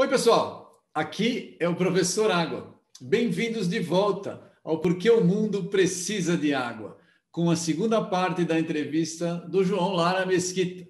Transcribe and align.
Oi, 0.00 0.06
pessoal. 0.06 0.80
Aqui 0.94 1.56
é 1.58 1.68
o 1.68 1.74
professor 1.74 2.30
Água. 2.30 2.72
Bem-vindos 3.00 3.68
de 3.68 3.80
volta 3.80 4.40
ao 4.62 4.78
Porquê 4.80 5.10
o 5.10 5.24
Mundo 5.24 5.64
Precisa 5.64 6.36
de 6.36 6.54
Água, 6.54 6.96
com 7.32 7.50
a 7.50 7.56
segunda 7.56 8.00
parte 8.00 8.44
da 8.44 8.60
entrevista 8.60 9.34
do 9.48 9.64
João 9.64 9.94
Lara 9.94 10.24
Mesquita. 10.24 10.88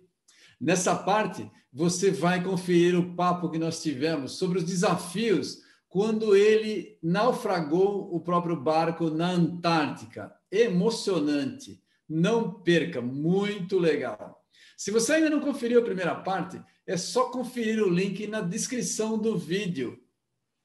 Nessa 0.60 0.94
parte, 0.94 1.50
você 1.72 2.10
vai 2.10 2.44
conferir 2.44 2.98
o 2.98 3.14
papo 3.14 3.48
que 3.48 3.58
nós 3.58 3.82
tivemos 3.82 4.32
sobre 4.32 4.58
os 4.58 4.64
desafios 4.64 5.62
quando 5.88 6.36
ele 6.36 6.98
naufragou 7.02 8.14
o 8.14 8.20
próprio 8.20 8.56
barco 8.56 9.08
na 9.08 9.30
Antártica. 9.30 10.30
Emocionante. 10.52 11.82
Não 12.06 12.60
perca, 12.60 13.00
muito 13.00 13.78
legal. 13.78 14.37
Se 14.78 14.92
você 14.92 15.14
ainda 15.14 15.28
não 15.28 15.40
conferiu 15.40 15.80
a 15.80 15.84
primeira 15.84 16.14
parte, 16.14 16.62
é 16.86 16.96
só 16.96 17.30
conferir 17.30 17.82
o 17.82 17.90
link 17.90 18.28
na 18.28 18.40
descrição 18.40 19.18
do 19.18 19.36
vídeo, 19.36 20.00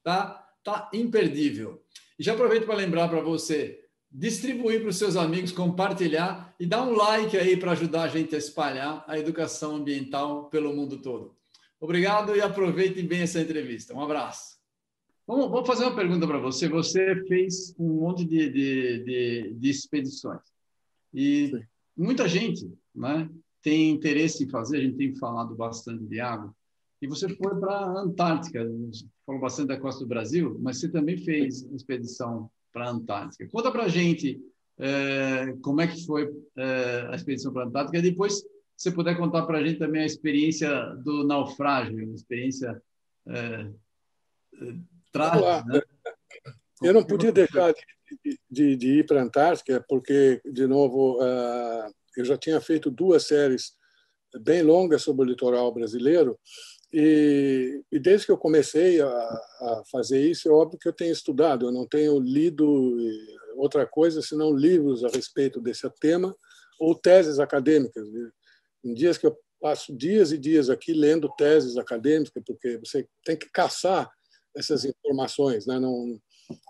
tá? 0.03 0.47
Tá 0.63 0.87
imperdível. 0.93 1.83
E 2.19 2.23
já 2.23 2.33
aproveito 2.33 2.67
para 2.67 2.75
lembrar 2.75 3.09
para 3.09 3.21
você 3.21 3.83
distribuir 4.11 4.81
para 4.81 4.89
os 4.89 4.97
seus 4.97 5.15
amigos, 5.15 5.51
compartilhar 5.51 6.53
e 6.59 6.65
dar 6.67 6.83
um 6.83 6.93
like 6.93 7.35
aí 7.35 7.57
para 7.57 7.71
ajudar 7.71 8.03
a 8.03 8.07
gente 8.07 8.35
a 8.35 8.37
espalhar 8.37 9.03
a 9.07 9.17
educação 9.17 9.77
ambiental 9.77 10.47
pelo 10.47 10.75
mundo 10.75 11.01
todo. 11.01 11.35
Obrigado 11.79 12.35
e 12.35 12.41
aproveite 12.41 13.01
bem 13.01 13.21
essa 13.21 13.41
entrevista. 13.41 13.95
Um 13.95 14.01
abraço. 14.03 14.59
Vamos, 15.25 15.49
vamos 15.49 15.65
fazer 15.65 15.85
uma 15.85 15.95
pergunta 15.95 16.27
para 16.27 16.37
você. 16.37 16.69
Você 16.69 17.15
fez 17.25 17.73
um 17.79 18.01
monte 18.01 18.23
de, 18.23 18.47
de, 18.47 19.03
de, 19.03 19.53
de 19.55 19.69
expedições 19.71 20.41
e 21.11 21.47
Sim. 21.47 21.63
muita 21.97 22.27
gente, 22.27 22.71
né? 22.93 23.27
Tem 23.63 23.89
interesse 23.89 24.43
em 24.43 24.49
fazer, 24.49 24.77
a 24.77 24.81
gente 24.81 24.97
tem 24.97 25.15
falado 25.15 25.55
bastante 25.55 26.03
de 26.03 26.19
água, 26.19 26.53
e 27.01 27.07
você 27.07 27.27
foi 27.27 27.59
para 27.59 27.75
a 27.75 27.99
Antártica, 28.01 28.65
falou 29.25 29.41
bastante 29.41 29.69
da 29.69 29.79
costa 29.79 30.01
do 30.01 30.07
Brasil, 30.07 30.57
mas 30.61 30.79
você 30.79 30.89
também 30.89 31.17
fez 31.17 31.63
expedição 31.73 32.49
para 32.71 32.85
a 32.85 32.91
Antártica. 32.91 33.47
Conta 33.49 33.71
para 33.71 33.83
a 33.83 33.89
gente 33.89 34.39
é, 34.77 35.53
como 35.61 35.81
é 35.81 35.87
que 35.87 36.05
foi 36.05 36.29
é, 36.57 37.07
a 37.09 37.15
expedição 37.15 37.51
para 37.51 37.63
a 37.63 37.67
Antártica, 37.67 37.97
e 37.97 38.01
depois, 38.01 38.35
se 38.35 38.45
você 38.77 38.91
puder 38.91 39.17
contar 39.17 39.45
para 39.45 39.59
a 39.59 39.65
gente 39.65 39.79
também 39.79 40.01
a 40.01 40.05
experiência 40.05 40.69
do 41.03 41.25
naufrágio, 41.25 42.05
uma 42.05 42.15
experiência 42.15 42.81
é, 43.27 43.69
trágica. 45.11 45.63
Né? 45.65 45.81
Eu 46.81 46.93
não 46.93 47.03
podia 47.03 47.31
deixar 47.31 47.73
de, 47.73 48.39
de, 48.49 48.75
de 48.75 48.99
ir 48.99 49.05
para 49.05 49.21
a 49.21 49.23
Antártica, 49.23 49.83
porque, 49.87 50.41
de 50.45 50.67
novo, 50.67 51.17
uh, 51.21 51.93
eu 52.21 52.25
já 52.25 52.37
tinha 52.37 52.59
feito 52.61 52.91
duas 52.91 53.27
séries 53.27 53.73
bem 54.41 54.63
longas 54.63 55.03
sobre 55.03 55.25
o 55.25 55.29
litoral 55.29 55.71
brasileiro 55.71 56.39
e, 56.93 57.83
e 57.91 57.99
desde 57.99 58.27
que 58.27 58.31
eu 58.31 58.37
comecei 58.37 59.01
a, 59.01 59.07
a, 59.07 59.83
fazer 59.91 60.21
isso, 60.29 60.47
é 60.47 60.51
óbvio 60.51 60.77
que 60.77 60.87
eu 60.87 60.93
tenho 60.93 61.11
estudado, 61.11 61.65
eu 61.65 61.71
não 61.71 61.87
tenho 61.87 62.19
lido 62.19 62.95
outra 63.55 63.85
coisa 63.87 64.21
senão 64.21 64.55
livros 64.55 65.03
a 65.03 65.07
respeito 65.07 65.59
desse 65.59 65.89
tema 65.99 66.35
ou 66.79 66.93
teses 66.93 67.39
acadêmicas. 67.39 68.07
Em 68.83 68.93
dias 68.93 69.17
que 69.17 69.25
eu 69.25 69.35
passo 69.59 69.95
dias 69.95 70.31
e 70.31 70.37
dias 70.37 70.69
aqui 70.69 70.93
lendo 70.93 71.33
teses 71.35 71.77
acadêmicas, 71.77 72.43
porque 72.45 72.77
você 72.77 73.07
tem 73.25 73.35
que 73.35 73.49
caçar 73.51 74.11
essas 74.55 74.85
informações, 74.85 75.65
né? 75.65 75.79
não, 75.79 76.19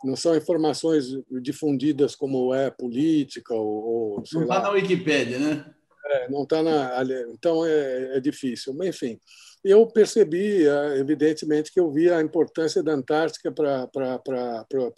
não 0.03 0.15
são 0.15 0.35
informações 0.35 1.05
difundidas 1.41 2.15
como 2.15 2.53
é 2.53 2.69
política 2.69 3.53
ou, 3.53 3.67
ou 3.67 4.23
não 4.33 4.41
está 4.43 4.61
na 4.61 4.69
Wikipédia, 4.69 5.39
né? 5.39 5.73
É, 6.05 6.29
não 6.29 6.43
está 6.43 6.61
na. 6.61 7.01
Então 7.31 7.65
é, 7.65 8.17
é, 8.17 8.19
difícil. 8.19 8.73
Mas, 8.73 8.89
enfim, 8.89 9.19
eu 9.63 9.87
percebi, 9.87 10.67
é, 10.67 10.97
evidentemente, 10.97 11.71
que 11.71 11.79
eu 11.79 11.89
via 11.91 12.17
a 12.17 12.21
importância 12.21 12.83
da 12.83 12.93
Antártica 12.93 13.51
para 13.51 13.89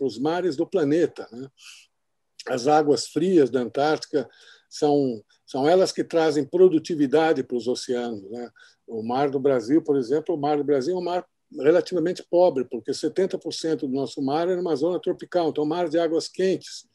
os 0.01 0.17
mares 0.19 0.55
do 0.55 0.65
planeta. 0.65 1.27
Né? 1.31 1.47
As 2.47 2.67
águas 2.67 3.07
frias 3.07 3.49
da 3.49 3.59
Antártica 3.59 4.27
são, 4.67 5.23
são 5.45 5.67
elas 5.67 5.91
que 5.91 6.03
trazem 6.03 6.43
produtividade 6.43 7.43
para 7.43 7.57
os 7.57 7.67
oceanos. 7.67 8.29
Né? 8.31 8.49
O 8.87 9.03
mar 9.03 9.29
do 9.29 9.39
Brasil, 9.39 9.81
por 9.83 9.97
exemplo, 9.97 10.35
o 10.35 10.39
mar 10.39 10.57
do 10.57 10.63
Brasil 10.63 10.95
é 10.95 10.99
um 10.99 11.03
mar 11.03 11.25
relativamente 11.51 12.23
pobre, 12.29 12.65
porque 12.65 12.91
70% 12.91 13.81
do 13.81 13.87
nosso 13.89 14.21
mar 14.21 14.49
é 14.49 14.55
numa 14.55 14.75
zona 14.75 14.99
tropical, 14.99 15.49
então 15.49 15.65
mar 15.65 15.87
de 15.87 15.97
águas 15.97 16.27
quentes. 16.27 16.87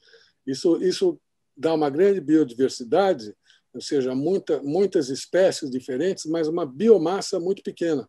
Isso, 0.47 0.83
isso 0.83 1.21
dá 1.57 1.75
uma 1.75 1.91
grande 1.91 2.21
biodiversidade, 2.21 3.35
ou 3.73 3.81
seja, 3.81 4.15
muita, 4.15 4.61
muitas 4.63 5.09
espécies 5.09 5.71
diferentes, 5.71 6.27
mas 6.27 6.49
uma 6.49 6.67
biomassa 6.67 7.39
muito 7.39 7.63
pequena. 7.63 8.09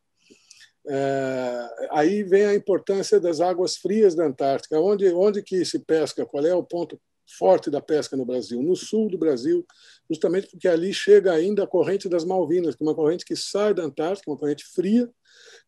É, 0.87 1.69
aí 1.91 2.23
vem 2.23 2.45
a 2.45 2.55
importância 2.55 3.19
das 3.19 3.39
águas 3.39 3.77
frias 3.77 4.15
da 4.15 4.25
Antártica. 4.25 4.79
Onde, 4.79 5.07
onde 5.13 5.43
que 5.43 5.63
se 5.63 5.79
pesca? 5.79 6.25
Qual 6.25 6.45
é 6.45 6.55
o 6.55 6.63
ponto 6.63 6.99
forte 7.37 7.69
da 7.69 7.79
pesca 7.79 8.17
no 8.17 8.25
Brasil? 8.25 8.61
No 8.63 8.75
sul 8.75 9.09
do 9.09 9.17
Brasil, 9.17 9.65
justamente 10.09 10.47
porque 10.47 10.67
ali 10.67 10.93
chega 10.93 11.31
ainda 11.31 11.63
a 11.63 11.67
corrente 11.67 12.09
das 12.09 12.25
Malvinas, 12.25 12.75
que 12.75 12.83
é 12.83 12.87
uma 12.87 12.95
corrente 12.95 13.25
que 13.25 13.35
sai 13.35 13.73
da 13.73 13.83
Antártica, 13.83 14.31
uma 14.31 14.37
corrente 14.37 14.65
fria, 14.65 15.09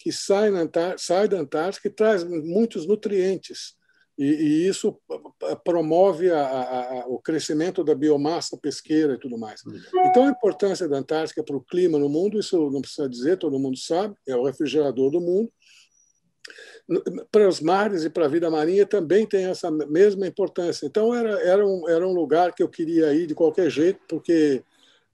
que 0.04 0.12
sai, 0.12 0.52
na 0.52 0.68
sai 0.98 1.30
da 1.30 1.40
Antártica 1.40 1.88
e 1.88 1.92
traz 1.92 2.26
muitos 2.26 2.86
nutrientes. 2.86 3.74
E, 4.18 4.26
e 4.26 4.68
isso 4.68 5.00
promove 5.64 6.30
a, 6.30 6.42
a, 6.42 7.06
o 7.08 7.20
crescimento 7.20 7.86
da 7.86 7.96
biomassa 7.96 8.58
pesqueira 8.62 9.14
e 9.14 9.18
tudo 9.18 9.38
mais. 9.38 9.62
Então, 10.06 10.26
a 10.26 10.30
importância 10.30 10.90
da 10.90 10.98
Antártica 10.98 11.42
para 11.42 11.56
o 11.56 11.64
clima 11.64 11.98
no 11.98 12.10
mundo, 12.10 12.38
isso 12.38 12.70
não 12.70 12.82
precisa 12.82 13.08
dizer, 13.08 13.38
todo 13.38 13.58
mundo 13.58 13.78
sabe, 13.78 14.14
é 14.28 14.36
o 14.36 14.44
refrigerador 14.44 15.10
do 15.10 15.22
mundo. 15.22 15.50
Para 17.32 17.48
os 17.48 17.62
mares 17.62 18.04
e 18.04 18.10
para 18.10 18.26
a 18.26 18.30
vida 18.30 18.52
marinha 18.52 18.86
também 18.86 19.26
tem 19.26 19.46
essa 19.46 19.72
mesma 19.72 20.28
importância. 20.28 20.86
Então, 20.86 21.16
era, 21.16 21.42
era, 21.42 21.66
um, 21.66 21.88
era 21.88 22.06
um 22.06 22.14
lugar 22.14 22.54
que 22.54 22.62
eu 22.62 22.68
queria 22.68 23.14
ir 23.14 23.26
de 23.26 23.34
qualquer 23.34 23.70
jeito, 23.70 24.02
porque 24.08 24.62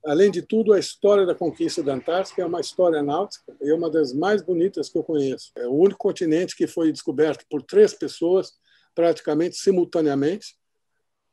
Além 0.04 0.30
de 0.30 0.40
tudo, 0.40 0.72
a 0.72 0.78
história 0.78 1.26
da 1.26 1.34
conquista 1.34 1.82
da 1.82 1.94
Antártica 1.94 2.40
é 2.40 2.46
uma 2.46 2.60
história 2.60 3.02
náutica 3.02 3.54
e 3.60 3.70
é 3.70 3.74
uma 3.74 3.90
das 3.90 4.14
mais 4.14 4.40
bonitas 4.40 4.88
que 4.88 4.96
eu 4.96 5.04
conheço. 5.04 5.52
É 5.56 5.66
o 5.66 5.74
único 5.74 5.98
continente 5.98 6.56
que 6.56 6.66
foi 6.66 6.90
descoberto 6.90 7.44
por 7.50 7.62
três 7.62 7.92
pessoas 7.92 8.52
praticamente 8.94 9.56
simultaneamente. 9.56 10.56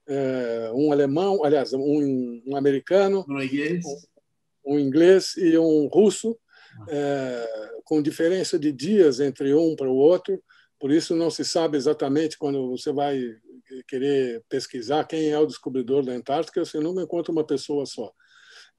É, 0.05 0.71
um 0.73 0.91
alemão, 0.91 1.43
aliás, 1.43 1.73
um, 1.73 2.41
um 2.45 2.55
americano, 2.55 3.25
um 3.27 3.41
inglês. 3.41 3.85
Um, 4.65 4.75
um 4.75 4.79
inglês 4.79 5.37
e 5.37 5.57
um 5.57 5.87
russo, 5.87 6.37
é, 6.89 7.47
com 7.85 8.01
diferença 8.01 8.59
de 8.59 8.71
dias 8.71 9.21
entre 9.21 9.53
um 9.53 9.75
para 9.75 9.89
o 9.89 9.95
outro. 9.95 10.43
Por 10.77 10.91
isso 10.91 11.15
não 11.15 11.31
se 11.31 11.45
sabe 11.45 11.77
exatamente 11.77 12.37
quando 12.37 12.69
você 12.69 12.91
vai 12.91 13.19
querer 13.87 14.43
pesquisar 14.49 15.05
quem 15.05 15.29
é 15.29 15.39
o 15.39 15.45
descobridor 15.45 16.03
da 16.05 16.13
Antártica, 16.13 16.63
você 16.63 16.79
nunca 16.79 17.01
encontra 17.01 17.31
uma 17.31 17.45
pessoa 17.45 17.85
só. 17.85 18.11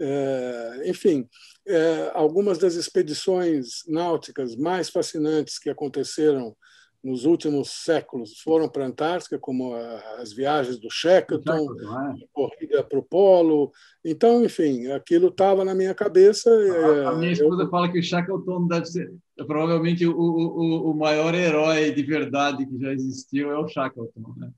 É, 0.01 0.83
enfim, 0.87 1.29
é, 1.67 2.11
algumas 2.15 2.59
das 2.59 2.75
expedições 2.75 3.83
náuticas 3.89 4.55
mais 4.57 4.89
fascinantes 4.89 5.59
que 5.59 5.69
aconteceram 5.69 6.57
nos 7.03 7.25
últimos 7.25 7.71
séculos 7.71 8.41
foram 8.41 8.69
para 8.69 8.85
a 8.85 8.89
Antártica, 8.89 9.39
como 9.39 9.75
as 10.19 10.33
viagens 10.33 10.79
do 10.79 10.91
Shackleton, 10.91 11.69
a 11.87 12.15
corrida 12.33 12.83
para 12.83 12.99
o 12.99 13.03
Polo. 13.03 13.71
Então, 14.05 14.45
enfim, 14.45 14.89
aquilo 14.89 15.29
estava 15.29 15.65
na 15.65 15.75
minha 15.75 15.95
cabeça. 15.95 16.51
A, 16.51 17.11
a 17.11 17.17
minha 17.17 17.33
esposa 17.33 17.63
eu... 17.63 17.71
fala 17.71 17.91
que 17.91 18.01
o 18.01 18.03
Shackleton 18.03 18.67
deve 18.67 18.87
ser 18.87 19.13
provavelmente 19.47 20.05
o, 20.07 20.13
o, 20.13 20.91
o 20.91 20.95
maior 20.95 21.33
herói 21.35 21.93
de 21.93 22.03
verdade 22.03 22.67
que 22.67 22.79
já 22.79 22.93
existiu 22.93 23.53
é 23.53 23.59
o 23.59 23.69
Shackleton, 23.69 24.35
né? 24.37 24.51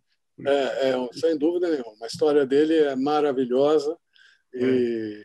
É, 0.47 0.91
é, 0.91 1.09
sem 1.13 1.37
dúvida 1.37 1.69
nenhuma. 1.69 1.93
A 2.03 2.07
história 2.07 2.47
dele 2.47 2.75
é 2.75 2.97
maravilhosa. 2.97 3.95
E, 4.55 5.23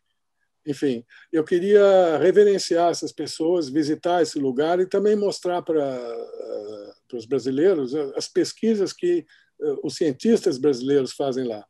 enfim, 0.66 1.06
eu 1.32 1.44
queria 1.44 2.18
reverenciar 2.18 2.90
essas 2.90 3.12
pessoas, 3.12 3.70
visitar 3.70 4.22
esse 4.22 4.40
lugar 4.40 4.80
e 4.80 4.88
também 4.88 5.16
mostrar 5.16 5.62
para, 5.62 5.84
uh, 5.84 6.94
para 7.08 7.18
os 7.18 7.26
brasileiros 7.26 7.94
as 8.16 8.28
pesquisas 8.28 8.92
que 8.92 9.26
uh, 9.62 9.80
os 9.84 9.96
cientistas 9.96 10.58
brasileiros 10.58 11.14
fazem 11.14 11.46
lá. 11.46 11.64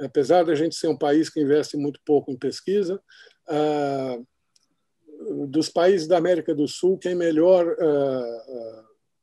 Apesar 0.00 0.44
da 0.44 0.54
gente 0.54 0.76
ser 0.76 0.88
um 0.88 0.96
país 0.96 1.28
que 1.28 1.40
investe 1.40 1.76
muito 1.76 1.98
pouco 2.04 2.30
em 2.30 2.38
pesquisa, 2.38 3.00
uh, 3.48 4.26
dos 5.48 5.68
países 5.68 6.06
da 6.06 6.18
América 6.18 6.54
do 6.54 6.68
Sul, 6.68 6.98
quem 6.98 7.14
melhor 7.14 7.74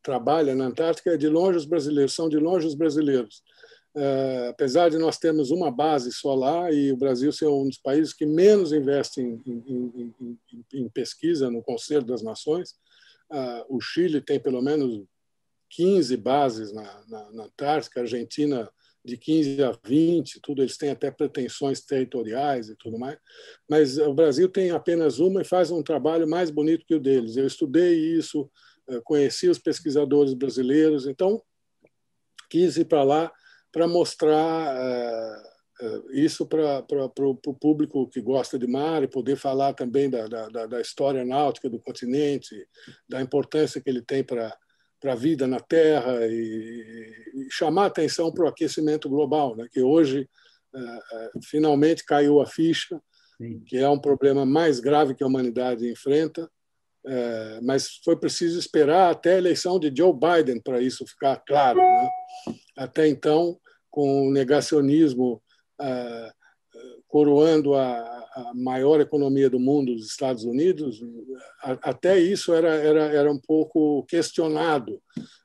trabalha 0.01 0.53
na 0.53 0.65
Antártica 0.65 1.11
é 1.11 1.17
de 1.17 1.29
longe 1.29 1.57
os 1.57 1.65
brasileiros, 1.65 2.13
são 2.13 2.27
de 2.27 2.37
longe 2.37 2.67
os 2.67 2.75
brasileiros. 2.75 3.41
Uh, 3.95 4.49
apesar 4.49 4.89
de 4.89 4.97
nós 4.97 5.19
termos 5.19 5.51
uma 5.51 5.71
base 5.71 6.11
só 6.11 6.33
lá 6.33 6.71
e 6.71 6.91
o 6.91 6.97
Brasil 6.97 7.31
ser 7.31 7.47
um 7.47 7.67
dos 7.67 7.77
países 7.77 8.11
que 8.11 8.25
menos 8.25 8.73
investe 8.73 9.21
em, 9.21 9.39
em, 9.45 10.13
em, 10.17 10.65
em 10.73 10.89
pesquisa 10.89 11.51
no 11.51 11.61
Conselho 11.61 12.03
das 12.03 12.23
Nações, 12.23 12.71
uh, 13.31 13.63
o 13.69 13.79
Chile 13.79 14.19
tem 14.19 14.39
pelo 14.39 14.63
menos 14.63 15.03
15 15.69 16.17
bases 16.17 16.73
na, 16.73 17.03
na, 17.07 17.31
na, 17.31 17.43
Antártica, 17.43 17.99
a 17.99 18.03
Argentina 18.03 18.67
de 19.05 19.17
15 19.17 19.63
a 19.63 19.77
20, 19.85 20.39
tudo 20.41 20.63
eles 20.63 20.77
têm 20.77 20.89
até 20.89 21.11
pretensões 21.11 21.81
territoriais 21.81 22.69
e 22.69 22.75
tudo 22.75 22.97
mais, 22.97 23.17
mas 23.69 23.97
o 23.97 24.13
Brasil 24.13 24.49
tem 24.49 24.71
apenas 24.71 25.19
uma 25.19 25.41
e 25.41 25.45
faz 25.45 25.69
um 25.69 25.83
trabalho 25.83 26.27
mais 26.27 26.49
bonito 26.49 26.85
que 26.85 26.95
o 26.95 26.99
deles. 26.99 27.35
Eu 27.35 27.45
estudei 27.45 27.95
isso 27.95 28.49
conheci 29.03 29.47
os 29.47 29.59
pesquisadores 29.59 30.33
brasileiros, 30.33 31.07
então 31.07 31.41
quis 32.49 32.77
ir 32.77 32.85
para 32.85 33.03
lá 33.03 33.31
para 33.73 33.87
mostrar 33.87 35.43
isso 36.11 36.45
para 36.45 36.85
o 37.19 37.53
público 37.55 38.07
que 38.07 38.21
gosta 38.21 38.57
de 38.57 38.67
mar 38.67 39.03
e 39.03 39.07
poder 39.07 39.35
falar 39.35 39.73
também 39.73 40.09
da, 40.09 40.27
da, 40.27 40.65
da 40.67 40.81
história 40.81 41.25
náutica 41.25 41.69
do 41.69 41.79
continente, 41.79 42.55
da 43.09 43.21
importância 43.21 43.81
que 43.81 43.89
ele 43.89 44.01
tem 44.01 44.23
para 44.23 44.55
a 45.05 45.15
vida 45.15 45.47
na 45.47 45.59
Terra 45.59 46.25
e, 46.27 47.11
e 47.33 47.47
chamar 47.51 47.87
atenção 47.87 48.31
para 48.31 48.45
o 48.45 48.47
aquecimento 48.47 49.09
global, 49.09 49.55
né? 49.55 49.67
que 49.71 49.81
hoje 49.81 50.29
uh, 50.73 51.41
finalmente 51.43 52.05
caiu 52.05 52.39
a 52.39 52.45
ficha, 52.45 53.01
Sim. 53.37 53.59
que 53.65 53.77
é 53.77 53.89
um 53.89 53.99
problema 53.99 54.45
mais 54.45 54.79
grave 54.79 55.15
que 55.15 55.23
a 55.23 55.27
humanidade 55.27 55.89
enfrenta, 55.89 56.45
uh, 57.05 57.59
mas 57.63 57.99
foi 58.05 58.15
preciso 58.15 58.59
esperar 58.59 59.11
até 59.11 59.33
a 59.33 59.37
eleição 59.39 59.79
de 59.79 59.91
Joe 59.95 60.13
Biden 60.13 60.61
para 60.61 60.79
isso 60.79 61.05
ficar 61.05 61.37
claro. 61.37 61.79
Né? 61.79 62.09
Até 62.77 63.07
então, 63.07 63.59
com 63.93 64.27
o 64.27 64.31
negacionismo 64.31 65.39
uh, 65.79 66.33
coroando 67.07 67.75
a, 67.75 68.11
maior 68.55 68.99
economia 68.99 69.47
do 69.47 69.59
mundo, 69.59 69.93
os 69.93 70.07
Estados 70.07 70.43
Unidos, 70.43 70.99
até 71.61 72.17
isso 72.17 72.51
era, 72.51 72.73
era, 72.73 73.03
era 73.03 73.31
um 73.31 73.37
pouco 73.37 74.03
questionado. 74.07 74.99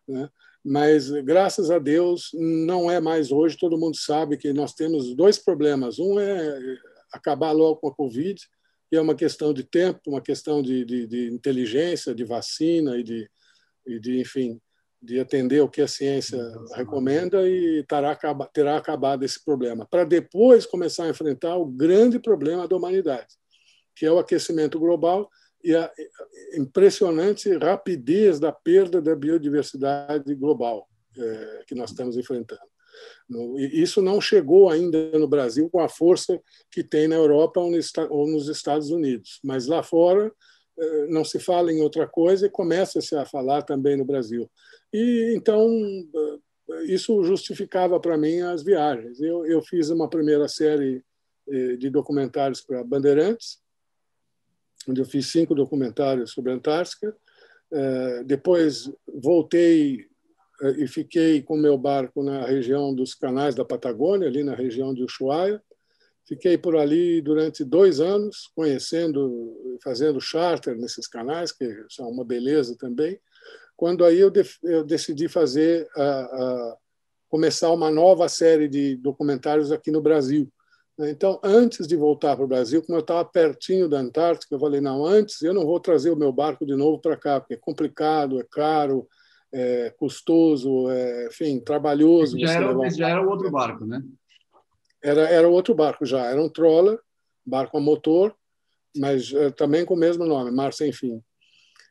Né? 0.08 0.26
Mas, 0.64 1.10
graças 1.10 1.70
a 1.70 1.78
Deus, 1.78 2.30
não 2.32 2.90
é 2.90 2.98
mais 2.98 3.30
hoje. 3.30 3.58
Todo 3.58 3.76
mundo 3.76 3.98
sabe 3.98 4.38
que 4.38 4.54
nós 4.54 4.72
temos 4.72 5.14
dois 5.14 5.36
problemas. 5.36 5.98
Um 5.98 6.18
é 6.18 6.78
acabar 7.12 7.52
logo 7.52 7.76
com 7.76 7.88
a 7.88 7.94
Covid, 7.94 8.40
que 8.88 8.96
é 8.96 9.00
uma 9.02 9.14
questão 9.14 9.52
de 9.52 9.64
tempo, 9.64 10.00
uma 10.06 10.22
questão 10.22 10.62
de, 10.62 10.86
de, 10.86 11.06
de 11.06 11.26
inteligência, 11.30 12.14
de 12.14 12.24
vacina 12.24 12.96
e 12.96 13.02
de, 13.02 13.30
e 13.86 14.00
de 14.00 14.18
enfim, 14.18 14.58
de 15.00 15.20
atender 15.20 15.60
o 15.60 15.68
que 15.68 15.80
a 15.80 15.88
ciência 15.88 16.38
recomenda 16.74 17.48
e 17.48 17.84
terá, 17.88 18.18
terá 18.52 18.76
acabado 18.76 19.24
esse 19.24 19.42
problema, 19.44 19.86
para 19.88 20.04
depois 20.04 20.66
começar 20.66 21.04
a 21.04 21.08
enfrentar 21.08 21.56
o 21.56 21.66
grande 21.66 22.18
problema 22.18 22.66
da 22.66 22.76
humanidade, 22.76 23.34
que 23.94 24.04
é 24.04 24.12
o 24.12 24.18
aquecimento 24.18 24.78
global 24.78 25.28
e 25.62 25.74
a 25.74 25.90
impressionante 26.54 27.56
rapidez 27.56 28.40
da 28.40 28.52
perda 28.52 29.00
da 29.00 29.14
biodiversidade 29.14 30.34
global 30.34 30.88
é, 31.16 31.64
que 31.66 31.74
nós 31.74 31.90
estamos 31.90 32.16
enfrentando. 32.16 32.60
Isso 33.72 34.00
não 34.00 34.20
chegou 34.20 34.70
ainda 34.70 35.16
no 35.18 35.28
Brasil 35.28 35.68
com 35.70 35.80
a 35.80 35.88
força 35.88 36.40
que 36.70 36.82
tem 36.82 37.06
na 37.06 37.16
Europa 37.16 37.60
ou 37.60 38.26
nos 38.26 38.48
Estados 38.48 38.90
Unidos, 38.90 39.38
mas 39.44 39.66
lá 39.66 39.82
fora 39.82 40.32
eh, 40.78 41.06
não 41.08 41.24
se 41.24 41.38
fala 41.38 41.72
em 41.72 41.82
outra 41.82 42.06
coisa 42.06 42.46
e 42.46 42.50
começa-se 42.50 43.14
a 43.16 43.26
falar 43.26 43.62
também 43.62 43.96
no 43.96 44.04
Brasil. 44.04 44.50
E 44.92 45.34
então 45.36 45.68
eh, 46.70 46.84
isso 46.84 47.22
justificava 47.22 48.00
para 48.00 48.16
mim 48.16 48.40
as 48.40 48.62
viagens. 48.62 49.20
Eu, 49.20 49.44
eu 49.46 49.62
fiz 49.62 49.90
uma 49.90 50.08
primeira 50.08 50.48
série 50.48 51.04
eh, 51.48 51.76
de 51.76 51.90
documentários 51.90 52.60
para 52.60 52.84
Bandeirantes, 52.84 53.58
onde 54.88 55.00
eu 55.00 55.04
fiz 55.04 55.26
cinco 55.26 55.54
documentários 55.54 56.32
sobre 56.32 56.52
a 56.52 56.54
Antártica. 56.54 57.14
Eh, 57.70 58.24
depois 58.24 58.90
voltei 59.06 60.06
e 60.76 60.88
fiquei 60.88 61.40
com 61.40 61.56
meu 61.56 61.78
barco 61.78 62.20
na 62.20 62.44
região 62.44 62.92
dos 62.92 63.14
canais 63.14 63.54
da 63.54 63.64
Patagônia, 63.64 64.26
ali 64.26 64.42
na 64.42 64.56
região 64.56 64.92
de 64.92 65.04
Ushuaia. 65.04 65.62
Fiquei 66.26 66.58
por 66.58 66.76
ali 66.76 67.22
durante 67.22 67.64
dois 67.64 68.00
anos, 68.00 68.50
conhecendo, 68.56 69.78
fazendo 69.82 70.20
charter 70.20 70.76
nesses 70.76 71.06
canais, 71.06 71.52
que 71.52 71.64
são 71.88 72.10
uma 72.10 72.24
beleza 72.24 72.76
também 72.76 73.20
quando 73.78 74.04
aí 74.04 74.18
eu, 74.18 74.28
de, 74.28 74.42
eu 74.64 74.84
decidi 74.84 75.28
fazer 75.28 75.88
começar 77.28 77.70
uma 77.70 77.90
nova 77.90 78.28
série 78.28 78.68
de 78.68 78.96
documentários 78.96 79.70
aqui 79.70 79.90
no 79.92 80.02
Brasil. 80.02 80.52
Então, 80.98 81.38
antes 81.44 81.86
de 81.86 81.94
voltar 81.94 82.34
para 82.34 82.44
o 82.44 82.48
Brasil, 82.48 82.82
como 82.82 82.98
eu 82.98 83.02
estava 83.02 83.24
pertinho 83.24 83.88
da 83.88 84.00
Antártica, 84.00 84.52
eu 84.52 84.58
falei: 84.58 84.80
não, 84.80 85.06
antes 85.06 85.40
eu 85.42 85.54
não 85.54 85.64
vou 85.64 85.78
trazer 85.78 86.10
o 86.10 86.16
meu 86.16 86.32
barco 86.32 86.66
de 86.66 86.74
novo 86.74 86.98
para 86.98 87.16
cá, 87.16 87.38
porque 87.38 87.54
é 87.54 87.56
complicado, 87.56 88.40
é 88.40 88.44
caro, 88.50 89.06
é 89.52 89.94
custoso, 89.96 90.90
é, 90.90 91.28
enfim, 91.28 91.60
trabalhoso. 91.60 92.36
Já 92.36 92.52
era, 92.52 92.90
já 92.90 93.08
era 93.08 93.22
outro 93.22 93.48
barco, 93.48 93.86
né? 93.86 94.02
Era, 95.00 95.20
era 95.28 95.48
outro 95.48 95.72
barco 95.72 96.04
já, 96.04 96.26
era 96.26 96.42
um 96.42 96.48
trawler, 96.48 96.98
barco 97.46 97.78
a 97.78 97.80
motor, 97.80 98.34
mas 98.96 99.32
é, 99.32 99.52
também 99.52 99.84
com 99.84 99.94
o 99.94 99.96
mesmo 99.96 100.26
nome, 100.26 100.50
Mar 100.50 100.72
Sem 100.72 100.90
Fim. 100.90 101.22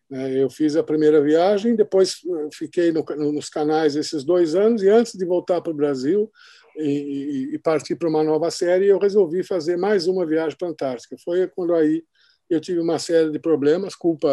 Né, 0.10 0.42
eu 0.42 0.50
fiz 0.50 0.76
a 0.76 0.84
primeira 0.84 1.22
viagem, 1.22 1.76
depois 1.76 2.22
eh, 2.26 2.50
fiquei 2.54 2.92
no, 2.92 3.04
nos 3.32 3.50
canais 3.50 3.96
esses 3.96 4.24
dois 4.24 4.56
anos, 4.56 4.82
e 4.82 4.90
antes 4.90 5.14
de 5.14 5.26
voltar 5.26 5.62
para 5.62 5.72
o 5.72 5.76
Brasil 5.76 6.32
e, 6.78 7.50
e 7.54 7.60
partir 7.60 7.96
para 7.96 8.08
uma 8.08 8.24
nova 8.24 8.50
série, 8.52 8.88
eu 8.88 9.00
resolvi 9.00 9.44
fazer 9.44 9.78
mais 9.78 10.08
uma 10.08 10.26
viagem 10.26 10.58
para 10.58 10.68
a 10.68 10.72
Antártica. 10.72 11.18
Foi 11.24 11.48
quando 11.48 11.74
aí 11.74 12.04
eu 12.50 12.62
tive 12.62 12.80
uma 12.80 13.00
série 13.00 13.32
de 13.32 13.40
problemas, 13.40 13.96
culpa 13.96 14.30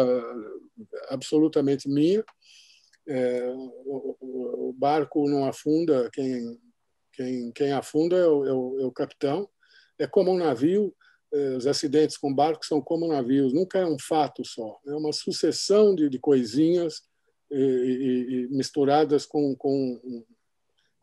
absolutamente 1.09 1.89
minha. 1.89 2.23
É, 3.07 3.53
o, 3.85 4.69
o, 4.69 4.73
barco 4.73 5.29
não 5.29 5.45
afunda, 5.45 6.09
quem, 6.11 6.59
quem, 7.13 7.51
quem 7.51 7.71
afunda 7.71 8.15
é 8.15 8.27
o, 8.27 8.45
é 8.45 8.53
o, 8.53 8.79
é 8.81 8.85
o 8.85 8.91
capitão. 8.91 9.49
É 9.99 10.07
como 10.07 10.31
um 10.31 10.37
navio, 10.37 10.93
eh, 10.93 11.04
os 11.57 11.67
acidentes 11.67 12.17
com 12.17 12.33
barcos 12.33 12.67
são 12.67 12.81
como 12.81 13.07
navios, 13.07 13.53
nunca 13.53 13.79
é 13.79 13.85
um 13.85 13.97
fato 13.99 14.45
só, 14.45 14.79
é 14.85 14.93
uma 14.93 15.11
sucessão 15.11 15.95
de, 15.95 16.09
de 16.09 16.19
coisinhas 16.19 17.01
e, 17.51 17.57
e, 17.57 18.33
e 18.33 18.47
misturadas 18.49 19.25
com, 19.25 19.55
com, 19.55 19.99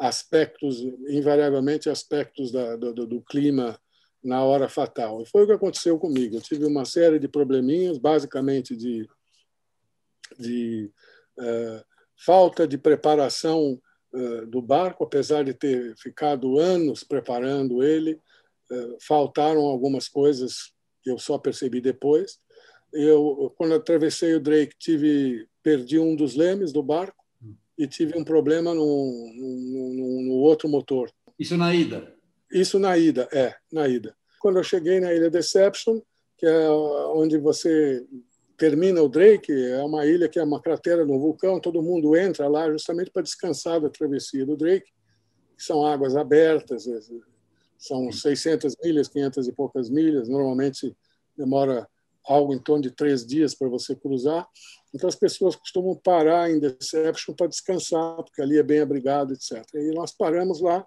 aspectos, 0.03 0.81
invariavelmente 1.09 1.89
aspectos 1.89 2.51
da, 2.51 2.75
do, 2.75 3.07
do, 3.07 3.23
clima 3.23 3.79
na 4.23 4.43
hora 4.43 4.69
fatal. 4.69 5.23
E 5.23 5.27
foi 5.27 5.45
o 5.45 5.47
que 5.47 5.53
aconteceu 5.53 5.97
comigo. 5.97 6.35
Eu 6.35 6.41
tive 6.41 6.65
uma 6.65 6.85
série 6.85 7.21
de 7.21 7.29
probleminhas, 7.29 7.99
basicamente 7.99 8.77
de, 8.77 9.09
de 10.37 10.91
uh, 11.39 11.85
falta 12.17 12.67
de 12.67 12.77
preparação 12.77 13.81
uh, 14.13 14.47
do 14.47 14.61
barco, 14.61 15.05
apesar 15.05 15.45
de 15.45 15.55
ter 15.55 15.97
ficado 15.97 16.59
anos 16.59 17.05
preparando 17.05 17.81
ele, 17.81 18.13
eh, 18.13 18.19
faltaram 19.01 19.63
algumas 19.63 20.09
coisas 20.09 20.73
que 21.03 21.11
eu 21.11 21.19
só 21.19 21.39
percebi 21.39 21.81
depois. 21.81 22.39
Eu, 22.93 23.53
quando 23.57 23.75
atravessei 23.75 24.35
o 24.35 24.41
Drake, 24.41 24.75
tive 24.79 25.47
perdi 25.63 25.99
um 25.99 26.17
dos 26.17 26.35
lemes 26.35 26.73
do 26.73 26.83
barco 26.83 27.25
e 27.79 27.87
tive 27.87 28.19
um 28.19 28.25
problema 28.25 28.75
no, 28.75 29.33
no, 29.35 30.23
no 30.23 30.35
outro 30.35 30.69
motor. 30.69 31.11
Isso 31.39 31.57
na 31.57 31.75
ida? 31.75 32.15
Isso 32.51 32.79
na 32.79 32.99
ida, 32.99 33.29
é, 33.33 33.55
na 33.73 33.89
ida. 33.89 34.15
Quando 34.41 34.59
eu 34.59 34.65
cheguei 34.65 35.01
na 35.01 35.13
ilha 35.15 35.31
Deception, 35.31 36.01
que 36.37 36.47
é 36.47 36.69
onde 36.69 37.39
você 37.39 38.05
termina 38.59 39.03
o 39.03 39.09
Drake, 39.09 39.53
é 39.53 39.83
uma 39.83 40.05
ilha 40.05 40.29
que 40.29 40.39
é 40.39 40.45
uma 40.45 40.61
cratera 40.61 41.05
de 41.07 41.11
um 41.11 41.19
vulcão, 41.19 41.61
todo 41.61 41.83
mundo 41.83 42.17
entra 42.17 42.49
lá 42.49 42.71
justamente 42.71 43.11
para 43.11 43.23
descansar 43.23 43.81
da 43.81 43.89
travessia 43.89 44.45
do 44.45 44.57
Drake, 44.57 44.91
que 45.57 45.63
são 45.63 45.87
águas 45.87 46.17
abertas, 46.17 46.87
são 47.83 48.13
600 48.13 48.77
milhas, 48.83 49.09
500 49.09 49.49
e 49.49 49.53
poucas 49.53 49.91
milhas. 49.91 50.29
Normalmente 50.29 50.97
demora 51.37 51.89
algo 52.25 52.55
em 52.55 52.59
torno 52.59 52.83
de 52.83 52.91
três 52.91 53.27
dias 53.27 53.55
para 53.55 53.69
você 53.69 53.97
cruzar. 53.97 54.47
Então 54.95 55.09
as 55.09 55.17
pessoas 55.17 55.57
costumam 55.57 55.97
parar 55.97 56.51
em 56.51 56.61
Deception 56.61 57.35
para 57.35 57.49
descansar, 57.49 58.17
porque 58.17 58.41
ali 58.41 58.59
é 58.59 58.63
bem 58.63 58.81
abrigado, 58.81 59.33
etc. 59.33 59.65
E 59.75 59.93
nós 59.95 60.13
paramos 60.13 60.61
lá 60.61 60.87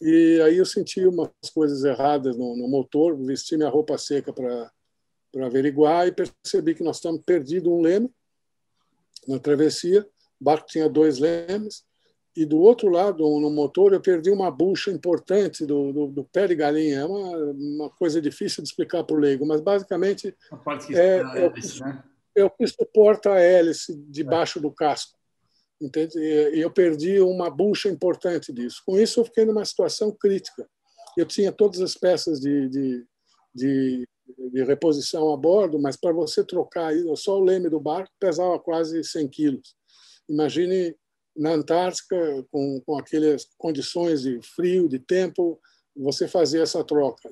e 0.00 0.40
aí 0.42 0.58
eu 0.58 0.66
senti 0.66 1.06
umas 1.06 1.30
coisas 1.54 1.82
erradas 1.84 2.36
no, 2.36 2.56
no 2.56 2.68
motor, 2.68 3.16
vesti 3.16 3.56
minha 3.56 3.68
roupa 3.68 3.96
seca 3.96 4.32
para 4.32 4.70
para 5.32 5.46
averiguar 5.46 6.06
e 6.06 6.12
percebi 6.12 6.74
que 6.74 6.82
nós 6.82 6.96
estamos 6.96 7.20
perdido 7.20 7.70
um 7.70 7.82
leme 7.82 8.10
na 9.28 9.38
travessia. 9.38 10.08
O 10.40 10.44
barco 10.44 10.66
tinha 10.66 10.88
dois 10.88 11.18
lemes 11.18 11.84
e 12.36 12.44
do 12.44 12.58
outro 12.58 12.90
lado, 12.90 13.22
no 13.40 13.50
motor, 13.50 13.94
eu 13.94 14.00
perdi 14.00 14.30
uma 14.30 14.50
bucha 14.50 14.90
importante 14.90 15.64
do, 15.64 15.90
do, 15.90 16.06
do 16.08 16.24
pé 16.24 16.46
de 16.46 16.54
galinha. 16.54 17.00
É 17.00 17.04
uma, 17.04 17.36
uma 17.52 17.90
coisa 17.90 18.20
difícil 18.20 18.62
de 18.62 18.68
explicar 18.68 19.02
para 19.04 19.16
o 19.16 19.18
leigo, 19.18 19.46
mas 19.46 19.62
basicamente 19.62 20.36
é, 20.90 20.98
é, 20.98 21.44
hélice, 21.46 21.80
né? 21.80 22.04
é 22.36 22.44
o 22.44 22.50
que 22.50 22.66
suporta 22.66 23.32
a 23.32 23.40
hélice 23.40 23.96
debaixo 24.08 24.58
é. 24.58 24.62
do 24.62 24.70
casco. 24.70 25.16
Entende? 25.80 26.18
E 26.18 26.60
eu 26.60 26.70
perdi 26.70 27.20
uma 27.20 27.48
bucha 27.48 27.88
importante 27.88 28.52
disso. 28.52 28.82
Com 28.84 28.98
isso, 28.98 29.20
eu 29.20 29.24
fiquei 29.24 29.46
numa 29.46 29.64
situação 29.64 30.10
crítica. 30.12 30.68
Eu 31.16 31.24
tinha 31.24 31.50
todas 31.50 31.80
as 31.80 31.94
peças 31.94 32.38
de, 32.38 32.68
de, 32.68 33.06
de, 33.54 34.08
de 34.52 34.64
reposição 34.64 35.32
a 35.32 35.36
bordo, 35.38 35.78
mas 35.78 35.96
para 35.96 36.12
você 36.12 36.44
trocar 36.44 36.92
só 37.16 37.38
o 37.38 37.44
leme 37.44 37.70
do 37.70 37.80
barco 37.80 38.12
pesava 38.20 38.58
quase 38.58 39.02
100 39.02 39.28
quilos. 39.28 39.74
Imagine 40.28 40.94
na 41.36 41.52
Antártica, 41.52 42.16
com, 42.50 42.80
com 42.80 42.98
aquelas 42.98 43.46
condições 43.58 44.22
de 44.22 44.40
frio, 44.42 44.88
de 44.88 44.98
tempo, 44.98 45.60
você 45.96 46.28
fazer 46.28 46.60
essa 46.60 46.84
troca. 46.84 47.28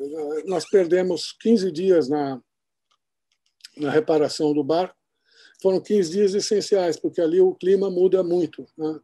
Nós 0.47 0.69
perdemos 0.69 1.33
15 1.41 1.71
dias 1.71 2.09
na, 2.09 2.41
na 3.77 3.91
reparação 3.91 4.53
do 4.53 4.65
barco. 4.65 4.95
foram 5.63 5.81
15 5.81 6.11
dias 6.11 6.35
essenciais, 6.35 6.97
porque 6.97 7.21
ali 7.21 7.41
o 7.41 7.55
clima 7.55 7.91
muda 7.91 8.23
muito. 8.23 8.67
Né? 8.77 9.01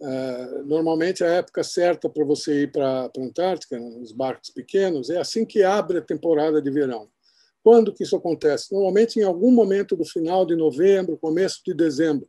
É, 0.00 0.62
normalmente, 0.64 1.22
a 1.22 1.28
época 1.28 1.62
certa 1.62 2.08
para 2.08 2.24
você 2.24 2.62
ir 2.62 2.72
para 2.72 3.04
a 3.04 3.20
Antártica, 3.20 3.78
nos 3.78 4.12
barcos 4.12 4.50
pequenos, 4.50 5.10
é 5.10 5.18
assim 5.18 5.44
que 5.44 5.62
abre 5.62 5.98
a 5.98 6.02
temporada 6.02 6.60
de 6.60 6.70
verão. 6.70 7.08
Quando 7.62 7.92
que 7.92 8.02
isso 8.02 8.16
acontece? 8.16 8.72
Normalmente 8.72 9.20
em 9.20 9.22
algum 9.22 9.52
momento 9.52 9.96
do 9.96 10.04
final 10.04 10.44
de 10.44 10.56
novembro, 10.56 11.16
começo 11.16 11.60
de 11.64 11.72
dezembro. 11.72 12.28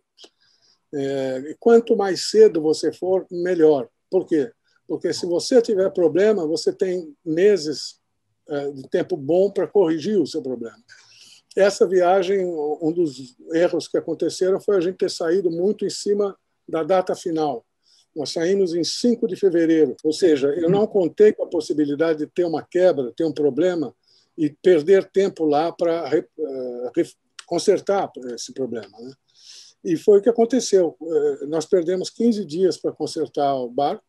É, 0.94 1.56
quanto 1.60 1.96
mais 1.96 2.30
cedo 2.30 2.62
você 2.62 2.92
for, 2.94 3.26
melhor. 3.32 3.90
Por 4.10 4.26
quê? 4.26 4.52
Porque 4.88 5.14
se 5.14 5.26
você 5.26 5.62
tiver 5.62 5.90
problema, 5.92 6.46
você 6.46 6.72
tem 6.72 7.16
meses 7.26 8.00
é, 8.48 8.72
de 8.72 8.84
tempo 8.90 9.18
bom 9.18 9.50
para 9.50 9.68
corrigir 9.68 10.20
o 10.20 10.28
seu 10.28 10.42
problema. 10.42 10.78
Essa 11.56 11.88
viagem, 11.88 12.46
um 12.46 12.92
dos 12.92 13.36
erros 13.54 13.88
que 13.88 13.98
aconteceram 13.98 14.60
foi 14.60 14.78
a 14.78 14.82
gente 14.82 14.98
ter 14.98 15.10
saído 15.10 15.52
muito 15.52 15.86
em 15.86 15.90
cima 15.90 16.36
da 16.68 16.84
data 16.84 17.16
final. 17.16 17.66
Nós 18.16 18.32
saímos 18.32 18.76
em 18.76 18.84
5 18.84 19.28
de 19.28 19.36
fevereiro, 19.36 19.96
ou 20.04 20.12
seja, 20.12 20.48
eu 20.48 20.70
não 20.70 20.86
contei 20.86 21.34
com 21.34 21.44
a 21.44 21.50
possibilidade 21.50 22.20
de 22.20 22.28
ter 22.28 22.46
uma 22.46 22.64
quebra, 22.64 23.12
ter 23.16 23.24
um 23.24 23.32
problema 23.32 23.96
e 24.38 24.50
perder 24.50 25.10
tempo 25.10 25.46
lá 25.46 25.72
para 25.72 26.10
uh, 26.38 26.92
consertar 27.46 28.12
esse 28.34 28.54
problema. 28.54 29.00
Né? 29.00 29.14
E 29.84 29.98
foi 29.98 30.20
o 30.20 30.22
que 30.22 30.30
aconteceu. 30.30 30.96
Uh, 31.00 31.48
nós 31.48 31.66
perdemos 31.66 32.10
15 32.10 32.46
dias 32.46 32.78
para 32.78 32.92
consertar 32.92 33.56
o 33.56 33.70
barco. 33.70 34.04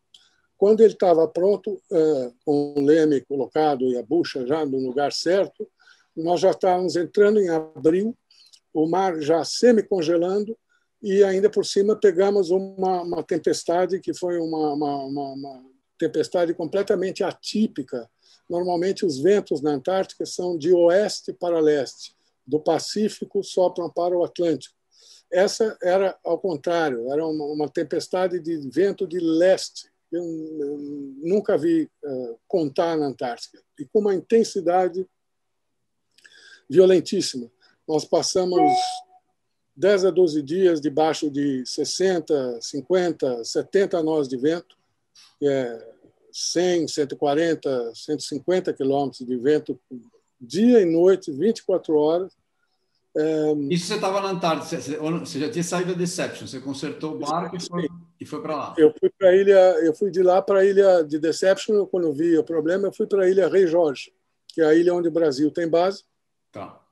Quando 0.57 0.81
ele 0.81 0.93
estava 0.93 1.26
pronto, 1.26 1.75
uh, 1.90 2.35
com 2.45 2.75
o 2.76 2.81
leme 2.81 3.21
colocado 3.23 3.85
e 3.85 3.97
a 3.97 4.02
bucha 4.02 4.47
já 4.47 4.64
no 4.64 4.78
lugar 4.78 5.12
certo, 5.12 5.69
nós 6.16 6.40
já 6.40 6.50
estávamos 6.50 6.95
entrando 6.95 7.40
em 7.40 7.49
abril, 7.49 8.16
o 8.73 8.87
mar 8.87 9.21
já 9.21 9.45
semi-congelando, 9.45 10.57
e 11.02 11.23
ainda 11.23 11.50
por 11.50 11.66
cima 11.66 11.95
pegamos 11.95 12.50
uma, 12.50 13.02
uma 13.02 13.23
tempestade 13.23 14.00
que 14.00 14.14
foi 14.14 14.38
uma, 14.38 14.73
uma, 14.73 15.04
uma, 15.04 15.64
tempestade 15.99 16.54
completamente 16.54 17.23
atípica. 17.23 18.09
Normalmente 18.49 19.04
os 19.04 19.19
ventos 19.19 19.61
na 19.61 19.73
Antártica 19.73 20.25
são 20.25 20.57
de 20.57 20.73
oeste 20.73 21.33
para 21.33 21.61
leste, 21.61 22.14
do 22.47 22.59
Pacífico 22.59 23.43
sopram 23.43 23.90
para 23.90 24.16
o 24.16 24.25
Atlântico. 24.25 24.75
Essa 25.35 25.76
era 25.83 26.17
ao 26.25 26.38
contrário, 26.38 27.12
era 27.12 27.26
uma, 27.26 27.69
tempestade 27.69 28.38
de 28.38 28.57
vento 28.71 29.05
de 29.05 29.19
leste. 29.19 29.91
Eu, 30.12 30.23
eu 30.23 30.79
nunca 31.23 31.59
vi 31.59 31.91
uh, 32.05 32.38
contar 32.47 32.97
na 32.97 33.07
Antártica 33.07 33.61
e 33.76 33.85
com 33.85 33.99
uma 33.99 34.14
intensidade 34.14 35.05
violentíssima. 36.71 37.50
Nós 37.87 38.05
passamos 38.05 38.61
10 39.76 40.05
a 40.05 40.11
12 40.12 40.41
dias 40.41 40.81
debaixo 40.81 41.29
de 41.29 41.67
60, 41.67 42.61
50, 42.61 43.45
70 43.45 44.03
nós 44.05 44.29
de 44.29 44.37
vento, 44.37 44.76
que 45.41 45.49
é 45.49 45.95
100, 46.33 46.87
140, 46.87 47.93
150 47.93 48.73
quilômetros 48.73 49.26
de 49.26 49.37
vento 49.37 49.81
dia 50.41 50.81
e 50.81 50.85
noite, 50.85 51.33
24 51.33 51.97
horas. 51.97 52.33
É... 53.16 53.52
Isso 53.71 53.87
você 53.87 53.94
estava 53.94 54.21
na 54.21 54.30
Antártida, 54.30 54.80
você 54.80 55.38
já 55.38 55.50
tinha 55.50 55.62
saído 55.62 55.92
da 55.92 55.99
Deception, 55.99 56.47
você 56.47 56.61
consertou 56.61 57.14
o 57.14 57.18
barco 57.18 57.56
e 57.56 57.61
foi, 57.61 57.88
e 58.21 58.26
foi 58.26 58.42
para 58.42 58.56
lá. 58.56 58.75
Eu 58.76 58.92
fui 58.99 59.11
para 59.16 59.37
ilha, 59.37 59.76
eu 59.85 59.94
fui 59.94 60.11
de 60.11 60.23
lá 60.23 60.42
para 60.42 60.61
a 60.61 60.64
ilha 60.64 61.02
de 61.02 61.18
Deception, 61.18 61.87
quando 61.87 62.12
vi 62.12 62.37
o 62.37 62.44
problema, 62.44 62.88
eu 62.88 62.92
fui 62.92 63.06
para 63.06 63.25
a 63.25 63.30
ilha 63.30 63.49
Rei 63.49 63.66
Jorge, 63.66 64.12
que 64.49 64.61
é 64.61 64.64
a 64.64 64.75
ilha 64.75 64.94
onde 64.94 65.09
o 65.09 65.12
Brasil 65.12 65.50
tem 65.50 65.68
base. 65.68 66.02
Tá 66.50 66.85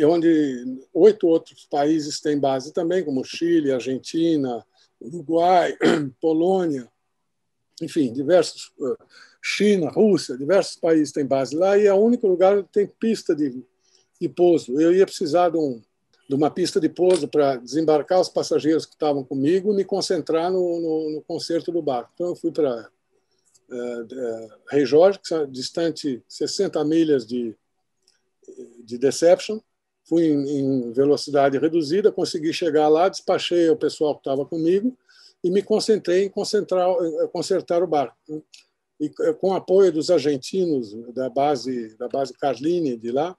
onde 0.00 0.80
oito 0.92 1.26
outros 1.26 1.66
países 1.66 2.20
têm 2.20 2.38
base 2.38 2.72
também, 2.72 3.04
como 3.04 3.24
Chile, 3.24 3.72
Argentina, 3.72 4.64
Uruguai, 5.00 5.76
Polônia, 6.20 6.88
enfim, 7.80 8.12
diversos, 8.12 8.72
eh, 8.80 9.04
China, 9.42 9.90
Rússia, 9.90 10.36
diversos 10.36 10.76
países 10.76 11.12
têm 11.12 11.26
base 11.26 11.56
lá 11.56 11.76
e 11.76 11.86
é 11.86 11.92
o 11.92 11.98
único 11.98 12.26
lugar 12.26 12.62
que 12.62 12.72
tem 12.72 12.86
pista 12.86 13.34
de, 13.34 13.64
de 14.22 14.28
pouso. 14.28 14.80
Eu 14.80 14.94
ia 14.94 15.04
precisar 15.04 15.50
de, 15.50 15.58
um, 15.58 15.82
de 16.28 16.34
uma 16.34 16.50
pista 16.50 16.80
de 16.80 16.88
pouso 16.88 17.26
para 17.28 17.56
desembarcar 17.56 18.20
os 18.20 18.28
passageiros 18.28 18.86
que 18.86 18.92
estavam 18.92 19.24
comigo 19.24 19.72
e 19.72 19.76
me 19.76 19.84
concentrar 19.84 20.50
no, 20.50 20.80
no, 20.80 21.24
no 21.28 21.72
do 21.72 21.82
barco. 21.82 22.10
Então 22.14 22.28
eu 22.28 22.36
fui 22.36 22.52
para 22.52 22.88
uh, 23.68 24.02
uh, 24.02 24.50
Rei 24.70 24.86
Jorge, 24.86 25.18
que 25.18 25.34
é 25.34 25.46
distante 25.46 26.22
60 26.28 26.84
milhas 26.84 27.26
de, 27.26 27.54
de 28.84 28.96
Deception, 28.96 29.58
fui 30.04 30.26
em, 30.26 30.92
velocidade 30.92 31.58
reduzida, 31.58 32.12
consegui 32.12 32.52
chegar 32.52 32.88
lá, 32.88 33.08
despachei 33.08 33.68
o 33.70 33.76
pessoal 33.76 34.14
que 34.14 34.20
estava 34.20 34.44
comigo 34.44 34.96
e 35.42 35.50
me 35.50 35.62
concentrei 35.62 36.24
em 36.24 36.28
concentrar, 36.28 36.88
eh, 36.88 37.26
consertar 37.32 37.82
o 37.82 37.86
barco. 37.86 38.16
E 39.00 39.08
com 39.40 39.48
o 39.48 39.54
apoio 39.54 39.90
dos 39.90 40.10
argentinos 40.10 40.94
da 41.12 41.28
base 41.28 41.96
da 41.96 42.08
base 42.08 42.32
Carline 42.34 42.96
de 42.96 43.10
lá, 43.10 43.36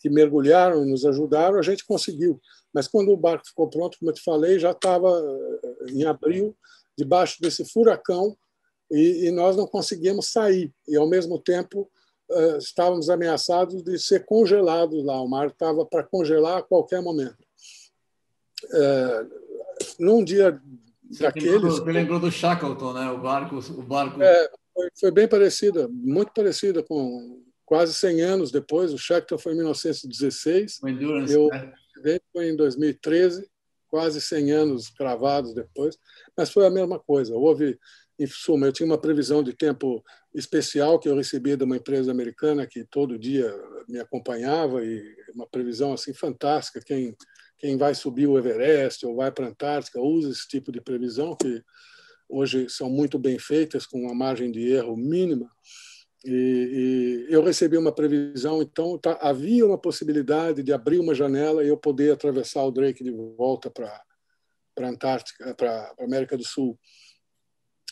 que 0.00 0.08
mergulharam 0.08 0.84
e 0.84 0.90
nos 0.90 1.04
ajudaram, 1.04 1.58
a 1.58 1.62
gente 1.62 1.84
conseguiu. 1.84 2.40
Mas 2.72 2.86
quando 2.86 3.10
o 3.10 3.16
barco 3.16 3.46
ficou 3.46 3.68
pronto, 3.68 3.98
como 3.98 4.10
eu 4.10 4.14
te 4.14 4.22
falei, 4.22 4.58
já 4.58 4.70
estava 4.70 5.08
eh, 5.08 5.90
em 5.90 6.04
abril, 6.04 6.56
debaixo 6.96 7.40
desse 7.40 7.64
furacão, 7.64 8.36
e, 8.90 9.26
e 9.26 9.30
nós 9.30 9.56
não 9.56 9.66
conseguíamos 9.66 10.28
sair. 10.28 10.72
E, 10.86 10.96
ao 10.96 11.08
mesmo 11.08 11.38
tempo, 11.38 11.90
uh, 12.30 12.56
estávamos 12.58 13.10
ameaçados 13.10 13.82
de 13.82 13.98
ser 13.98 14.24
congelados 14.24 15.04
lá. 15.04 15.20
O 15.20 15.28
mar 15.28 15.48
estava 15.48 15.84
para 15.84 16.02
congelar 16.02 16.58
a 16.58 16.62
qualquer 16.62 17.02
momento. 17.02 17.36
Uh, 18.64 19.48
num 19.98 20.24
dia 20.24 20.60
Você 21.10 21.22
daqueles. 21.22 21.60
Você 21.60 21.92
lembrou 21.92 22.18
do 22.18 22.30
Shackleton, 22.30 22.92
né? 22.92 23.10
O 23.10 23.18
barco. 23.18 23.56
O 23.56 23.82
barco... 23.82 24.22
É, 24.22 24.50
foi, 24.74 24.88
foi, 24.98 25.10
bem 25.10 25.28
parecida, 25.28 25.88
muito 25.88 26.32
parecida 26.32 26.82
com 26.82 27.42
quase 27.68 27.92
100 27.92 28.22
anos 28.22 28.50
depois. 28.50 28.94
O 28.94 28.98
Shackleton 28.98 29.36
foi 29.36 29.52
em 29.52 29.56
1916. 29.56 30.80
O 30.82 30.88
Endurance, 30.88 31.34
eu 31.34 31.48
né? 31.48 32.18
foi 32.32 32.48
em 32.48 32.56
2013, 32.56 33.46
quase 33.88 34.22
100 34.22 34.52
anos 34.52 34.88
cravados 34.88 35.52
depois. 35.54 35.98
Mas 36.34 36.50
foi 36.50 36.66
a 36.66 36.70
mesma 36.70 36.98
coisa. 36.98 37.34
Houve 37.34 37.78
em 38.18 38.26
suma, 38.26 38.66
eu 38.66 38.72
tinha 38.72 38.86
uma 38.86 38.98
previsão 38.98 39.42
de 39.42 39.52
tempo 39.52 40.02
especial 40.34 40.98
que 40.98 41.10
eu 41.10 41.14
recebia 41.14 41.58
de 41.58 41.64
uma 41.64 41.76
empresa 41.76 42.10
americana 42.10 42.66
que 42.66 42.84
todo 42.84 43.18
dia 43.18 43.54
me 43.86 44.00
acompanhava 44.00 44.82
e 44.82 45.04
uma 45.34 45.46
previsão 45.46 45.92
assim 45.92 46.14
fantástica. 46.14 46.80
Quem 46.80 47.14
quem 47.58 47.76
vai 47.76 47.92
subir 47.92 48.28
o 48.28 48.38
Everest 48.38 49.04
ou 49.04 49.16
vai 49.16 49.32
para 49.32 49.46
a 49.46 49.48
Antártica 49.48 50.00
usa 50.00 50.30
esse 50.30 50.46
tipo 50.46 50.70
de 50.70 50.80
previsão 50.80 51.34
que 51.34 51.60
hoje 52.28 52.68
são 52.68 52.88
muito 52.88 53.18
bem 53.18 53.36
feitas 53.36 53.84
com 53.84 54.00
uma 54.00 54.14
margem 54.14 54.48
de 54.52 54.72
erro 54.72 54.96
mínima. 54.96 55.50
E, 56.24 57.26
e 57.28 57.32
eu 57.32 57.42
recebi 57.42 57.76
uma 57.76 57.92
previsão, 57.92 58.60
então 58.60 58.98
tá, 58.98 59.18
havia 59.20 59.64
uma 59.64 59.78
possibilidade 59.78 60.62
de 60.62 60.72
abrir 60.72 60.98
uma 60.98 61.14
janela 61.14 61.62
e 61.62 61.68
eu 61.68 61.76
poder 61.76 62.12
atravessar 62.12 62.64
o 62.64 62.72
Drake 62.72 63.04
de 63.04 63.10
volta 63.10 63.70
para 63.70 64.02
para 64.74 64.90
Antártica, 64.90 65.56
para 65.56 65.92
América 65.98 66.36
do 66.36 66.44
Sul. 66.44 66.78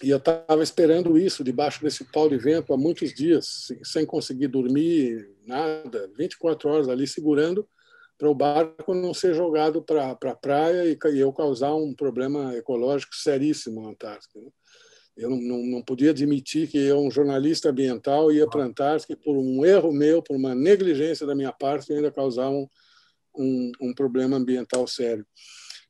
E 0.04 0.10
eu 0.10 0.18
estava 0.18 0.62
esperando 0.62 1.18
isso 1.18 1.42
debaixo 1.42 1.82
desse 1.82 2.04
pau 2.12 2.28
de 2.28 2.36
vento 2.36 2.72
há 2.72 2.76
muitos 2.76 3.12
dias, 3.12 3.66
sem 3.82 4.06
conseguir 4.06 4.46
dormir, 4.46 5.28
nada, 5.44 6.08
24 6.16 6.68
horas 6.68 6.88
ali 6.88 7.06
segurando 7.08 7.68
para 8.18 8.30
o 8.30 8.34
barco 8.34 8.94
não 8.94 9.12
ser 9.12 9.34
jogado 9.34 9.82
para 9.82 10.10
a 10.10 10.14
pra 10.14 10.34
praia 10.34 10.86
e, 10.86 10.98
e, 11.12 11.18
eu 11.18 11.32
causar 11.32 11.74
um 11.74 11.94
problema 11.94 12.54
ecológico 12.54 13.14
seríssimo 13.14 13.82
na 13.82 13.90
Antártica. 13.90 14.40
Né? 14.40 14.48
Eu 15.16 15.30
não, 15.30 15.62
não, 15.64 15.82
podia 15.82 16.10
admitir 16.10 16.68
que 16.68 16.76
eu, 16.76 17.00
um 17.00 17.10
jornalista 17.10 17.70
ambiental, 17.70 18.30
ia 18.30 18.46
para 18.46 18.62
a 18.62 18.66
Antártica 18.66 19.16
por 19.16 19.36
um 19.36 19.64
erro 19.64 19.90
meu, 19.90 20.22
por 20.22 20.36
uma 20.36 20.54
negligência 20.54 21.26
da 21.26 21.34
minha 21.34 21.52
parte, 21.52 21.92
ainda 21.92 22.12
causar 22.12 22.50
um, 22.50 22.68
um, 23.34 23.72
um 23.80 23.94
problema 23.94 24.36
ambiental 24.36 24.86
sério. 24.86 25.26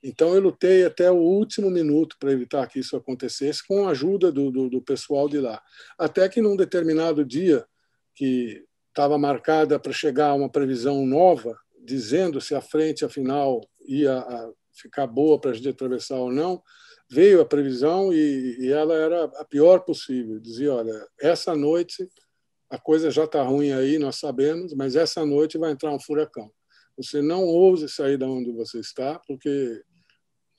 Então, 0.02 0.35
eu 0.35 0.40
lutei 0.40 0.85
até 0.85 1.11
o 1.11 1.16
último 1.16 1.68
minuto 1.68 2.16
para 2.21 2.30
evitar 2.30 2.68
que 2.68 2.78
isso 2.78 2.97
acontecesse, 2.97 3.66
com 3.66 3.88
a 3.88 3.90
ajuda 3.90 4.30
do, 4.30 4.52
do, 4.52 4.71
do 4.71 4.80
pessoal 4.80 5.28
de 5.28 5.40
lá. 5.40 5.61
Até 5.99 6.28
que, 6.28 6.40
num 6.40 6.54
determinado 6.54 7.25
dia, 7.25 7.66
que 8.14 8.64
estava 8.88 9.18
marcada 9.18 9.78
para 9.80 9.92
chegar 9.92 10.35
uma 10.35 10.49
previsão 10.49 11.04
nova, 11.04 11.59
dizendo 11.85 12.40
se 12.40 12.54
a 12.54 12.61
frente, 12.61 13.04
afinal, 13.04 13.61
ia 13.87 14.25
ficar 14.73 15.06
boa 15.06 15.40
para 15.40 15.50
a 15.50 15.54
gente 15.54 15.68
atravessar 15.68 16.16
ou 16.16 16.30
não, 16.30 16.62
veio 17.10 17.40
a 17.40 17.44
previsão 17.44 18.12
e, 18.12 18.56
e 18.60 18.72
ela 18.72 18.94
era 18.94 19.25
a 19.25 19.44
pior 19.44 19.80
possível. 19.80 20.38
Dizia: 20.40 20.75
olha, 20.75 21.06
essa 21.20 21.54
noite 21.54 22.08
a 22.68 22.78
coisa 22.78 23.10
já 23.10 23.25
está 23.25 23.42
ruim 23.42 23.72
aí, 23.72 23.98
nós 23.98 24.16
sabemos, 24.16 24.75
mas 24.75 24.96
essa 24.96 25.25
noite 25.25 25.56
vai 25.56 25.70
entrar 25.70 25.92
um 25.92 26.00
furacão. 26.00 26.50
Você 26.96 27.22
não 27.22 27.44
ouse 27.44 27.88
sair 27.88 28.16
da 28.16 28.26
onde 28.26 28.50
você 28.52 28.80
está, 28.80 29.20
porque 29.26 29.82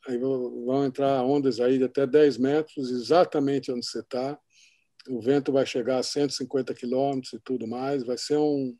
aí 0.08 0.18
vão 0.18 0.86
entrar 0.86 1.24
ondas 1.24 1.60
aí 1.60 1.78
de 1.78 1.84
até 1.84 2.08
10 2.08 2.38
metros, 2.38 2.92
exatamente 2.92 3.72
onde 3.72 3.86
você 3.86 4.00
está. 4.00 4.40
O 5.10 5.20
vento 5.20 5.52
vai 5.52 5.66
chegar 5.66 5.98
a 5.98 6.04
150 6.04 6.74
quilômetros 6.74 7.34
e 7.34 7.40
tudo 7.40 7.68
mais. 7.68 8.04
Vai 8.04 8.18
ser 8.18 8.38
um, 8.38 8.78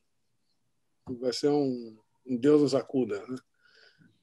vai 1.20 1.34
ser 1.34 1.50
um, 1.50 1.98
um 2.26 2.38
Deus 2.38 2.62
nos 2.62 2.76
acuda. 2.76 3.26
Né? 3.28 3.38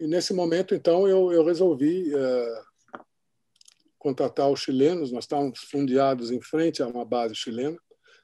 E 0.00 0.06
nesse 0.06 0.32
momento, 0.32 0.74
então, 0.74 1.08
eu, 1.08 1.32
eu 1.32 1.44
resolvi 1.44 2.14
uh, 2.14 2.64
contatar 4.04 4.50
os 4.50 4.60
chilenos. 4.60 5.10
Nós 5.10 5.24
estávamos 5.24 5.60
fundeados 5.60 6.30
em 6.30 6.38
frente 6.38 6.82
a 6.82 6.86
uma 6.86 7.06
base 7.06 7.34
chilena 7.34 7.78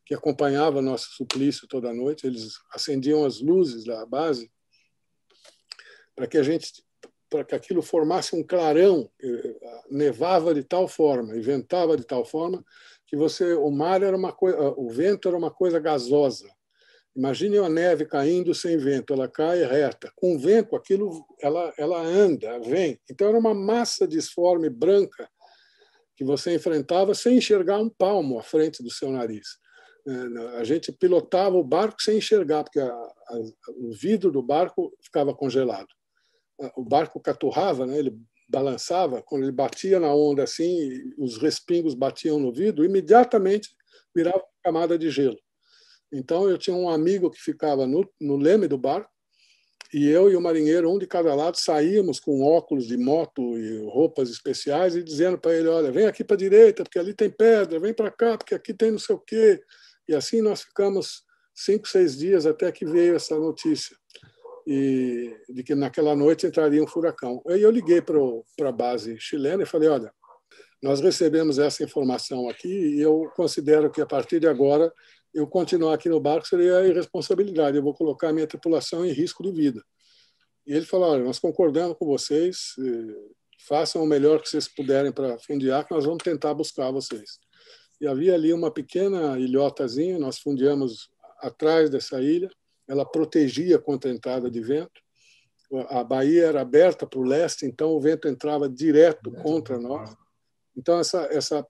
que 0.05 0.15
acompanhava 0.15 0.83
nosso 0.83 1.09
suplício 1.13 1.67
toda 1.67 1.95
noite. 1.95 2.27
Eles 2.27 2.59
acendiam 2.71 3.25
as 3.25 3.41
luzes 3.41 3.85
da 3.85 4.05
base 4.05 4.53
para 6.15 6.27
que 6.27 6.37
a 6.37 6.43
gente 6.43 6.85
para 7.31 7.45
que 7.45 7.55
aquilo 7.55 7.81
formasse 7.81 8.35
um 8.35 8.43
clarão, 8.43 9.09
nevava 9.89 10.53
de 10.53 10.65
tal 10.65 10.89
forma, 10.89 11.41
ventava 11.41 11.97
de 11.97 12.05
tal 12.05 12.25
forma 12.25 12.65
que 13.07 13.17
você 13.17 13.55
o 13.55 13.71
mar 13.71 14.03
era 14.03 14.17
uma 14.17 14.33
coisa, 14.33 14.59
o 14.77 14.91
vento 14.91 15.29
era 15.29 15.39
uma 15.39 15.51
coisa 15.51 15.79
gasosa. 15.79 16.51
Imagine 17.15 17.59
a 17.59 17.69
neve 17.69 18.05
caindo 18.05 18.53
sem 18.53 18.77
vento, 18.77 19.13
ela 19.13 19.29
cai 19.29 19.63
reta. 19.63 20.13
Com 20.17 20.37
vento, 20.37 20.75
aquilo 20.75 21.25
ela 21.41 21.73
ela 21.79 22.01
anda, 22.03 22.59
vem. 22.59 23.01
Então 23.09 23.29
era 23.29 23.39
uma 23.39 23.55
massa 23.55 24.09
disforme 24.09 24.69
branca 24.69 25.31
que 26.21 26.25
você 26.25 26.55
enfrentava 26.55 27.15
sem 27.15 27.39
enxergar 27.39 27.79
um 27.79 27.89
palmo 27.89 28.39
à 28.39 28.43
frente 28.43 28.83
do 28.83 28.91
seu 28.91 29.11
nariz. 29.11 29.57
É, 30.07 30.59
a 30.59 30.65
gente 30.65 30.93
pilotava 30.93 31.57
o 31.57 31.65
barco 31.65 32.03
sem 32.03 32.19
enxergar, 32.19 32.63
porque 32.63 32.79
a, 32.79 32.87
a, 32.87 33.39
o 33.79 33.91
vidro 33.93 34.31
do 34.31 34.43
barco 34.43 34.93
ficava 35.03 35.35
congelado 35.35 35.89
o 36.77 36.85
barco 36.85 37.21
caturrava, 37.21 37.87
né? 37.87 37.99
ele 37.99 38.17
balançava, 38.49 39.23
quando 39.23 39.45
ele 39.45 39.53
batia 39.53 40.01
na 40.01 40.13
onda 40.13 40.43
assim, 40.43 40.91
os 41.17 41.39
respingos 41.39 41.95
batiam 41.95 42.39
no 42.39 42.53
vidro, 42.53 42.85
imediatamente 42.85 43.71
virava 44.15 44.39
uma 44.39 44.63
camada 44.63 44.99
de 44.99 45.11
gelo. 45.11 45.39
Então 46.13 46.49
eu 46.49 46.59
tinha 46.59 46.75
um 46.75 46.89
amigo 46.89 47.31
que 47.31 47.41
ficava 47.41 47.87
no, 47.87 48.09
no 48.21 48.37
leme 48.37 48.67
do 48.67 48.77
barco 48.77 49.11
e 49.93 50.09
eu 50.09 50.31
e 50.31 50.37
o 50.37 50.41
marinheiro, 50.41 50.91
um 50.91 50.99
de 50.99 51.07
cada 51.07 51.35
lado, 51.35 51.57
saíamos 51.57 52.21
com 52.21 52.43
óculos 52.43 52.87
de 52.87 52.97
moto 52.97 53.59
e 53.59 53.79
roupas 53.87 54.31
especiais 54.31 54.95
e 54.95 55.03
dizendo 55.03 55.37
para 55.37 55.55
ele: 55.55 55.69
olha, 55.69 55.91
vem 55.91 56.07
aqui 56.07 56.23
para 56.23 56.37
a 56.37 56.39
direita, 56.39 56.85
porque 56.85 56.99
ali 56.99 57.13
tem 57.13 57.29
pedra, 57.29 57.81
vem 57.81 57.93
para 57.93 58.11
cá, 58.11 58.39
porque 58.39 58.55
aqui 58.55 58.73
tem 58.73 58.93
não 58.93 58.99
sei 58.99 59.17
o 59.17 59.19
quê. 59.19 59.61
E 60.09 60.15
assim 60.15 60.41
nós 60.41 60.63
ficamos 60.63 61.25
cinco, 61.55 61.89
seis 61.89 62.17
dias 62.17 62.47
até 62.47 62.71
que 62.71 62.87
veio 62.87 63.17
essa 63.17 63.37
notícia 63.37 63.97
e 64.67 65.37
de 65.49 65.65
que 65.65 65.75
naquela 65.75 66.15
noite 66.15 66.47
entraria 66.47 66.83
um 66.83 66.87
furacão. 66.87 67.43
Aí 67.49 67.61
eu 67.61 67.71
liguei 67.71 68.01
para 68.01 68.69
a 68.69 68.73
base 68.73 69.19
chilena 69.19 69.65
e 69.65 69.67
falei: 69.67 69.89
olha, 69.89 70.13
nós 70.81 71.01
recebemos 71.01 71.59
essa 71.59 71.83
informação 71.83 72.49
aqui 72.49 72.69
e 72.69 73.01
eu 73.01 73.31
considero 73.35 73.91
que 73.91 74.01
a 74.01 74.07
partir 74.07 74.39
de 74.39 74.47
agora 74.47 74.93
eu 75.33 75.47
continuar 75.47 75.95
aqui 75.95 76.09
no 76.09 76.21
barco 76.21 76.47
seria 76.47 76.87
irresponsabilidade. 76.87 77.77
Eu 77.77 77.83
vou 77.83 77.95
colocar 77.95 78.29
a 78.29 78.33
minha 78.33 78.47
tripulação 78.47 79.05
em 79.05 79.13
risco 79.13 79.43
de 79.43 79.53
vida. 79.53 79.83
E 80.67 80.73
ele 80.73 80.85
falou: 80.85 81.11
olha, 81.11 81.25
nós 81.25 81.39
concordamos 81.39 81.97
com 81.99 82.07
vocês, 82.07 82.75
façam 83.69 84.03
o 84.03 84.07
melhor 84.07 84.41
que 84.41 84.49
vocês 84.49 84.69
puderem 84.69 85.13
para 85.13 85.39
fundear, 85.39 85.87
que 85.87 85.95
nós 85.95 86.05
vamos 86.05 86.23
tentar 86.23 86.55
buscar 86.55 86.91
vocês. 86.91 87.39
E 88.01 88.07
havia 88.07 88.35
ali 88.35 88.53
uma 88.53 88.71
pequena 88.71 89.39
ilhotazinha, 89.39 90.19
nós 90.19 90.39
fundeamos 90.39 91.11
atrás 91.41 91.91
dessa 91.91 92.21
ilha 92.21 92.51
ela 92.91 93.07
protegia 93.07 93.79
contra 93.79 94.11
a 94.11 94.15
entrada 94.15 94.51
de 94.51 94.61
vento. 94.61 95.01
A 95.89 96.03
baía 96.03 96.47
era 96.47 96.61
aberta 96.61 97.07
para 97.07 97.21
o 97.21 97.23
leste, 97.23 97.65
então 97.65 97.91
o 97.91 98.01
vento 98.01 98.27
entrava 98.27 98.69
direto 98.69 99.31
contra 99.31 99.79
nós. 99.79 100.13
Então 100.77 100.99
essa 100.99 101.29
essa 101.31 101.67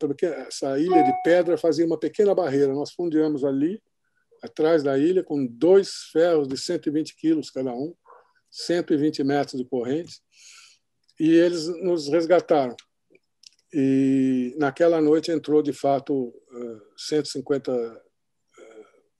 essa 0.46 0.78
ilha 0.78 1.02
de 1.02 1.12
pedra 1.22 1.56
fazia 1.56 1.86
uma 1.86 1.98
pequena 1.98 2.34
barreira. 2.34 2.72
Nós 2.72 2.92
fundiamos 2.92 3.44
ali 3.44 3.82
atrás 4.42 4.82
da 4.82 4.98
ilha 4.98 5.22
com 5.22 5.46
dois 5.46 6.10
ferros 6.12 6.48
de 6.48 6.56
120 6.56 7.14
quilos 7.16 7.50
cada 7.50 7.72
um, 7.72 7.94
120 8.50 9.22
metros 9.22 9.60
de 9.60 9.68
corrente, 9.68 10.20
e 11.18 11.30
eles 11.30 11.66
nos 11.82 12.08
resgataram. 12.08 12.74
E 13.72 14.54
naquela 14.58 15.00
noite 15.00 15.30
entrou 15.30 15.62
de 15.62 15.72
fato 15.72 16.32
150 16.96 18.02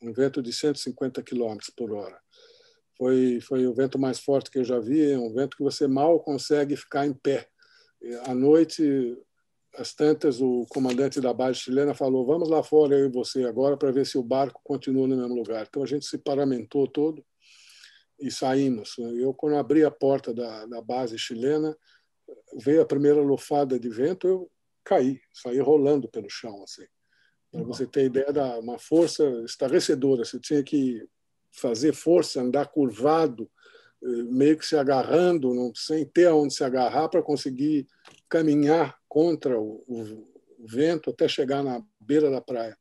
um 0.03 0.13
vento 0.13 0.43
de 0.43 0.53
150 0.53 1.23
km 1.23 1.59
por 1.77 1.93
hora. 1.93 2.19
Foi, 2.97 3.41
foi 3.41 3.67
o 3.67 3.75
vento 3.75 3.99
mais 3.99 4.19
forte 4.19 4.51
que 4.51 4.59
eu 4.59 4.65
já 4.65 4.79
vi, 4.79 5.13
é 5.13 5.19
um 5.19 5.33
vento 5.33 5.57
que 5.57 5.63
você 5.63 5.87
mal 5.87 6.21
consegue 6.21 6.77
ficar 6.77 7.07
em 7.07 7.13
pé. 7.13 7.49
À 8.25 8.35
noite, 8.35 9.17
às 9.77 9.95
tantas, 9.95 10.41
o 10.41 10.67
comandante 10.69 11.21
da 11.21 11.33
base 11.33 11.61
chilena 11.61 11.95
falou: 11.95 12.27
Vamos 12.27 12.49
lá 12.49 12.63
fora, 12.63 12.99
eu 12.99 13.07
e 13.07 13.13
você, 13.13 13.45
agora, 13.45 13.77
para 13.77 13.93
ver 13.93 14.07
se 14.07 14.19
o 14.19 14.23
barco 14.23 14.61
continua 14.65 15.07
no 15.07 15.17
mesmo 15.17 15.35
lugar. 15.35 15.67
Então 15.69 15.83
a 15.83 15.87
gente 15.87 16.05
se 16.07 16.19
paramentou 16.19 16.87
todo 16.87 17.25
e 18.21 18.31
saímos. 18.31 18.97
Eu, 18.99 19.33
quando 19.33 19.57
abri 19.57 19.85
a 19.85 19.91
porta 19.91 20.35
da, 20.35 20.67
da 20.67 20.83
base 20.83 21.19
chilena, 21.19 21.77
veio 22.59 22.83
a 22.83 22.87
primeira 22.87 23.21
lufada 23.21 23.79
de 23.79 23.89
vento, 23.89 24.27
eu 24.27 24.51
caí, 24.85 25.21
saí 25.33 25.59
rolando 25.61 26.09
pelo 26.09 26.29
chão. 26.29 26.63
assim 26.63 26.85
para 27.51 27.65
você 27.65 27.87
ter 27.87 28.05
ideia 28.07 28.33
da 28.33 28.59
uma 28.59 28.79
força 28.79 29.25
estarrecedora. 29.45 30.25
Você 30.25 30.39
tinha 30.39 30.63
que 30.63 31.05
fazer 31.53 31.93
força, 31.93 32.41
andar 32.41 32.69
curvado, 32.69 33.51
eh, 34.03 34.23
meio 34.31 34.57
que 34.57 34.67
se 34.67 34.77
agarrando, 34.77 35.53
não, 35.53 35.73
sem 35.75 36.05
ter 36.07 36.27
aonde 36.27 36.55
se 36.55 36.63
agarrar 36.63 37.09
para 37.09 37.23
conseguir 37.23 37.87
caminhar 38.31 38.97
contra 39.09 39.61
o, 39.61 39.83
o, 39.87 40.31
vento 40.67 41.11
até 41.11 41.27
chegar 41.27 41.63
na 41.63 41.83
beira 41.99 42.31
da 42.31 42.41
praia. 42.41 42.77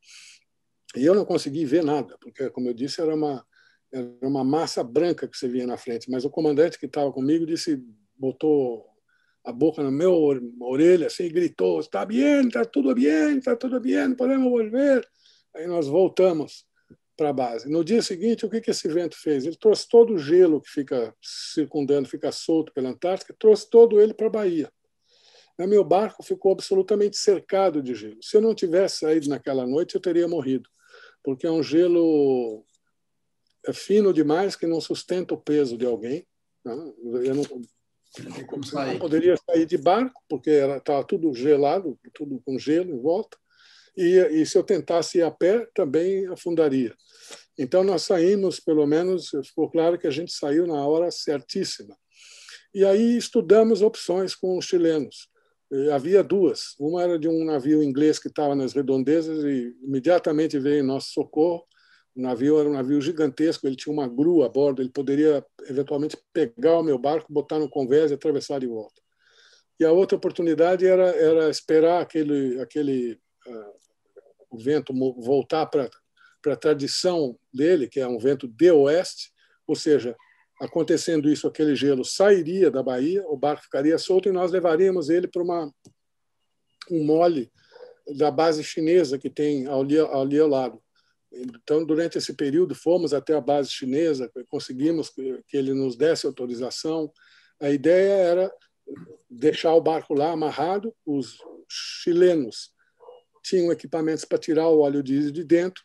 E 0.95 1.05
eu 1.05 1.15
não 1.15 1.25
consegui 1.25 1.65
ver 1.65 1.83
nada, 1.83 2.17
porque, 2.19 2.49
como 2.49 2.67
eu 2.67 2.73
disse, 2.73 3.01
era 3.01 3.15
uma, 3.15 3.45
era 3.91 4.07
uma 4.21 4.43
massa 4.43 4.83
branca 4.83 5.27
que 5.27 5.38
você 5.38 5.47
via 5.47 5.65
na 5.65 5.77
frente. 5.77 6.09
Mas 6.12 6.25
o 6.25 6.29
comandante 6.29 6.77
que 6.77 6.85
estava 6.85 7.12
comigo 7.12 7.45
disse, 7.45 7.81
botou 8.17 8.85
a 9.43 9.51
boca 9.51 9.81
na 9.81 9.91
minha 9.91 10.09
orelha, 10.09 11.07
assim, 11.07 11.23
e 11.23 11.29
gritou: 11.29 11.79
Está 11.79 12.05
bem, 12.05 12.47
está 12.47 12.65
tudo 12.65 12.93
bem, 12.93 13.38
está 13.38 13.55
tudo 13.55 13.79
bem, 13.79 14.13
podemos 14.13 14.49
volver. 14.51 15.07
Aí 15.55 15.65
nós 15.67 15.88
voltamos 15.88 16.65
para 17.15 17.29
a 17.29 17.33
base. 17.33 17.69
No 17.69 17.83
dia 17.83 18.01
seguinte, 18.01 18.45
o 18.45 18.49
que, 18.49 18.62
que 18.62 18.71
esse 18.71 18.88
vento 18.88 19.17
fez? 19.17 19.45
Ele 19.45 19.57
trouxe 19.57 19.88
todo 19.88 20.13
o 20.13 20.17
gelo 20.17 20.62
que 20.62 20.69
fica 20.69 21.13
circundando, 21.21 22.07
fica 22.07 22.31
solto 22.31 22.71
pela 22.73 22.89
Antártica, 22.89 23.35
trouxe 23.38 23.69
todo 23.69 23.99
ele 23.99 24.13
para 24.13 24.27
a 24.27 24.31
Bahia. 24.31 24.71
Meu 25.67 25.84
barco 25.84 26.24
ficou 26.24 26.52
absolutamente 26.52 27.17
cercado 27.17 27.82
de 27.82 27.93
gelo. 27.93 28.22
Se 28.22 28.38
eu 28.38 28.41
não 28.41 28.56
tivesse 28.56 29.00
saído 29.00 29.30
naquela 29.30 29.65
noite, 29.65 29.95
eu 29.95 30.02
teria 30.02 30.28
morrido, 30.28 30.69
porque 31.24 31.45
é 31.45 31.52
um 31.52 31.62
gelo 31.63 32.63
é 33.67 33.74
fino 33.74 34.13
demais 34.13 34.56
que 34.56 34.65
não 34.65 34.80
sustenta 34.80 35.34
o 35.34 35.41
peso 35.41 35.78
de 35.78 35.86
alguém. 35.86 36.26
Né? 36.63 36.74
Eu 37.24 37.36
não, 37.36 37.43
não 38.86 39.00
poderia 39.00 39.36
sair 39.38 39.65
de 39.65 39.78
barco, 39.78 40.22
porque 40.28 40.50
estava 40.50 41.04
tudo 41.04 41.34
gelado, 41.34 42.00
tudo 42.13 42.41
com 42.45 42.58
gelo 42.58 42.91
em 42.91 43.02
volta. 43.02 43.38
E, 43.98 44.17
e, 44.32 44.45
se 44.45 44.58
eu 44.58 44.63
tentasse 44.63 45.17
ir 45.17 45.24
a 45.24 45.32
pé, 45.32 45.67
também 45.74 46.26
afundaria. 46.28 46.95
Então, 47.58 47.84
nós 47.84 48.04
saímos, 48.04 48.60
pelo 48.60 48.88
menos, 48.88 49.30
ficou 49.43 49.69
claro 49.69 50.00
que 50.00 50.08
a 50.08 50.12
gente 50.12 50.32
saiu 50.32 50.65
na 50.65 50.88
hora 50.88 51.12
certíssima. 51.12 51.98
E 52.74 52.86
aí 52.86 53.17
estudamos 53.17 53.82
opções 53.82 54.36
com 54.36 54.58
os 54.58 54.65
chilenos. 54.65 55.28
E 55.71 55.89
havia 55.91 56.23
duas. 56.23 56.75
Uma 56.79 57.03
era 57.03 57.19
de 57.19 57.27
um 57.27 57.45
navio 57.45 57.84
inglês 57.84 58.17
que 58.17 58.27
estava 58.27 58.55
nas 58.55 58.73
redondezas 58.73 59.43
e 59.43 59.75
imediatamente 59.84 60.58
veio 60.58 60.79
em 60.79 60.86
nosso 60.86 61.12
socorro 61.12 61.67
o 62.19 62.21
navio 62.21 62.60
era 62.60 62.67
um 62.67 62.73
navio 62.73 62.99
gigantesco, 62.99 63.65
ele 63.65 63.77
tinha 63.77 63.93
uma 63.93 64.05
grua 64.05 64.47
a 64.47 64.49
bordo, 64.49 64.82
ele 64.82 64.89
poderia 64.89 65.45
eventualmente 65.67 66.17
pegar 66.34 66.77
o 66.77 66.84
meu 66.84 66.97
barco, 66.97 67.32
botar 67.32 67.60
no 67.60 67.69
convés 67.69 68.12
e 68.12 68.13
atravessar 68.13 68.60
de 68.60 68.67
volta. 68.67 69.01
E 69.79 69.86
a 69.86 69.91
outra 69.93 70.17
oportunidade 70.17 70.86
era, 70.86 71.08
era 71.15 71.49
esperar 71.49 72.01
aquele, 72.01 72.60
aquele 72.60 73.13
uh, 73.47 73.73
o 74.49 74.58
vento 74.58 74.93
voltar 75.21 75.65
para 75.67 75.89
a 76.47 76.55
tradição 76.58 77.39
dele, 77.53 77.88
que 77.88 78.01
é 78.01 78.08
um 78.08 78.19
vento 78.19 78.49
de 78.49 78.69
oeste, 78.69 79.32
ou 79.65 79.75
seja, 79.75 80.13
acontecendo 80.60 81.30
isso, 81.30 81.48
aquele 81.48 81.76
gelo 81.76 82.04
sairia 82.04 82.69
da 82.69 82.84
Bahia, 82.84 83.24
o 83.28 83.38
barco 83.38 83.63
ficaria 83.63 83.98
solto 83.98 84.28
e 84.28 84.32
nós 84.32 84.52
levaríamos 84.52 85.10
ele 85.10 85.28
para 85.28 85.41
uma 85.41 85.72
um 86.91 87.04
mole 87.04 87.52
da 88.17 88.32
base 88.32 88.63
chinesa 88.63 89.17
que 89.17 89.30
tem 89.30 89.67
ali, 89.67 90.00
ali 90.00 90.39
ao 90.39 90.48
lado. 90.48 90.82
Então, 91.32 91.86
durante 91.86 92.17
esse 92.17 92.34
período, 92.34 92.74
fomos 92.74 93.13
até 93.13 93.36
a 93.36 93.41
base 93.41 93.69
chinesa, 93.69 94.32
conseguimos 94.50 95.10
que 95.10 95.56
ele 95.56 95.74
nos 95.74 95.95
desse 95.95 96.26
autorização. 96.26 97.12
A 97.62 97.69
ideia 97.69 98.13
era 98.13 98.52
deixar 99.30 99.76
o 99.76 99.82
barco 99.82 100.15
lá 100.15 100.32
amarrado. 100.32 100.93
Os 101.06 101.38
chilenos 101.69 102.72
tinham 103.43 103.72
equipamentos 103.72 104.26
para 104.26 104.39
tirar 104.39 104.69
o 104.69 104.80
óleo 104.80 105.04
diesel 105.04 105.32
de 105.32 105.43
dentro. 105.43 105.84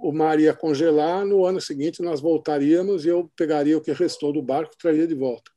O 0.00 0.12
mar 0.12 0.38
ia 0.40 0.54
congelar. 0.54 1.24
No 1.24 1.44
ano 1.44 1.60
seguinte, 1.60 2.02
nós 2.02 2.20
voltaríamos 2.20 3.04
e 3.04 3.08
eu 3.08 3.30
pegaria 3.36 3.76
o 3.76 3.80
que 3.80 3.92
restou 3.92 4.32
do 4.32 4.42
barco 4.42 4.72
e 4.74 4.78
traria 4.78 5.06
de 5.06 5.14
volta. 5.14 5.50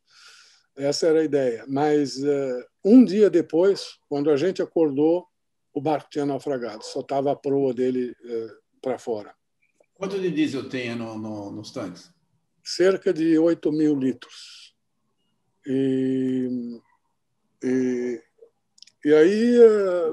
Essa 0.76 1.08
era 1.08 1.22
a 1.22 1.24
ideia. 1.24 1.66
Mas 1.68 2.18
uh, 2.18 2.66
um 2.84 3.06
dia 3.06 3.30
depois, 3.30 3.98
quando 4.10 4.30
a 4.30 4.38
gente 4.38 4.62
acordou, 4.62 5.26
o 5.74 5.82
barco 5.82 6.10
tinha 6.10 6.26
naufragado. 6.26 6.84
Só 6.84 7.00
estava 7.00 7.32
a 7.32 7.36
proa 7.36 7.74
dele 7.74 8.12
uh, 8.12 8.82
para 8.82 8.98
fora. 8.98 9.34
Quanto 9.96 10.20
de 10.20 10.30
diesel 10.30 10.68
tem 10.68 10.94
no, 10.96 11.18
no, 11.18 11.52
nos 11.52 11.72
tanques? 11.72 12.12
Cerca 12.64 13.14
de 13.14 13.38
8 13.38 13.72
mil 13.72 13.96
litros. 13.96 14.76
E, 15.66 16.80
e, 17.64 18.22
e 19.06 19.14
aí 19.14 19.58
eh, 19.58 20.12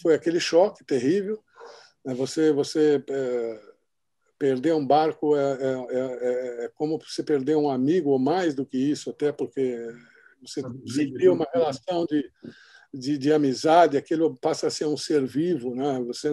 foi 0.00 0.14
aquele 0.14 0.38
choque 0.38 0.84
terrível. 0.84 1.42
Né? 2.04 2.14
Você, 2.14 2.52
você 2.52 3.02
é, 3.08 3.60
perder 4.38 4.74
um 4.74 4.86
barco 4.86 5.36
é, 5.36 5.40
é, 5.40 5.86
é, 5.90 6.64
é, 6.64 6.70
como 6.74 6.98
você 6.98 7.22
perder 7.22 7.56
um 7.56 7.70
amigo, 7.70 8.10
ou 8.10 8.18
mais 8.18 8.54
do 8.54 8.66
que 8.66 8.76
isso, 8.76 9.10
até 9.10 9.32
porque 9.32 9.88
você, 10.42 10.62
você 10.62 11.10
cria 11.10 11.32
uma 11.32 11.46
relação 11.52 12.04
de, 12.06 12.30
de, 12.92 13.16
de, 13.16 13.32
amizade, 13.32 13.96
aquilo 13.96 14.36
passa 14.38 14.66
a 14.66 14.70
ser 14.70 14.86
um 14.86 14.96
ser 14.96 15.24
vivo. 15.26 15.74
Né? 15.74 16.00
Você, 16.06 16.28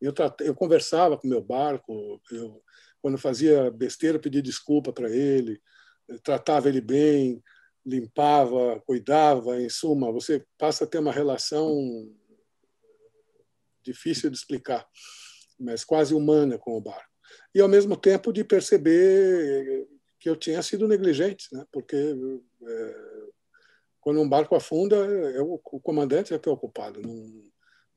eu, 0.00 0.14
eu 0.40 0.54
conversava 0.54 1.18
com 1.18 1.26
meu 1.26 1.42
barco, 1.42 2.20
eu, 2.30 2.62
quando 3.02 3.18
fazia 3.18 3.70
besteira, 3.70 4.18
pedia 4.18 4.42
desculpa 4.42 4.92
para 4.92 5.10
ele, 5.10 5.60
tratava 6.22 6.68
ele 6.68 6.80
bem, 6.80 7.42
limpava, 7.84 8.80
cuidava, 8.86 9.60
em 9.60 9.68
suma, 9.68 10.12
você 10.12 10.44
passa 10.58 10.84
a 10.84 10.86
ter 10.86 10.98
uma 10.98 11.12
relação 11.12 11.74
difícil 13.92 14.30
de 14.30 14.36
explicar, 14.36 14.86
mas 15.58 15.84
quase 15.84 16.14
humana 16.14 16.58
com 16.58 16.76
o 16.76 16.80
barco. 16.80 17.08
E, 17.54 17.60
ao 17.60 17.68
mesmo 17.68 17.96
tempo, 17.96 18.32
de 18.32 18.44
perceber 18.44 19.86
que 20.18 20.28
eu 20.28 20.36
tinha 20.36 20.62
sido 20.62 20.88
negligente, 20.88 21.48
né? 21.52 21.64
porque 21.72 21.96
é, 21.96 22.94
quando 24.00 24.20
um 24.20 24.28
barco 24.28 24.54
afunda, 24.54 24.96
é 24.96 25.40
o, 25.40 25.58
comandante 25.58 26.34
é 26.34 26.38
que 26.38 26.48
o 26.48 26.56
culpado. 26.56 27.00
Não, 27.00 27.48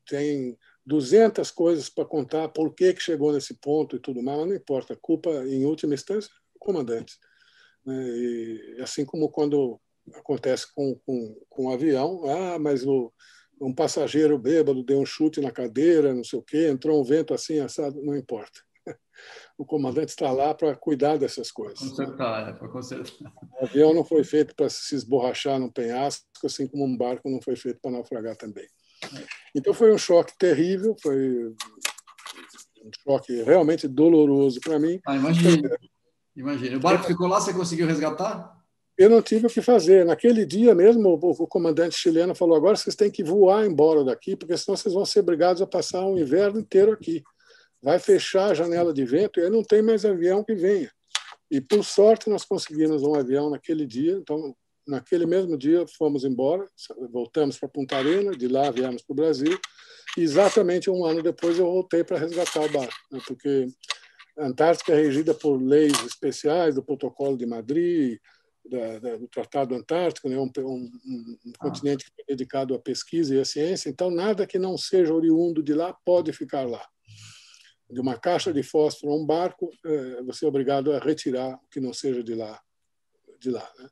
tem 0.08 0.58
200 0.86 1.52
coisas 1.52 1.90
para 1.90 2.06
contar 2.06 2.50
por 2.50 2.74
que, 2.74 2.94
que 2.94 3.02
chegou 3.02 3.32
nesse 3.32 3.54
ponto 3.56 3.96
e 3.96 4.00
tudo 4.00 4.22
mais, 4.22 4.40
mas 4.40 4.48
não 4.50 4.56
importa. 4.56 4.94
A 4.94 4.98
culpa, 4.98 5.30
em 5.48 5.66
última 5.66 5.94
instância, 5.94 6.30
é 6.30 6.34
o 6.56 6.60
comandante. 6.60 7.18
Né? 7.86 7.96
E, 8.10 8.78
assim 8.82 9.06
como 9.06 9.30
quando 9.30 9.80
acontece 10.16 10.74
com, 10.74 10.96
com, 11.06 11.40
com 11.50 11.66
um 11.66 11.72
avião, 11.72 12.24
ah, 12.30 12.60
mas 12.60 12.86
o, 12.86 13.14
um 13.62 13.74
passageiro 13.74 14.38
bêbado 14.40 14.84
deu 14.84 15.00
um 15.00 15.06
chute 15.06 15.40
na 15.40 15.52
cadeira, 15.52 16.14
não 16.14 16.24
sei 16.24 16.40
o 16.40 16.42
quê, 16.42 16.68
entrou 16.68 17.00
um 17.00 17.04
vento 17.04 17.34
assim, 17.34 17.60
assado, 17.60 18.02
não 18.02 18.16
importa. 18.16 18.60
O 19.56 19.64
comandante 19.64 20.10
está 20.10 20.32
lá 20.32 20.56
para 20.56 20.76
cuidar 20.76 21.16
dessas 21.16 21.52
coisas. 21.52 21.78
Consertar, 21.78 22.50
é, 22.50 22.54
para 22.54 22.68
consertar. 22.68 23.32
O 23.62 23.66
avião 23.66 23.94
não 23.94 24.04
foi 24.04 24.24
feito 24.24 24.56
para 24.56 24.68
se 24.68 24.96
esborrachar 24.96 25.60
num 25.60 25.70
penhasco, 25.70 26.26
assim 26.44 26.66
como 26.66 26.84
um 26.84 26.98
barco 26.98 27.30
não 27.30 27.40
foi 27.40 27.56
feito 27.56 27.80
para 27.80 27.92
naufragar 27.92 28.36
também. 28.36 28.66
Então 29.56 29.76
foi 29.76 29.94
um 29.94 29.98
choque 30.00 30.34
terrível, 30.40 30.96
foi 31.00 31.50
um 31.50 32.92
choque 33.04 33.44
realmente 33.44 33.88
doloroso 33.88 34.60
para 34.60 34.80
mim. 34.80 35.00
Ah, 35.06 35.16
imagina. 35.16 35.70
Imagina. 36.36 36.78
O 36.78 36.80
barco 36.80 37.04
ficou 37.06 37.28
lá, 37.28 37.40
você 37.40 37.54
conseguiu 37.54 37.86
resgatar? 37.86 38.60
Eu 39.02 39.10
não 39.10 39.22
tive 39.22 39.48
o 39.48 39.50
que 39.50 39.62
fazer. 39.62 40.06
Naquele 40.06 40.46
dia 40.46 40.76
mesmo, 40.76 41.10
o, 41.10 41.44
o, 41.44 41.48
comandante 41.48 41.96
chileno 41.96 42.36
falou: 42.36 42.56
agora 42.56 42.76
vocês 42.76 42.96
têm 42.96 43.12
que 43.12 43.24
voar 43.24 43.66
embora 43.66 44.04
daqui, 44.04 44.36
porque 44.36 44.58
senão 44.58 44.76
vocês 44.76 44.94
vão 44.94 45.06
ser 45.06 45.20
obrigados 45.20 45.62
a 45.62 45.68
passar 45.68 46.06
o 46.06 46.18
inverno 46.18 46.60
inteiro 46.60 46.92
aqui. 46.92 47.24
Vai 47.82 48.00
fechar 48.00 48.52
a 48.52 48.54
janela 48.54 48.94
de 48.94 49.04
vento 49.06 49.40
e 49.40 49.44
aí 49.44 49.50
não 49.50 49.64
tem 49.64 49.82
mais 49.82 50.06
avião 50.06 50.44
que 50.44 50.54
venha. 50.54 50.92
E, 51.50 51.60
por 51.60 51.84
sorte, 51.84 52.30
nós 52.30 52.46
conseguimos 52.46 53.04
um 53.04 53.16
avião 53.16 53.50
naquele 53.50 53.86
dia. 53.86 54.14
Então, 54.14 54.56
naquele 54.88 55.26
mesmo 55.26 55.58
dia, 55.58 55.86
fomos 55.98 56.24
embora, 56.24 56.66
voltamos 57.12 57.58
para 57.58 57.70
Punta 57.70 57.98
Arena, 57.98 58.32
de 58.32 58.48
lá 58.48 58.70
viemos 58.72 59.02
para 59.02 59.14
o 59.14 59.16
Brasil. 59.16 59.60
E 60.18 60.22
exatamente 60.22 60.90
um 60.90 61.06
ano 61.06 61.22
depois, 61.22 61.58
eu 61.58 61.66
voltei 61.66 62.04
para 62.04 62.18
resgatar 62.18 62.62
o 62.62 62.72
barco, 62.72 62.94
né? 63.12 63.20
porque 63.26 63.68
a 64.38 64.46
Antártica 64.46 64.94
é 64.94 64.96
regida 64.96 65.34
por 65.34 65.62
leis 65.62 65.94
especiais 66.06 66.76
do 66.76 66.84
Protocolo 66.84 67.38
de 67.38 67.46
Madrid, 67.46 68.20
da, 68.66 69.00
da, 69.00 69.18
do 69.18 69.28
Tratado 69.28 69.76
Antártico, 69.76 70.30
né? 70.30 70.38
um, 70.38 70.50
um, 70.58 70.92
um 71.46 71.52
ah. 71.56 71.58
continente 71.60 72.06
que 72.06 72.22
é 72.22 72.26
dedicado 72.26 72.74
à 72.74 72.80
pesquisa 72.80 73.36
e 73.36 73.40
à 73.40 73.46
ciência, 73.46 73.90
então 73.90 74.10
nada 74.10 74.48
que 74.48 74.60
não 74.60 74.78
seja 74.78 75.14
oriundo 75.14 75.64
de 75.64 75.74
lá 75.74 75.94
pode 76.06 76.32
ficar 76.34 76.68
lá. 76.68 76.86
De 77.90 78.00
uma 78.00 78.18
caixa 78.18 78.54
de 78.54 78.64
fósforo 78.64 79.12
a 79.12 79.16
um 79.18 79.26
barco, 79.26 79.70
é, 79.86 80.24
você 80.24 80.46
é 80.46 80.48
obrigado 80.48 80.94
a 80.94 81.00
retirar 81.00 81.56
o 81.56 81.70
que 81.70 81.82
não 81.82 81.94
seja 81.94 82.24
de 82.24 82.34
lá. 82.34 82.60
De 83.40 83.50
lá 83.50 83.70
né? 83.78 83.90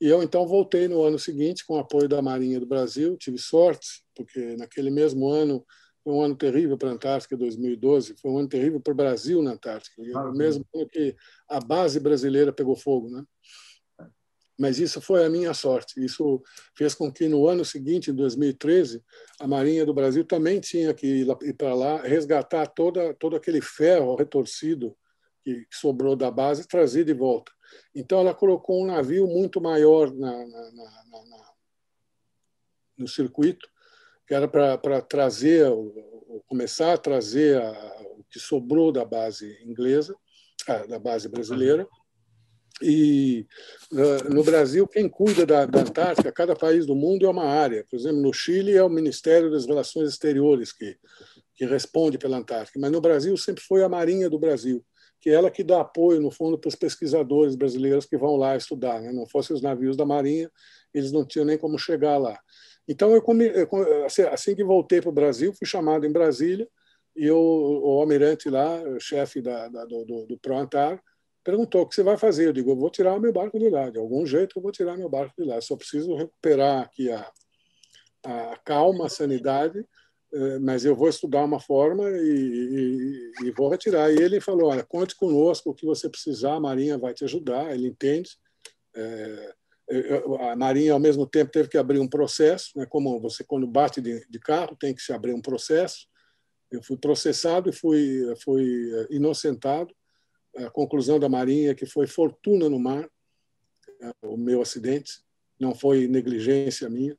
E 0.00 0.06
eu 0.08 0.22
então 0.22 0.46
voltei 0.46 0.88
no 0.88 1.02
ano 1.02 1.18
seguinte 1.18 1.66
com 1.66 1.74
o 1.74 1.78
apoio 1.78 2.08
da 2.08 2.22
Marinha 2.22 2.58
do 2.58 2.64
Brasil, 2.64 3.18
tive 3.18 3.36
sorte, 3.36 4.02
porque 4.14 4.56
naquele 4.56 4.90
mesmo 4.90 5.28
ano 5.28 5.64
foi 6.02 6.14
um 6.14 6.22
ano 6.22 6.34
terrível 6.34 6.78
para 6.78 6.88
a 6.88 6.92
Antártica, 6.92 7.36
2012, 7.36 8.16
foi 8.16 8.30
um 8.30 8.38
ano 8.38 8.48
terrível 8.48 8.80
para 8.80 8.92
o 8.92 8.96
Brasil 8.96 9.42
na 9.42 9.52
Antártica, 9.52 10.02
ah, 10.14 10.32
mesmo 10.32 10.64
que 10.90 11.14
a 11.46 11.60
base 11.60 12.00
brasileira 12.00 12.50
pegou 12.50 12.74
fogo, 12.74 13.10
né? 13.10 13.22
Mas 14.60 14.78
isso 14.78 15.00
foi 15.00 15.24
a 15.24 15.30
minha 15.30 15.54
sorte. 15.54 16.04
Isso 16.04 16.42
fez 16.76 16.94
com 16.94 17.10
que 17.10 17.26
no 17.26 17.48
ano 17.48 17.64
seguinte, 17.64 18.10
em 18.10 18.14
2013, 18.14 19.02
a 19.40 19.48
Marinha 19.48 19.86
do 19.86 19.94
Brasil 19.94 20.22
também 20.22 20.60
tinha 20.60 20.92
que 20.92 21.06
ir 21.06 21.54
para 21.54 21.74
lá 21.74 22.02
resgatar 22.02 22.66
toda, 22.66 23.14
todo 23.14 23.36
aquele 23.36 23.62
ferro 23.62 24.14
retorcido 24.16 24.94
que 25.42 25.66
sobrou 25.72 26.14
da 26.14 26.30
base 26.30 26.60
e 26.60 26.68
trazer 26.68 27.04
de 27.04 27.14
volta. 27.14 27.50
Então, 27.94 28.20
ela 28.20 28.34
colocou 28.34 28.82
um 28.82 28.86
navio 28.86 29.26
muito 29.26 29.62
maior 29.62 30.12
na, 30.12 30.30
na, 30.30 30.70
na, 30.72 31.52
no 32.98 33.08
circuito, 33.08 33.66
que 34.26 34.34
era 34.34 34.46
para 34.46 35.00
trazer, 35.00 35.72
começar 36.46 36.92
a 36.92 36.98
trazer 36.98 37.58
a, 37.62 38.02
o 38.18 38.24
que 38.28 38.38
sobrou 38.38 38.92
da 38.92 39.06
base 39.06 39.58
inglesa, 39.64 40.14
da 40.86 40.98
base 40.98 41.30
brasileira, 41.30 41.88
e 42.82 43.46
no 44.30 44.42
Brasil, 44.42 44.86
quem 44.86 45.08
cuida 45.08 45.44
da, 45.44 45.66
da, 45.66 45.80
Antártica, 45.80 46.32
cada 46.32 46.54
país 46.54 46.86
do 46.86 46.94
mundo 46.94 47.26
é 47.26 47.28
uma 47.28 47.44
área. 47.44 47.84
Por 47.90 47.96
exemplo, 47.96 48.20
no 48.20 48.32
Chile 48.32 48.76
é 48.76 48.82
o 48.82 48.88
Ministério 48.88 49.50
das 49.50 49.66
Relações 49.66 50.08
Exteriores 50.08 50.72
que, 50.72 50.96
que 51.54 51.66
responde 51.66 52.16
pela 52.16 52.38
Antártica, 52.38 52.78
mas 52.78 52.90
no 52.90 53.00
Brasil 53.00 53.36
sempre 53.36 53.62
foi 53.62 53.82
a 53.82 53.88
Marinha 53.88 54.30
do 54.30 54.38
Brasil, 54.38 54.84
que 55.20 55.28
é 55.28 55.34
ela 55.34 55.50
que 55.50 55.62
dá 55.62 55.80
apoio, 55.80 56.20
no 56.20 56.30
fundo, 56.30 56.58
para 56.58 56.68
os 56.68 56.74
pesquisadores 56.74 57.54
brasileiros 57.54 58.06
que 58.06 58.16
vão 58.16 58.36
lá 58.36 58.56
estudar. 58.56 59.00
Né? 59.00 59.12
Não 59.12 59.26
fossem 59.26 59.54
os 59.54 59.60
navios 59.60 59.96
da 59.96 60.06
Marinha, 60.06 60.50
eles 60.94 61.12
não 61.12 61.24
tinham 61.24 61.44
nem 61.44 61.58
como 61.58 61.78
chegar 61.78 62.16
lá. 62.16 62.38
Então, 62.88 63.12
eu, 63.14 63.22
assim, 64.06 64.22
assim 64.22 64.54
que 64.54 64.64
voltei 64.64 65.00
para 65.00 65.10
o 65.10 65.12
Brasil, 65.12 65.52
fui 65.52 65.66
chamado 65.66 66.06
em 66.06 66.12
Brasília, 66.12 66.66
e 67.14 67.26
eu, 67.26 67.38
o 67.38 68.00
almirante 68.00 68.48
lá, 68.48 68.80
chefe 68.98 69.42
da, 69.42 69.68
da, 69.68 69.84
do, 69.84 70.04
do, 70.04 70.26
do 70.26 70.38
ProAntar, 70.38 71.00
perguntou 71.42 71.82
o 71.82 71.86
que 71.86 71.94
você 71.94 72.02
vai 72.02 72.16
fazer. 72.16 72.48
Eu 72.48 72.52
digo, 72.52 72.70
eu 72.70 72.76
vou 72.76 72.90
tirar 72.90 73.18
meu 73.18 73.32
barco 73.32 73.58
de 73.58 73.68
lá. 73.68 73.90
De 73.90 73.98
algum 73.98 74.24
jeito 74.26 74.58
eu 74.58 74.62
vou 74.62 74.72
tirar 74.72 74.96
meu 74.96 75.08
barco 75.08 75.34
de 75.38 75.48
lá. 75.48 75.60
Só 75.60 75.76
preciso 75.76 76.14
recuperar 76.14 76.82
aqui 76.82 77.10
a, 77.10 77.30
a 78.24 78.56
calma, 78.64 79.06
a 79.06 79.10
sanidade, 79.10 79.84
eh, 80.32 80.58
mas 80.58 80.84
eu 80.84 80.94
vou 80.94 81.08
estudar 81.08 81.44
uma 81.44 81.60
forma 81.60 82.08
e, 82.10 83.32
e, 83.42 83.46
e, 83.46 83.50
vou 83.52 83.68
retirar. 83.68 84.12
E 84.12 84.18
ele 84.18 84.40
falou, 84.40 84.70
olha, 84.70 84.84
conte 84.84 85.16
conosco, 85.16 85.70
o 85.70 85.74
que 85.74 85.86
você 85.86 86.08
precisar, 86.08 86.54
a 86.54 86.60
Marinha 86.60 86.98
vai 86.98 87.14
te 87.14 87.24
ajudar. 87.24 87.72
Ele 87.74 87.88
entende. 87.88 88.30
É, 88.94 89.54
a 90.50 90.54
Marinha, 90.54 90.92
ao 90.92 91.00
mesmo 91.00 91.26
tempo, 91.26 91.50
teve 91.50 91.68
que 91.68 91.78
abrir 91.78 91.98
um 91.98 92.08
processo, 92.08 92.70
né? 92.76 92.86
como 92.86 93.18
você, 93.20 93.42
quando 93.42 93.66
bate 93.66 94.00
de, 94.00 94.24
de 94.28 94.38
carro, 94.38 94.76
tem 94.78 94.94
que 94.94 95.02
se 95.02 95.12
abrir 95.12 95.32
um 95.32 95.42
processo. 95.42 96.06
Eu 96.70 96.80
fui 96.80 96.96
processado 96.96 97.68
e 97.68 97.72
fui, 97.72 98.22
fui 98.44 98.92
eh, 98.94 99.06
inocentado 99.10 99.92
a 100.56 100.70
conclusão 100.70 101.18
da 101.18 101.28
Marinha 101.28 101.74
que 101.74 101.86
foi 101.86 102.06
fortuna 102.06 102.68
no 102.68 102.78
mar, 102.78 103.08
é, 104.00 104.26
o 104.26 104.36
meu 104.36 104.62
acidente, 104.62 105.20
não 105.58 105.74
foi 105.74 106.06
negligência 106.08 106.88
minha. 106.88 107.16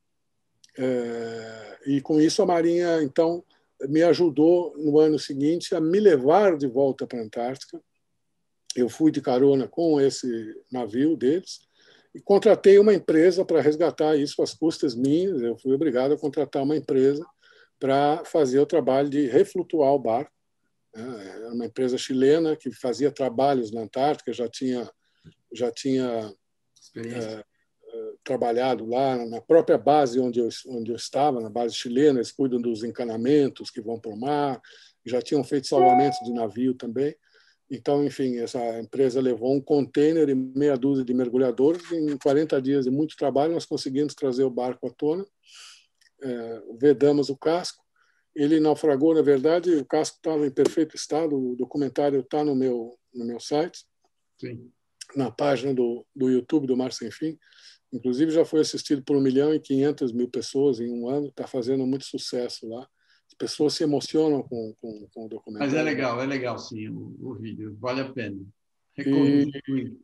É, 0.77 1.79
e 1.85 2.01
com 2.01 2.19
isso 2.19 2.41
a 2.41 2.45
Marinha, 2.45 3.01
então, 3.03 3.43
me 3.87 4.03
ajudou 4.03 4.75
no 4.77 4.99
ano 4.99 5.17
seguinte 5.17 5.75
a 5.75 5.81
me 5.81 5.99
levar 5.99 6.57
de 6.57 6.67
volta 6.67 7.05
para 7.05 7.19
a 7.19 7.23
Antártica. 7.23 7.81
Eu 8.75 8.89
fui 8.89 9.11
de 9.11 9.21
carona 9.21 9.67
com 9.67 9.99
esse 9.99 10.27
navio 10.71 11.17
deles 11.17 11.59
e 12.13 12.21
contratei 12.21 12.77
uma 12.79 12.93
empresa 12.93 13.43
para 13.43 13.61
resgatar 13.61 14.15
isso 14.15 14.41
às 14.41 14.53
custas 14.53 14.95
minhas. 14.95 15.41
Eu 15.41 15.57
fui 15.57 15.73
obrigado 15.73 16.13
a 16.13 16.17
contratar 16.17 16.63
uma 16.63 16.75
empresa 16.75 17.25
para 17.79 18.23
fazer 18.25 18.59
o 18.59 18.65
trabalho 18.65 19.09
de 19.09 19.27
reflutuar 19.27 19.93
o 19.93 19.99
barco? 19.99 20.31
Era 20.93 21.53
uma 21.53 21.65
empresa 21.65 21.97
chilena 21.97 22.55
que 22.55 22.71
fazia 22.71 23.11
trabalhos 23.11 23.71
na 23.71 23.81
Antártica, 23.81 24.33
já 24.33 24.49
tinha, 24.49 24.91
já 25.53 25.71
tinha 25.71 26.33
é, 26.95 27.45
trabalhado 28.23 28.85
lá 28.85 29.17
na 29.25 29.41
própria 29.41 29.77
base 29.77 30.19
onde 30.19 30.39
eu, 30.39 30.49
onde 30.67 30.91
eu 30.91 30.95
estava, 30.95 31.39
na 31.39 31.49
base 31.49 31.75
chilena, 31.75 32.19
eles 32.19 32.31
cuidam 32.31 32.61
dos 32.61 32.83
encanamentos 32.83 33.69
que 33.69 33.81
vão 33.81 33.99
para 33.99 34.11
o 34.11 34.19
mar, 34.19 34.61
já 35.05 35.21
tinham 35.21 35.43
feito 35.43 35.67
salvamentos 35.67 36.19
de 36.23 36.33
navio 36.33 36.73
também. 36.73 37.15
Então, 37.69 38.05
enfim, 38.05 38.37
essa 38.39 38.79
empresa 38.79 39.21
levou 39.21 39.55
um 39.55 39.61
container 39.61 40.27
e 40.27 40.35
meia 40.35 40.75
dúzia 40.75 41.05
de 41.05 41.13
mergulhadores. 41.13 41.89
Em 41.89 42.17
40 42.17 42.61
dias 42.61 42.83
de 42.83 42.91
muito 42.91 43.15
trabalho, 43.15 43.53
nós 43.53 43.65
conseguimos 43.65 44.13
trazer 44.13 44.43
o 44.43 44.49
barco 44.49 44.87
à 44.87 44.89
tona, 44.91 45.25
é, 46.21 46.61
vedamos 46.77 47.29
o 47.29 47.37
casco 47.37 47.80
ele 48.35 48.59
naufragou, 48.59 49.13
na 49.13 49.21
verdade, 49.21 49.75
o 49.75 49.85
casco 49.85 50.17
estava 50.17 50.45
em 50.45 50.51
perfeito 50.51 50.95
estado, 50.95 51.35
o 51.35 51.55
documentário 51.55 52.21
está 52.21 52.43
no 52.43 52.55
meu, 52.55 52.97
no 53.13 53.25
meu 53.25 53.39
site, 53.39 53.85
Sim. 54.39 54.71
na 55.15 55.29
página 55.29 55.73
do, 55.73 56.05
do 56.15 56.29
YouTube 56.29 56.67
do 56.67 56.77
Mar 56.77 56.93
Sem 56.93 57.11
Fim. 57.11 57.37
Inclusive 57.91 58.31
já 58.31 58.45
foi 58.45 58.61
assistido 58.61 59.03
por 59.03 59.17
1 59.17 59.21
milhão 59.21 59.53
e 59.53 59.59
500 59.59 60.13
mil 60.13 60.29
pessoas 60.29 60.79
em 60.79 60.89
um 60.89 61.09
ano, 61.09 61.27
está 61.27 61.45
fazendo 61.45 61.85
muito 61.85 62.05
sucesso 62.05 62.67
lá. 62.69 62.87
As 63.27 63.33
pessoas 63.37 63.73
se 63.73 63.83
emocionam 63.83 64.41
com, 64.43 64.73
com, 64.79 65.07
com 65.13 65.25
o 65.25 65.29
documentário. 65.29 65.73
Mas 65.73 65.79
é 65.79 65.83
legal, 65.83 66.21
é 66.21 66.25
legal 66.25 66.57
sim 66.57 66.87
o, 66.87 67.15
o 67.19 67.35
vídeo, 67.35 67.75
vale 67.79 68.01
a 68.01 68.09
pena. 68.09 68.41
E, 68.97 69.49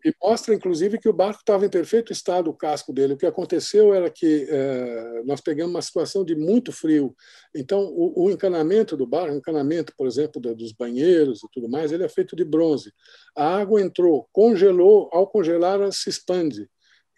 e, 0.06 0.14
mostra, 0.24 0.56
inclusive, 0.56 0.98
que 0.98 1.10
o 1.10 1.14
barco 1.14 1.42
estava 1.42 1.66
em 1.66 1.70
perfeito 1.70 2.14
estado, 2.14 2.50
o 2.50 2.54
casco 2.54 2.94
dele. 2.94 3.14
O 3.14 3.18
que 3.18 3.26
aconteceu 3.26 3.94
era 3.94 4.10
que 4.10 4.48
é, 4.50 5.24
nós 5.26 5.42
pegamos 5.42 5.74
uma 5.74 5.82
situação 5.82 6.24
de 6.24 6.36
muito 6.36 6.72
frio. 6.72 7.14
Então, 7.54 7.82
o, 7.82 8.26
o 8.26 8.32
encanamento 8.32 8.96
do 8.96 9.06
barco, 9.06 9.34
o 9.34 9.38
encanamento, 9.38 9.94
por 9.98 10.08
exemplo, 10.08 10.42
da, 10.42 10.54
dos 10.54 10.72
banheiros 10.72 11.44
e 11.44 11.48
tudo 11.52 11.70
mais, 11.70 11.92
ele 11.92 12.04
é 12.04 12.10
feito 12.10 12.36
de 12.36 12.46
bronze. 12.46 12.94
A 13.36 13.58
água 13.58 13.82
entrou, 13.82 14.28
congelou, 14.32 15.10
ao 15.12 15.28
congelar, 15.28 15.82
ela 15.82 15.92
se 15.92 16.10
expande. 16.10 16.70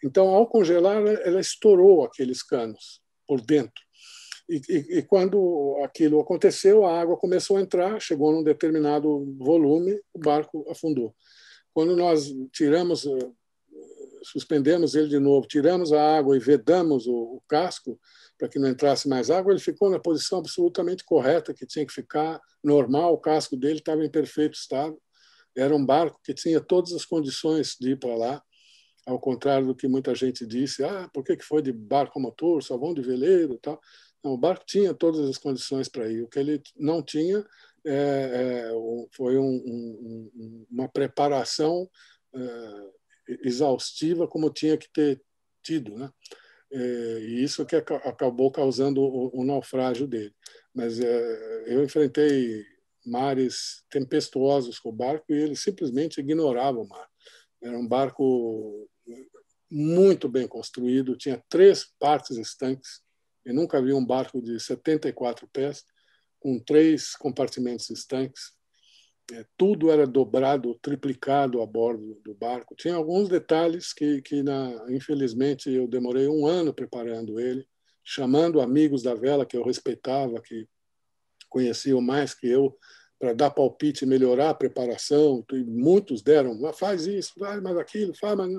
Então, 0.02 0.28
ao 0.28 0.46
congelar, 0.48 1.06
ela 1.06 1.40
estourou 1.40 2.04
aqueles 2.04 2.42
canos 2.42 3.00
por 3.28 3.40
dentro. 3.40 3.80
E, 4.48 4.60
e, 4.68 4.98
e, 4.98 5.02
quando 5.02 5.78
aquilo 5.84 6.18
aconteceu, 6.18 6.84
a 6.84 7.00
água 7.00 7.16
começou 7.16 7.56
a 7.56 7.60
entrar, 7.60 8.00
chegou 8.00 8.32
num 8.32 8.42
determinado 8.42 9.36
volume, 9.38 10.00
o 10.12 10.18
barco 10.18 10.66
afundou. 10.68 11.14
Quando 11.72 11.96
nós 11.96 12.32
tiramos, 12.52 13.06
eh, 13.06 13.30
suspendemos 14.22 14.94
ele 14.94 15.08
de 15.08 15.18
novo, 15.18 15.46
tiramos 15.46 15.92
a 15.92 16.18
água 16.18 16.36
e 16.36 16.40
vedamos 16.40 17.06
o, 17.06 17.14
o 17.14 17.42
casco 17.48 17.98
para 18.38 18.48
que 18.48 18.58
não 18.58 18.68
entrasse 18.68 19.08
mais 19.08 19.30
água, 19.30 19.52
ele 19.52 19.60
ficou 19.60 19.90
na 19.90 19.98
posição 19.98 20.38
absolutamente 20.38 21.04
correta 21.04 21.52
que 21.52 21.66
tinha 21.66 21.84
que 21.84 21.92
ficar, 21.92 22.40
normal, 22.64 23.12
o 23.12 23.18
casco 23.18 23.56
dele 23.56 23.78
estava 23.78 24.04
em 24.04 24.10
perfeito 24.10 24.54
estado. 24.54 24.98
Era 25.54 25.74
um 25.74 25.84
barco 25.84 26.18
que 26.24 26.32
tinha 26.32 26.60
todas 26.60 26.92
as 26.92 27.04
condições 27.04 27.76
de 27.78 27.90
ir 27.90 27.98
para 27.98 28.16
lá, 28.16 28.42
ao 29.06 29.18
contrário 29.18 29.66
do 29.66 29.74
que 29.74 29.88
muita 29.88 30.14
gente 30.14 30.46
disse, 30.46 30.82
ah, 30.84 31.08
por 31.12 31.24
que 31.24 31.36
foi 31.42 31.60
de 31.60 31.72
barco 31.72 32.18
a 32.18 32.22
motor, 32.22 32.62
só 32.62 32.78
vão 32.78 32.94
de 32.94 33.02
veleiro 33.02 33.54
e 33.54 33.58
tal. 33.58 33.80
Não, 34.22 34.32
o 34.32 34.38
barco 34.38 34.64
tinha 34.66 34.94
todas 34.94 35.28
as 35.28 35.38
condições 35.38 35.88
para 35.88 36.10
ir. 36.10 36.22
O 36.22 36.28
que 36.28 36.38
ele 36.38 36.62
não 36.76 37.02
tinha 37.02 37.44
é, 37.86 37.92
é, 37.92 38.70
foi 39.12 39.38
um, 39.38 39.54
um, 39.54 40.66
uma 40.70 40.88
preparação 40.88 41.88
é, 42.34 42.90
exaustiva 43.42 44.28
como 44.28 44.52
tinha 44.52 44.76
que 44.76 44.88
ter 44.92 45.20
tido, 45.62 45.96
né? 45.96 46.10
É, 46.72 47.18
e 47.22 47.42
isso 47.42 47.66
que 47.66 47.74
acabou 47.74 48.50
causando 48.50 49.02
o, 49.02 49.40
o 49.40 49.44
naufrágio 49.44 50.06
dele. 50.06 50.34
Mas 50.72 51.00
eu 51.00 51.82
enfrentei 51.82 52.64
mares 53.04 53.82
tempestuosos 53.90 54.78
com 54.78 54.90
o 54.90 54.92
barco 54.92 55.32
e 55.32 55.42
ele 55.42 55.56
simplesmente 55.56 56.20
ignorava 56.20 56.78
o 56.78 56.88
mar. 56.88 57.08
Era 57.60 57.76
um 57.76 57.86
barco 57.86 58.88
muito 59.70 60.28
bem 60.28 60.46
construído, 60.46 61.16
tinha 61.16 61.42
três 61.48 61.92
partes 61.98 62.36
estanques. 62.36 63.02
Eu 63.44 63.54
nunca 63.54 63.82
vi 63.82 63.92
um 63.92 64.04
barco 64.04 64.40
de 64.40 64.58
74 64.60 65.48
pés 65.48 65.84
com 66.40 66.58
três 66.58 67.14
compartimentos 67.14 67.90
estanques. 67.90 68.52
É, 69.32 69.44
tudo 69.56 69.90
era 69.90 70.06
dobrado, 70.06 70.74
triplicado 70.82 71.62
a 71.62 71.66
bordo 71.66 72.20
do 72.24 72.34
barco. 72.34 72.74
Tinha 72.74 72.96
alguns 72.96 73.28
detalhes 73.28 73.92
que, 73.92 74.20
que 74.22 74.42
na, 74.42 74.86
infelizmente, 74.88 75.70
eu 75.70 75.86
demorei 75.86 76.26
um 76.26 76.46
ano 76.46 76.74
preparando 76.74 77.38
ele, 77.38 77.64
chamando 78.02 78.60
amigos 78.60 79.02
da 79.04 79.14
vela 79.14 79.46
que 79.46 79.56
eu 79.56 79.62
respeitava, 79.62 80.40
que 80.40 80.66
conheciam 81.48 82.00
mais 82.00 82.34
que 82.34 82.48
eu, 82.48 82.76
para 83.20 83.32
dar 83.32 83.50
palpite, 83.50 84.04
melhorar 84.04 84.50
a 84.50 84.54
preparação. 84.54 85.44
E 85.52 85.62
muitos 85.62 86.22
deram, 86.22 86.58
faz 86.72 87.06
isso, 87.06 87.34
faz 87.38 87.62
mais 87.62 87.76
aquilo, 87.76 88.12
faz 88.16 88.36
mais. 88.36 88.52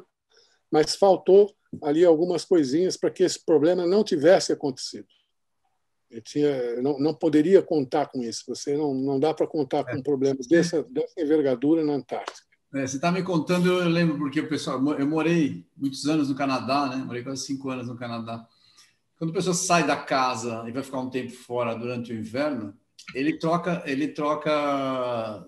Mas 0.72 0.96
faltou 0.96 1.54
ali 1.84 2.06
algumas 2.06 2.46
coisinhas 2.46 2.96
para 2.96 3.12
que 3.12 3.24
esse 3.24 3.44
problema 3.44 3.86
não 3.86 4.04
tivesse 4.04 4.54
acontecido. 4.54 5.08
Eu 6.12 6.22
tinha, 6.22 6.82
não, 6.82 7.00
não 7.00 7.14
poderia 7.14 7.62
contar 7.62 8.08
com 8.08 8.22
isso. 8.22 8.44
Você 8.48 8.76
não, 8.76 8.94
não 8.94 9.20
dá 9.20 9.34
para 9.34 9.48
contar 9.48 9.84
com 9.84 9.98
é. 9.98 10.02
problemas 10.02 10.46
dessa, 10.46 10.84
dessa 10.84 11.20
envergadura 11.20 11.84
na 11.84 11.94
Antártica. 11.94 12.48
É, 12.74 12.88
você 12.88 12.98
está 12.98 13.12
me 13.12 13.22
contando, 13.24 13.68
eu 13.68 13.90
lembro 13.90 14.18
porque 14.18 14.40
o 14.40 14.48
pessoal, 14.48 14.82
eu 14.94 15.08
morei 15.08 15.66
muitos 15.76 16.06
anos 16.06 16.30
no 16.30 16.36
Canadá, 16.36 16.88
né? 16.88 16.98
Morei 16.98 17.24
quase 17.24 17.46
cinco 17.46 17.70
anos 17.70 17.88
no 17.88 17.98
Canadá. 17.98 18.46
Quando 19.18 19.32
a 19.32 19.34
pessoa 19.34 19.54
sai 19.54 19.86
da 19.86 19.98
casa 19.98 20.64
e 20.68 20.72
vai 20.72 20.82
ficar 20.82 21.00
um 21.00 21.10
tempo 21.10 21.32
fora 21.32 21.76
durante 21.76 22.12
o 22.12 22.18
inverno, 22.18 22.74
ele 23.14 23.38
troca, 23.38 23.84
ele 23.86 24.08
troca 24.08 25.46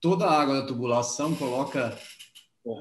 toda 0.00 0.26
a 0.26 0.40
água 0.40 0.60
da 0.60 0.66
tubulação, 0.66 1.34
coloca 1.34 1.96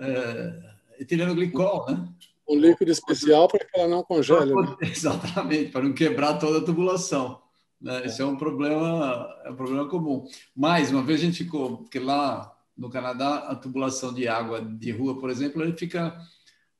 é, 0.01 0.73
etileno 0.99 1.35
glicol, 1.35 1.85
né? 1.89 2.07
Um 2.47 2.57
líquido 2.57 2.91
especial 2.91 3.47
para 3.47 3.65
que 3.65 3.79
ela 3.79 3.87
não 3.87 4.03
congele. 4.03 4.53
Né? 4.53 4.75
Exatamente, 4.81 5.71
para 5.71 5.83
não 5.83 5.93
quebrar 5.93 6.37
toda 6.37 6.59
a 6.59 6.63
tubulação. 6.63 7.41
Né? 7.79 8.05
Esse 8.05 8.21
é 8.21 8.25
um 8.25 8.35
problema, 8.35 9.27
é 9.43 9.51
um 9.51 9.55
problema 9.55 9.87
comum. 9.87 10.25
Mais 10.55 10.91
uma 10.91 11.03
vez 11.03 11.21
a 11.21 11.25
gente 11.25 11.43
ficou, 11.43 11.77
porque 11.77 11.99
lá 11.99 12.55
no 12.77 12.89
Canadá 12.89 13.35
a 13.49 13.55
tubulação 13.55 14.13
de 14.13 14.27
água 14.27 14.61
de 14.61 14.91
rua, 14.91 15.19
por 15.19 15.29
exemplo, 15.29 15.61
ele 15.61 15.77
fica 15.77 16.17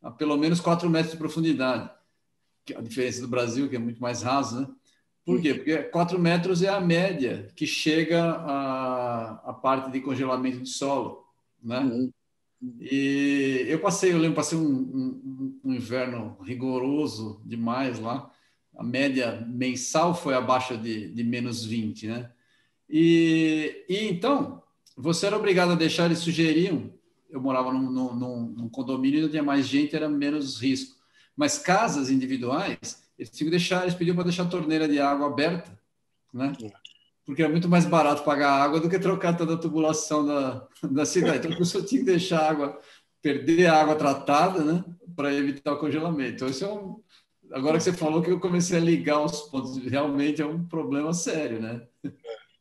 a 0.02 0.12
pelo 0.12 0.38
menos 0.38 0.60
4 0.60 0.90
metros 0.90 1.14
de 1.14 1.18
profundidade, 1.18 1.90
que 2.66 2.74
é 2.74 2.78
a 2.78 2.82
diferença 2.82 3.22
do 3.22 3.28
Brasil, 3.28 3.70
que 3.70 3.76
é 3.76 3.80
muito 3.80 4.02
mais 4.02 4.22
raso, 4.22 4.62
né? 4.62 4.68
Por 5.26 5.42
quê? 5.42 5.54
Porque 5.54 5.78
4 5.78 6.20
metros 6.20 6.62
é 6.62 6.68
a 6.68 6.82
média 6.82 7.50
que 7.56 7.66
chega 7.66 8.22
a, 8.22 9.42
a 9.46 9.54
parte 9.54 9.90
de 9.90 10.02
congelamento 10.02 10.60
de 10.60 10.70
solo, 10.70 11.26
né? 11.64 11.80
Uhum. 11.80 12.12
E 12.80 13.66
eu 13.68 13.80
passei, 13.80 14.14
eu 14.14 14.18
lembro, 14.18 14.36
passei 14.36 14.58
um, 14.58 14.64
um, 14.64 15.22
um, 15.64 15.74
inverno 15.74 16.38
rigoroso 16.42 17.42
demais 17.46 18.00
lá. 18.00 18.32
A 18.76 18.84
média 18.84 19.46
mensal 19.48 20.16
foi 20.16 20.34
abaixo 20.34 20.78
de, 20.78 21.10
de 21.10 21.24
menos 21.24 21.64
20, 21.64 22.08
né? 22.08 22.32
E, 22.90 23.86
e, 23.88 24.08
então, 24.10 24.62
você 24.96 25.28
era 25.28 25.38
obrigado 25.38 25.72
a 25.72 25.76
deixar, 25.76 26.06
eles 26.06 26.20
sugeriam, 26.20 26.92
eu 27.30 27.42
morava 27.42 27.72
num, 27.74 27.92
num, 27.92 28.46
num 28.46 28.70
condomínio, 28.70 29.24
não 29.24 29.30
tinha 29.30 29.42
mais 29.42 29.68
gente, 29.68 29.96
era 29.96 30.08
menos 30.08 30.62
risco. 30.62 30.96
Mas 31.36 31.58
casas 31.58 32.12
individuais, 32.12 33.04
eles 33.18 33.32
tinham 33.32 33.48
que 33.48 33.58
deixar, 33.58 33.82
eles 33.82 33.96
pediam 33.96 34.16
para 34.16 34.26
deixar 34.26 34.44
a 34.44 34.50
torneira 34.50 34.88
de 34.88 35.00
água 35.00 35.28
aberta, 35.28 35.78
né? 36.32 36.54
Porque 37.26 37.42
é 37.42 37.48
muito 37.48 37.68
mais 37.68 37.86
barato 37.86 38.24
pagar 38.24 38.62
água 38.62 38.80
do 38.80 38.90
que 38.90 39.00
trocar 39.00 39.36
toda 39.36 39.56
a 39.56 39.58
tubulação 39.58 40.26
da, 40.26 40.68
da 40.84 41.06
cidade. 41.06 41.40
Então, 41.40 41.54
a 41.54 41.58
pessoa 41.58 41.84
tinha 41.84 42.02
que 42.02 42.06
deixar 42.06 42.40
a 42.40 42.50
água, 42.50 42.80
perder 43.24 43.68
a 43.68 43.82
água 43.82 43.96
tratada, 43.96 44.64
né, 44.64 44.84
para 45.16 45.34
evitar 45.34 45.74
o 45.74 45.80
congelamento. 45.80 46.36
Então, 46.36 46.48
isso 46.50 46.66
é 46.66 46.72
um, 46.72 47.02
agora 47.52 47.78
que 47.78 47.84
você 47.84 47.94
falou 47.94 48.22
que 48.22 48.30
eu 48.30 48.40
comecei 48.40 48.78
a 48.78 48.82
ligar 48.82 49.24
os 49.24 49.42
pontos, 49.44 49.78
realmente 49.78 50.42
é 50.42 50.46
um 50.46 50.68
problema 50.68 51.14
sério, 51.14 51.60
né? 51.62 51.88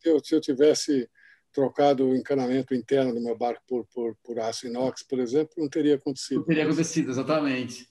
Se 0.01 0.09
eu, 0.09 0.25
se 0.25 0.35
eu 0.35 0.41
tivesse 0.41 1.09
trocado 1.53 2.07
o 2.07 2.17
encanamento 2.17 2.75
interno 2.75 3.15
do 3.15 3.21
meu 3.21 3.37
barco 3.37 3.63
por, 3.67 3.87
por, 3.87 4.17
por 4.23 4.41
aço 4.41 4.67
inox, 4.67 5.03
por 5.03 5.19
exemplo, 5.19 5.55
não 5.59 5.69
teria 5.69 5.97
acontecido. 5.97 6.39
Não 6.39 6.47
teria 6.47 6.65
acontecido, 6.65 7.11
exatamente. 7.11 7.89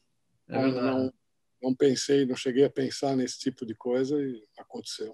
É 0.50 0.62
não, 0.62 0.72
não, 0.72 1.14
não 1.62 1.76
pensei, 1.76 2.26
não 2.26 2.36
cheguei 2.36 2.66
a 2.66 2.70
pensar 2.70 3.16
nesse 3.16 3.40
tipo 3.40 3.66
de 3.66 3.76
coisa 3.76 4.20
e 4.22 4.44
aconteceu. 4.58 5.14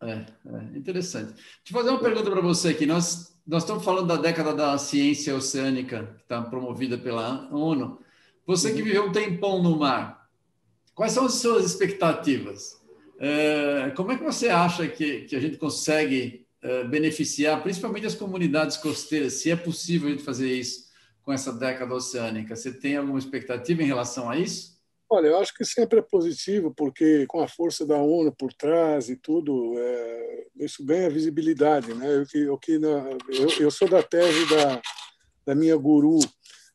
É, 0.00 0.12
é 0.12 0.78
interessante. 0.78 1.32
Deixa 1.32 1.42
eu 1.70 1.72
fazer 1.72 1.90
uma 1.90 2.00
pergunta 2.00 2.30
para 2.30 2.40
você 2.40 2.68
aqui. 2.68 2.86
Nós, 2.86 3.37
nós 3.48 3.62
estamos 3.62 3.82
falando 3.82 4.08
da 4.08 4.16
década 4.16 4.54
da 4.54 4.76
ciência 4.76 5.34
oceânica, 5.34 6.14
que 6.18 6.22
está 6.22 6.42
promovida 6.42 6.98
pela 6.98 7.48
ONU. 7.50 7.98
Você 8.46 8.74
que 8.74 8.80
uhum. 8.80 8.84
viveu 8.84 9.06
um 9.06 9.12
tempão 9.12 9.62
no 9.62 9.78
mar, 9.78 10.28
quais 10.94 11.12
são 11.12 11.24
as 11.24 11.34
suas 11.34 11.64
expectativas? 11.64 12.78
É, 13.18 13.90
como 13.96 14.12
é 14.12 14.18
que 14.18 14.22
você 14.22 14.50
acha 14.50 14.86
que, 14.86 15.22
que 15.22 15.34
a 15.34 15.40
gente 15.40 15.56
consegue 15.56 16.46
é, 16.60 16.84
beneficiar, 16.84 17.62
principalmente 17.62 18.06
as 18.06 18.14
comunidades 18.14 18.76
costeiras, 18.76 19.32
se 19.34 19.50
é 19.50 19.56
possível 19.56 20.08
a 20.08 20.10
gente 20.10 20.22
fazer 20.22 20.52
isso 20.52 20.90
com 21.22 21.32
essa 21.32 21.50
década 21.50 21.94
oceânica? 21.94 22.54
Você 22.54 22.70
tem 22.70 22.98
alguma 22.98 23.18
expectativa 23.18 23.82
em 23.82 23.86
relação 23.86 24.28
a 24.28 24.36
isso? 24.36 24.77
Olha, 25.10 25.28
eu 25.28 25.38
acho 25.38 25.54
que 25.54 25.64
sempre 25.64 26.00
é 26.00 26.02
positivo, 26.02 26.72
porque 26.74 27.26
com 27.26 27.40
a 27.40 27.48
força 27.48 27.86
da 27.86 27.96
ONU 27.96 28.30
por 28.30 28.52
trás 28.52 29.08
e 29.08 29.16
tudo, 29.16 29.72
é, 29.78 30.46
isso 30.56 30.84
ganha 30.84 31.08
visibilidade. 31.08 31.94
Né? 31.94 32.06
Eu, 32.06 32.26
eu, 32.34 32.60
eu, 33.30 33.48
eu 33.60 33.70
sou 33.70 33.88
da 33.88 34.02
tese 34.02 34.46
da, 34.54 34.82
da 35.46 35.54
minha 35.54 35.76
guru. 35.76 36.18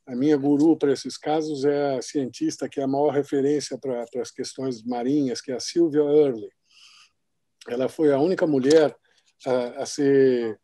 A 0.08 0.16
minha 0.16 0.36
guru 0.36 0.76
para 0.76 0.92
esses 0.92 1.16
casos 1.16 1.64
é 1.64 1.96
a 1.96 2.02
cientista 2.02 2.68
que 2.68 2.80
é 2.80 2.84
a 2.84 2.88
maior 2.88 3.12
referência 3.12 3.78
para, 3.78 4.04
as 4.20 4.32
questões 4.32 4.84
marinhas, 4.84 5.40
que 5.40 5.52
é 5.52 5.56
a 5.56 5.60
Sylvia 5.60 6.02
Earle. 6.02 6.50
Ela 7.70 7.88
foi 7.88 8.12
a 8.12 8.20
única 8.20 8.48
mulher 8.48 8.96
a, 9.46 9.84
a 9.84 9.86
ser 9.86 10.60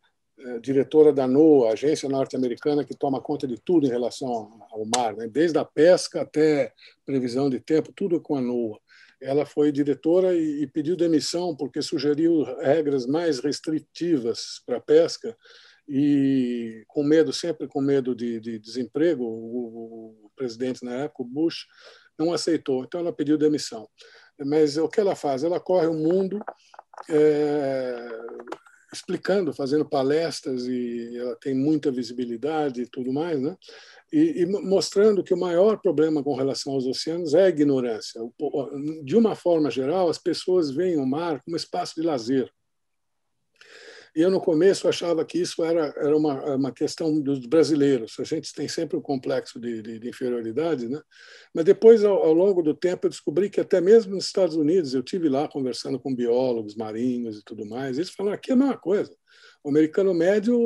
diretora 0.60 1.12
da 1.12 1.26
NOAA, 1.26 1.72
agência 1.72 2.08
norte-americana 2.08 2.84
que 2.84 2.96
toma 2.96 3.20
conta 3.20 3.46
de 3.46 3.56
tudo 3.56 3.86
em 3.86 3.90
relação 3.90 4.28
ao 4.70 4.84
mar, 4.96 5.16
né? 5.16 5.28
desde 5.28 5.58
a 5.58 5.64
pesca 5.64 6.22
até 6.22 6.72
previsão 7.04 7.50
de 7.50 7.60
tempo, 7.60 7.92
tudo 7.94 8.20
com 8.20 8.36
a 8.36 8.40
NOAA. 8.40 8.78
Ela 9.20 9.44
foi 9.44 9.70
diretora 9.70 10.34
e, 10.34 10.66
pediu 10.66 10.96
demissão 10.96 11.54
porque 11.54 11.82
sugeriu 11.82 12.42
regras 12.60 13.06
mais 13.06 13.38
restritivas 13.38 14.62
para 14.64 14.78
a 14.78 14.80
pesca 14.80 15.36
e 15.86 16.84
com 16.88 17.02
medo, 17.02 17.32
sempre 17.32 17.68
com 17.68 17.82
medo 17.82 18.14
de, 18.14 18.40
de 18.40 18.58
desemprego, 18.58 19.24
o, 19.24 20.14
o, 20.24 20.30
presidente 20.34 20.82
na 20.84 20.92
época, 20.92 21.22
o 21.22 21.26
Bush, 21.26 21.66
não 22.18 22.32
aceitou. 22.32 22.84
Então, 22.84 23.00
ela 23.00 23.12
pediu 23.12 23.36
demissão. 23.36 23.86
Mas 24.38 24.78
o 24.78 24.88
que 24.88 25.00
ela 25.00 25.14
faz? 25.14 25.44
Ela 25.44 25.60
corre 25.60 25.86
o 25.86 25.92
mundo 25.92 26.40
é, 27.10 28.08
explicando, 28.92 29.52
fazendo 29.52 29.84
palestras, 29.84 30.66
e 30.66 31.16
ela 31.16 31.36
tem 31.36 31.54
muita 31.54 31.90
visibilidade 31.90 32.82
e 32.82 32.86
tudo 32.86 33.12
mais, 33.12 33.40
né? 33.40 33.56
E, 34.12 34.42
e, 34.42 34.46
mostrando 34.46 35.22
que 35.22 35.32
o 35.32 35.38
maior 35.38 35.80
problema 35.80 36.22
com 36.22 36.34
relação 36.34 36.72
aos 36.72 36.86
oceanos 36.86 37.32
é 37.32 37.44
a 37.44 37.48
ignorância. 37.48 38.20
De 39.04 39.16
uma 39.16 39.36
forma 39.36 39.70
geral, 39.70 40.08
as 40.08 40.18
pessoas 40.18 40.70
veem 40.70 40.96
o 40.96 41.06
mar 41.06 41.40
como 41.44 41.56
espaço 41.56 41.94
de 41.94 42.02
lazer. 42.02 42.50
E 44.14 44.22
eu, 44.22 44.30
no 44.30 44.40
começo, 44.40 44.88
achava 44.88 45.24
que 45.24 45.38
isso 45.38 45.62
era, 45.64 45.94
era 45.96 46.16
uma, 46.16 46.56
uma 46.56 46.72
questão 46.72 47.20
dos 47.20 47.46
brasileiros. 47.46 48.16
A 48.18 48.24
gente 48.24 48.52
tem 48.52 48.66
sempre 48.66 48.96
um 48.96 49.00
complexo 49.00 49.60
de, 49.60 49.80
de, 49.82 49.98
de 49.98 50.08
inferioridade, 50.08 50.88
né? 50.88 51.00
Mas 51.54 51.64
depois, 51.64 52.04
ao, 52.04 52.16
ao, 52.22 52.32
longo 52.32 52.62
do 52.62 52.74
tempo, 52.74 53.06
eu 53.06 53.10
descobri 53.10 53.48
que 53.48 53.60
até 53.60 53.80
mesmo 53.80 54.14
nos 54.14 54.26
Estados 54.26 54.56
Unidos, 54.56 54.94
eu 54.94 55.02
tive 55.02 55.28
lá 55.28 55.48
conversando 55.48 55.98
com 55.98 56.14
biólogos 56.14 56.74
marinhos 56.74 57.38
e 57.38 57.44
tudo 57.44 57.64
mais, 57.64 57.98
eles 57.98 58.10
falaram 58.10 58.34
aqui 58.34 58.50
é 58.50 58.54
a 58.54 58.56
mesma 58.56 58.76
coisa. 58.76 59.14
O 59.62 59.68
americano 59.68 60.12
médio 60.14 60.56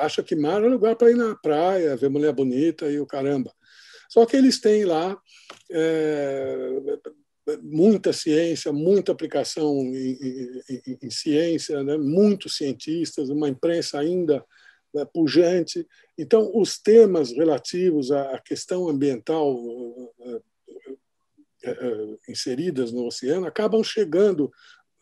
acha 0.00 0.22
que 0.22 0.34
mar 0.34 0.62
é 0.62 0.68
lugar 0.68 0.96
para 0.96 1.10
ir 1.10 1.16
na 1.16 1.34
praia, 1.36 1.96
ver 1.96 2.08
mulher 2.08 2.32
bonita 2.32 2.90
e 2.90 2.98
o 2.98 3.06
caramba. 3.06 3.52
Só 4.08 4.26
que 4.26 4.36
eles 4.36 4.60
têm 4.60 4.84
lá 4.84 5.18
é, 5.70 6.80
muita 7.62 8.12
ciência, 8.12 8.72
muita 8.72 9.12
aplicação 9.12 9.78
em, 9.80 10.18
em, 10.68 10.98
em 11.02 11.10
ciência, 11.10 11.82
né? 11.82 11.96
muitos 11.96 12.56
cientistas, 12.56 13.28
uma 13.28 13.48
imprensa 13.48 13.98
ainda 13.98 14.44
né, 14.94 15.04
pujante. 15.12 15.86
Então, 16.18 16.50
os 16.54 16.78
temas 16.78 17.32
relativos 17.32 18.10
à 18.10 18.38
questão 18.38 18.88
ambiental 18.88 19.54
uh, 19.54 20.36
uh, 21.66 22.18
inseridas 22.28 22.92
no 22.92 23.06
oceano 23.06 23.46
acabam 23.46 23.82
chegando 23.82 24.50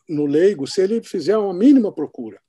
no 0.08 0.26
leigo 0.26 0.66
se 0.66 0.80
ele 0.80 1.02
fizer 1.02 1.36
uma 1.36 1.54
mínima 1.54 1.92
procura. 1.92 2.40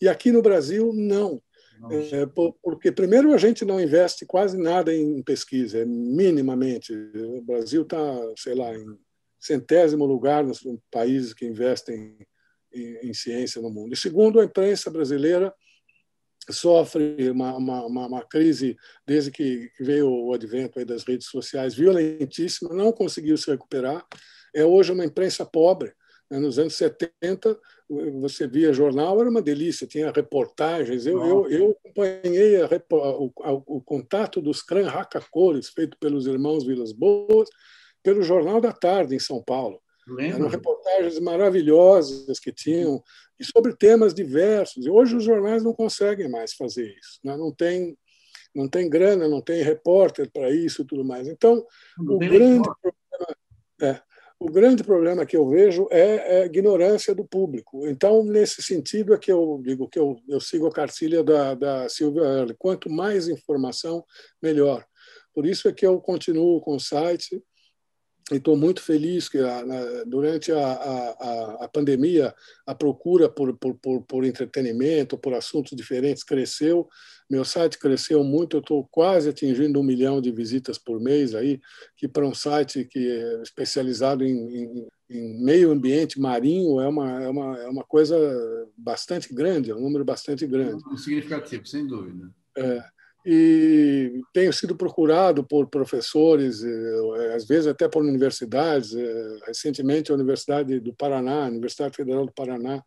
E 0.00 0.08
aqui 0.08 0.30
no 0.30 0.42
Brasil, 0.42 0.92
não. 0.92 1.42
É, 1.90 2.26
porque, 2.62 2.90
primeiro, 2.90 3.34
a 3.34 3.38
gente 3.38 3.64
não 3.64 3.80
investe 3.80 4.24
quase 4.24 4.56
nada 4.56 4.94
em 4.94 5.22
pesquisa, 5.22 5.84
minimamente. 5.84 6.94
O 7.14 7.42
Brasil 7.42 7.82
está, 7.82 7.98
sei 8.36 8.54
lá, 8.54 8.74
em 8.74 8.98
centésimo 9.46 10.04
lugar 10.04 10.44
nos 10.44 10.60
países 10.90 11.32
que 11.32 11.46
investem 11.46 12.16
em, 12.72 13.08
em 13.08 13.14
ciência 13.14 13.60
no 13.62 13.70
mundo. 13.70 13.92
E 13.94 13.96
segundo, 13.96 14.40
a 14.40 14.44
imprensa 14.44 14.90
brasileira 14.90 15.54
sofre 16.50 17.30
uma, 17.30 17.56
uma, 17.56 18.06
uma, 18.06 18.24
crise 18.24 18.76
desde 19.06 19.30
que 19.30 19.70
veio 19.80 20.08
o 20.08 20.32
advento 20.32 20.84
das 20.84 21.04
redes 21.04 21.26
sociais 21.26 21.74
violentíssima, 21.74 22.74
não 22.74 22.92
conseguiu 22.92 23.36
se 23.36 23.50
recuperar. 23.50 24.06
É 24.54 24.64
hoje 24.64 24.92
uma 24.92 25.04
imprensa 25.04 25.44
pobre. 25.44 25.92
Né? 26.30 26.38
Nos 26.38 26.58
anos 26.58 26.74
70, 26.74 27.58
você 28.20 28.46
via 28.46 28.72
jornal, 28.72 29.20
era 29.20 29.30
uma 29.30 29.42
delícia, 29.42 29.86
tinha 29.86 30.12
reportagens. 30.12 31.06
Eu, 31.06 31.24
eu, 31.26 31.50
eu 31.50 31.78
acompanhei 31.84 32.60
a, 32.62 32.68
o, 32.90 33.32
o, 33.66 33.80
contato 33.80 34.40
dos 34.40 34.62
Cran 34.62 34.90
Cores, 35.30 35.68
feito 35.68 35.96
pelos 35.98 36.26
irmãos 36.26 36.64
Vilas 36.64 36.92
Boas, 36.92 37.48
pelo 38.06 38.22
Jornal 38.22 38.60
da 38.60 38.72
Tarde, 38.72 39.16
em 39.16 39.18
São 39.18 39.42
Paulo. 39.42 39.82
Lembra? 40.06 40.36
Eram 40.36 40.48
reportagens 40.48 41.18
maravilhosas 41.18 42.38
que 42.38 42.52
tinham, 42.52 43.02
e 43.36 43.44
sobre 43.44 43.74
temas 43.74 44.14
diversos. 44.14 44.86
E 44.86 44.88
hoje 44.88 45.16
os 45.16 45.24
jornais 45.24 45.64
não 45.64 45.72
conseguem 45.72 46.30
mais 46.30 46.54
fazer 46.54 46.86
isso. 46.86 47.18
Né? 47.24 47.36
Não, 47.36 47.52
tem, 47.52 47.98
não 48.54 48.68
tem 48.68 48.88
grana, 48.88 49.26
não 49.26 49.40
tem 49.40 49.60
repórter 49.60 50.30
para 50.30 50.52
isso 50.52 50.82
e 50.82 50.84
tudo 50.84 51.04
mais. 51.04 51.26
Então, 51.26 51.66
o 51.98 52.16
grande, 52.16 52.62
problema, 52.62 53.36
é, 53.82 54.00
o 54.38 54.46
grande 54.46 54.84
problema 54.84 55.26
que 55.26 55.36
eu 55.36 55.48
vejo 55.48 55.88
é, 55.90 55.98
é, 56.38 56.42
a 56.42 56.46
ignorância 56.46 57.12
do 57.12 57.24
público. 57.24 57.88
Então, 57.88 58.22
nesse 58.22 58.62
sentido, 58.62 59.14
é 59.14 59.18
que 59.18 59.32
eu 59.32 59.60
digo 59.64 59.88
que 59.88 59.98
eu, 59.98 60.16
eu 60.28 60.40
sigo 60.40 60.68
a 60.68 60.72
cartilha 60.72 61.24
da, 61.24 61.54
da 61.56 61.88
Silvia 61.88 62.22
Earle. 62.22 62.54
Quanto 62.56 62.88
mais 62.88 63.26
informação, 63.26 64.04
melhor. 64.40 64.86
Por 65.34 65.44
isso 65.44 65.66
é 65.66 65.72
que 65.72 65.84
eu 65.84 66.00
continuo 66.00 66.60
com 66.60 66.76
o 66.76 66.80
site 66.80 67.42
estou 68.32 68.56
muito 68.56 68.82
feliz 68.82 69.28
que 69.28 69.38
durante 70.06 70.50
a, 70.50 70.58
a, 70.58 71.64
a, 71.64 71.68
pandemia 71.68 72.34
a 72.66 72.74
procura 72.74 73.28
por, 73.28 73.56
por, 73.56 73.74
por, 73.76 74.02
por, 74.02 74.24
entretenimento, 74.24 75.16
por 75.16 75.32
assuntos 75.32 75.76
diferentes 75.76 76.24
cresceu. 76.24 76.88
Meu 77.30 77.44
site 77.44 77.78
cresceu 77.78 78.24
muito, 78.24 78.56
eu 78.56 78.60
estou 78.60 78.84
quase 78.90 79.28
atingindo 79.28 79.78
um 79.78 79.84
milhão 79.84 80.20
de 80.20 80.32
visitas 80.32 80.76
por 80.76 81.00
mês 81.00 81.34
aí, 81.34 81.60
que 81.96 82.08
para 82.08 82.26
um 82.26 82.34
site 82.34 82.84
que 82.84 82.98
é 82.98 83.42
especializado 83.42 84.24
em, 84.24 84.62
em, 84.62 84.88
em, 85.10 85.44
meio 85.44 85.70
ambiente 85.70 86.20
marinho 86.20 86.80
é 86.80 86.88
uma, 86.88 87.22
é, 87.22 87.28
uma, 87.28 87.58
é 87.58 87.68
uma 87.68 87.84
coisa 87.84 88.16
bastante 88.76 89.32
grande, 89.32 89.70
é 89.70 89.74
um 89.74 89.80
número 89.80 90.04
bastante 90.04 90.46
grande. 90.46 90.82
Um 90.90 90.96
significativo, 90.96 91.64
sem 91.66 91.86
dúvida. 91.86 92.28
É 92.56 92.95
e 93.28 94.22
tenho 94.32 94.52
sido 94.52 94.76
procurado 94.76 95.44
por 95.44 95.68
professores, 95.68 96.62
eh, 96.62 97.34
às 97.34 97.44
vezes 97.44 97.66
até 97.66 97.88
por 97.88 98.04
universidades. 98.04 98.94
Eh, 98.94 99.38
recentemente, 99.44 100.12
a 100.12 100.14
Universidade 100.14 100.78
do 100.78 100.94
Paraná, 100.94 101.46
a 101.46 101.48
Universidade 101.48 101.96
Federal 101.96 102.24
do 102.24 102.32
Paraná, 102.32 102.80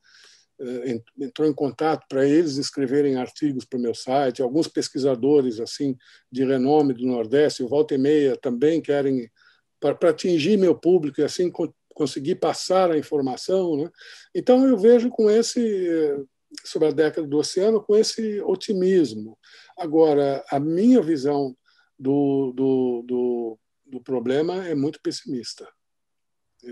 eh, 0.62 1.02
entrou 1.20 1.46
em 1.46 1.54
contato 1.54 2.06
para 2.08 2.26
eles 2.26 2.56
escreverem 2.56 3.18
artigos 3.18 3.66
para 3.66 3.78
o 3.78 3.82
meu 3.82 3.94
site. 3.94 4.42
Alguns 4.42 4.70
pesquisadores 4.70 5.60
assim 5.60 5.98
de 6.32 6.46
renome 6.46 6.94
do 6.94 7.06
Nordeste, 7.06 7.62
o 7.62 7.68
Volta 7.68 7.96
e 7.96 7.98
Meia, 7.98 8.38
também 8.38 8.82
querem, 8.82 9.30
para, 9.78 10.10
atingir 10.10 10.56
meu 10.56 10.74
público 10.74 11.20
e 11.20 11.24
assim 11.26 11.52
conseguir 11.94 12.36
passar 12.36 12.92
a 12.92 12.98
informação. 12.98 13.76
Né? 13.76 13.90
Então, 14.34 14.66
eu 14.66 14.78
vejo 14.78 15.10
com 15.10 15.30
esse 15.30 16.16
sobre 16.64 16.88
a 16.88 16.92
década 16.92 17.28
do 17.28 17.38
oceano 17.38 17.82
com 17.82 17.96
esse 17.96 18.42
otimismo. 18.42 19.38
Agora, 19.78 20.44
a 20.50 20.60
minha 20.60 21.02
visão 21.02 21.56
do, 21.98 22.52
do, 22.54 23.04
do, 23.06 23.60
do 23.86 24.02
problema 24.02 24.66
é 24.68 24.74
muito 24.74 25.02
pessimista, 25.02 25.68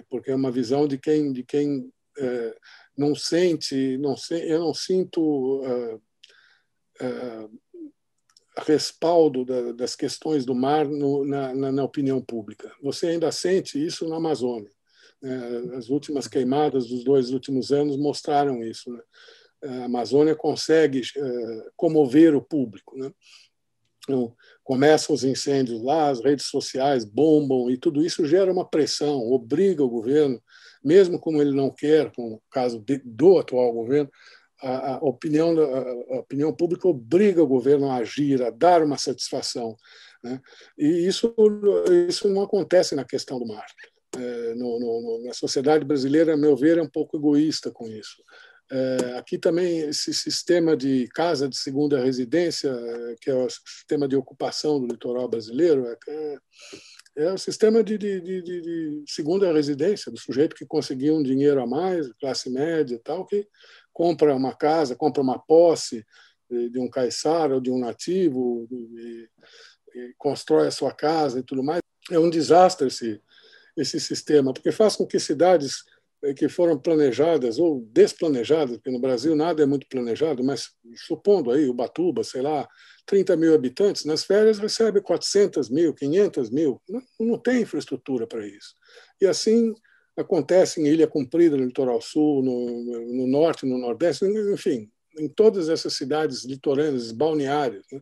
porque 0.10 0.32
é 0.32 0.36
uma 0.36 0.52
visão 0.52 0.88
de 0.88 0.98
quem, 0.98 1.32
de 1.32 1.44
quem 1.44 1.92
é, 2.18 2.58
não 2.98 3.14
sente, 3.14 3.98
não 3.98 4.18
se, 4.18 4.36
eu 4.48 4.60
não 4.60 4.74
sinto 4.74 5.62
é, 5.64 7.06
é, 7.06 7.50
respaldo 8.64 9.46
da, 9.46 9.72
das 9.72 9.96
questões 9.96 10.46
do 10.46 10.56
mar 10.56 10.88
no, 10.88 11.24
na, 11.26 11.54
na, 11.54 11.72
na, 11.72 11.84
opinião 11.84 12.22
pública. 12.22 12.74
Você 12.82 13.08
ainda 13.08 13.32
sente 13.32 13.84
isso 13.84 14.08
na 14.08 14.16
Amazônia. 14.16 14.72
Né? 15.22 15.76
As 15.76 15.90
últimas 15.90 16.28
queimadas 16.28 16.88
dos 16.88 17.04
dois 17.04 17.30
últimos 17.32 17.72
anos 17.72 17.98
mostraram 17.98 18.64
isso. 18.64 18.92
Né? 18.92 19.02
A 19.64 19.86
Amazônia 19.86 20.36
consegue 20.36 21.02
eh, 21.16 21.70
comover 21.76 22.36
o 22.36 22.42
público. 22.42 22.98
Né? 22.98 23.12
Então, 24.04 24.34
começam 24.64 25.14
os 25.14 25.24
incêndios 25.24 25.82
lá, 25.84 26.10
as 26.10 26.24
redes 26.24 26.46
sociais 26.46 27.04
bombam 27.04 27.70
e 27.70 27.78
tudo 27.78 28.06
isso 28.06 28.26
gera 28.26 28.52
uma 28.52 28.68
pressão, 28.68 29.20
obriga 29.32 29.84
o 29.84 29.90
governo, 29.90 30.42
mesmo 30.84 31.20
como 31.20 31.42
ele 31.42 31.52
não 31.52 31.70
quer, 31.70 32.12
como 32.14 32.36
o 32.36 32.42
caso 32.50 32.84
do 33.04 33.38
atual 33.38 33.74
governo, 33.74 34.10
a, 34.62 34.96
a 34.96 34.98
opinião, 34.98 35.56
a, 35.60 36.16
a, 36.16 36.20
opinião 36.20 36.54
pública 36.54 36.88
obriga 36.88 37.44
o 37.44 37.48
governo 37.48 37.90
a 37.90 37.98
agir, 37.98 38.42
a 38.42 38.50
dar 38.50 38.82
uma 38.82 38.98
satisfação. 38.98 39.76
Né? 40.24 40.40
E 40.78 41.06
isso, 41.08 41.36
isso 42.08 42.30
não 42.30 42.42
acontece 42.42 42.96
na 42.96 43.06
questão 43.06 43.40
do 43.40 43.46
mar. 43.46 43.66
É, 44.16 44.56
no, 44.56 44.80
no, 44.80 45.24
na 45.26 45.34
sociedade 45.34 45.86
brasileira, 45.86 46.34
a 46.34 46.38
meu 46.38 46.56
ver, 46.56 46.78
é 46.78 46.82
um 46.82 46.90
pouco 46.90 47.18
egoísta 47.18 47.70
com 47.72 47.88
isso. 47.88 48.24
É, 48.70 49.18
aqui 49.18 49.38
também 49.38 49.80
esse 49.80 50.14
sistema 50.14 50.76
de 50.76 51.08
casa 51.14 51.48
de 51.48 51.56
segunda 51.58 52.04
residência, 52.04 52.74
que 53.22 53.30
é 53.30 53.36
o 53.36 53.50
sistema 53.50 54.08
de 54.08 54.16
ocupação 54.16 54.80
do 54.80 54.88
litoral 54.88 55.28
brasileiro, 55.28 55.86
é, 55.88 55.98
é, 56.10 56.38
é 57.16 57.34
o 57.34 57.38
sistema 57.38 57.82
de, 57.82 57.98
de, 57.98 58.20
de, 58.20 58.42
de, 58.42 59.04
segunda 59.08 59.52
residência, 59.54 60.12
do 60.12 60.20
sujeito 60.20 60.56
que 60.56 60.66
conseguiu 60.66 61.16
um 61.16 61.24
dinheiro 61.24 61.62
a 61.62 61.66
mais, 61.66 62.12
classe 62.20 62.50
média 62.50 62.96
e 62.96 63.00
tal, 63.00 63.26
que 63.26 63.48
compra 63.94 64.36
uma 64.36 64.54
casa, 64.54 64.96
compra 64.96 65.24
uma 65.24 65.40
posse 65.40 66.06
de, 66.50 66.80
um 66.80 66.90
caiçara 66.90 67.56
ou 67.56 67.62
de 67.62 67.72
um 67.72 67.80
nativo, 67.80 68.68
e, 68.72 69.30
e 69.96 70.14
constrói 70.18 70.68
a 70.68 70.72
sua 70.72 70.94
casa 70.94 71.40
e 71.40 71.44
tudo 71.44 71.64
mais. 71.64 71.82
É 72.12 72.20
um 72.20 72.30
desastre 72.30 72.88
esse, 72.88 73.22
esse 73.78 74.00
sistema, 74.00 74.54
porque 74.54 74.72
faz 74.72 74.96
com 74.96 75.06
que 75.06 75.20
cidades 75.20 75.84
que 76.34 76.50
foram 76.50 76.78
planejadas 76.78 77.60
ou 77.60 77.82
desplanejadas, 77.92 78.78
porque 78.78 78.92
no 78.92 79.00
Brasil 79.00 79.36
nada 79.36 79.64
é 79.64 79.66
muito 79.66 79.88
planejado, 79.88 80.44
mas 80.44 80.70
supondo 80.96 81.52
aí 81.52 81.68
o 81.68 81.74
Batuba, 81.74 82.24
sei 82.24 82.42
lá, 82.42 82.68
30 83.06 83.38
mil 83.38 83.54
habitantes, 83.54 84.06
nas 84.06 84.24
férias 84.24 84.60
recebe 84.60 85.02
400 85.02 85.70
mil, 85.70 85.94
500 85.94 86.50
mil, 86.50 86.82
não, 86.90 87.02
não 87.20 87.38
tem 87.38 87.62
infraestrutura 87.62 88.28
para 88.28 88.46
isso. 88.46 88.76
E 89.22 89.26
assim 89.26 89.74
acontece 90.18 90.82
em 90.82 90.88
Ilha 90.88 91.08
Comprida, 91.08 91.56
no 91.56 91.66
litoral 91.66 92.02
sul, 92.02 92.44
no, 92.44 93.14
no 93.14 93.28
norte, 93.28 93.66
no 93.66 93.78
nordeste, 93.78 94.26
enfim, 94.26 94.90
em 95.20 95.28
todas 95.28 95.70
essas 95.70 95.94
cidades 95.94 96.44
litorâneas, 96.44 97.12
balneárias. 97.12 97.86
Né? 97.92 98.02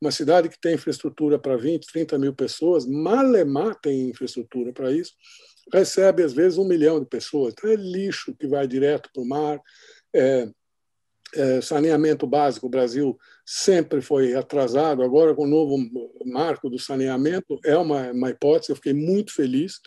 Uma 0.00 0.10
cidade 0.10 0.48
que 0.48 0.60
tem 0.60 0.74
infraestrutura 0.74 1.38
para 1.38 1.56
20, 1.56 1.86
30 1.86 2.18
mil 2.18 2.34
pessoas, 2.34 2.86
Malemar 2.86 3.74
tem 3.80 4.10
infraestrutura 4.10 4.72
para 4.72 4.92
isso, 4.92 5.12
recebe 5.72 6.22
às 6.22 6.32
vezes 6.32 6.58
um 6.58 6.66
milhão 6.66 7.00
de 7.00 7.06
pessoas. 7.06 7.52
Então 7.52 7.70
é 7.70 7.76
lixo 7.76 8.34
que 8.34 8.46
vai 8.46 8.66
direto 8.66 9.10
para 9.12 9.22
o 9.22 9.26
mar. 9.26 9.60
É, 10.14 10.48
é, 11.34 11.60
saneamento 11.60 12.26
básico, 12.26 12.66
o 12.66 12.70
Brasil 12.70 13.18
sempre 13.44 14.00
foi 14.00 14.34
atrasado. 14.34 15.02
Agora, 15.02 15.34
com 15.34 15.44
o 15.44 15.48
novo 15.48 15.76
marco 16.24 16.70
do 16.70 16.78
saneamento, 16.78 17.58
é 17.64 17.76
uma, 17.76 18.10
uma 18.12 18.30
hipótese. 18.30 18.72
Eu 18.72 18.76
fiquei 18.76 18.94
muito 18.94 19.34
feliz. 19.34 19.80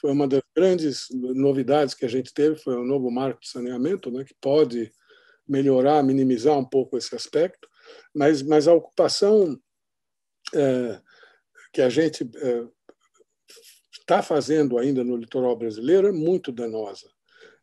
Foi 0.00 0.10
uma 0.10 0.26
das 0.26 0.42
grandes 0.56 1.06
novidades 1.10 1.94
que 1.94 2.04
a 2.04 2.08
gente 2.08 2.32
teve, 2.32 2.56
foi 2.56 2.76
o 2.76 2.84
novo 2.84 3.10
marco 3.10 3.40
de 3.40 3.48
saneamento, 3.48 4.12
né, 4.12 4.24
que 4.24 4.34
pode 4.40 4.92
melhorar, 5.48 6.04
minimizar 6.04 6.56
um 6.56 6.64
pouco 6.64 6.96
esse 6.96 7.14
aspecto. 7.16 7.68
Mas, 8.14 8.42
mas 8.42 8.68
a 8.68 8.74
ocupação 8.74 9.58
é, 10.54 11.00
que 11.72 11.82
a 11.82 11.88
gente 11.88 12.28
está 14.08 14.18
é, 14.18 14.22
fazendo 14.22 14.78
ainda 14.78 15.04
no 15.04 15.16
litoral 15.16 15.54
brasileiro 15.54 16.08
é 16.08 16.12
muito 16.12 16.50
danosa. 16.50 17.08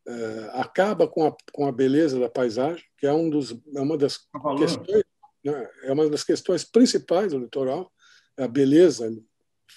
É, 0.08 0.50
acaba 0.54 1.08
com 1.08 1.26
a, 1.26 1.36
com 1.52 1.68
a 1.68 1.72
beleza 1.72 2.20
da 2.20 2.30
paisagem, 2.30 2.84
que 2.98 3.08
é, 3.08 3.12
um 3.12 3.28
dos, 3.28 3.60
é 3.76 3.82
uma 3.82 3.98
das 3.98 4.20
questões, 4.60 5.04
né, 5.44 5.70
é 5.84 5.92
uma 5.92 6.08
das 6.08 6.24
questões 6.24 6.64
principais 6.64 7.32
do 7.32 7.40
litoral, 7.40 7.92
é 8.38 8.44
a 8.44 8.48
beleza 8.48 9.12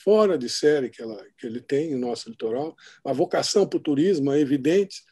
fora 0.05 0.37
de 0.37 0.49
série 0.51 0.91
que, 0.91 1.01
ela, 1.01 1.25
que 1.39 1.47
ele 1.47 1.63
tem 1.63 1.93
no 1.93 2.07
nosso 2.07 2.29
litoral. 2.29 2.77
A 3.03 3.13
vocação 3.13 3.67
para 3.67 3.79
o 3.79 3.83
turismo 3.83 4.31
é 4.31 4.39
evidente, 4.39 5.03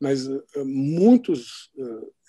mas 0.00 0.26
é, 0.26 0.64
muitos 0.64 1.70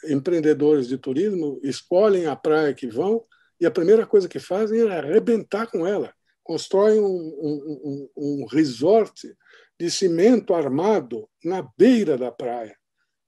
empreendedores 0.05 0.89
de 0.89 0.97
turismo 0.97 1.61
escolhem 1.63 2.25
a 2.25 2.35
praia 2.35 2.73
que 2.73 2.87
vão 2.87 3.25
e 3.59 3.65
a 3.65 3.71
primeira 3.71 4.05
coisa 4.05 4.27
que 4.27 4.39
fazem 4.39 4.81
é 4.81 4.97
arrebentar 4.97 5.67
com 5.67 5.87
ela. 5.87 6.13
Constroem 6.43 6.99
um, 6.99 7.05
um, 7.05 8.09
um, 8.15 8.41
um 8.41 8.45
resort 8.45 9.35
de 9.79 9.89
cimento 9.89 10.53
armado 10.53 11.27
na 11.43 11.67
beira 11.77 12.17
da 12.17 12.31
praia. 12.31 12.75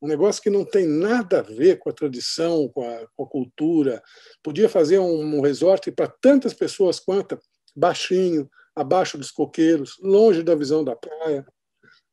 Um 0.02 0.08
negócio 0.08 0.42
que 0.42 0.50
não 0.50 0.64
tem 0.64 0.86
nada 0.86 1.40
a 1.40 1.42
ver 1.42 1.80
com 1.80 1.90
a 1.90 1.94
tradição, 1.94 2.70
com 2.70 2.82
a, 2.82 3.08
com 3.16 3.24
a 3.24 3.28
cultura. 3.28 4.04
Podia 4.44 4.70
fazer 4.70 5.00
um, 5.00 5.38
um 5.38 5.42
resort 5.42 5.92
para 5.92 6.08
tantas 6.22 6.54
pessoas 6.54 7.00
quanto, 7.00 7.40
baixinho, 7.76 8.50
abaixo 8.76 9.18
dos 9.18 9.32
coqueiros, 9.32 9.98
longe 10.02 10.44
da 10.44 10.54
visão 10.54 10.84
da 10.84 10.96
praia, 10.96 11.46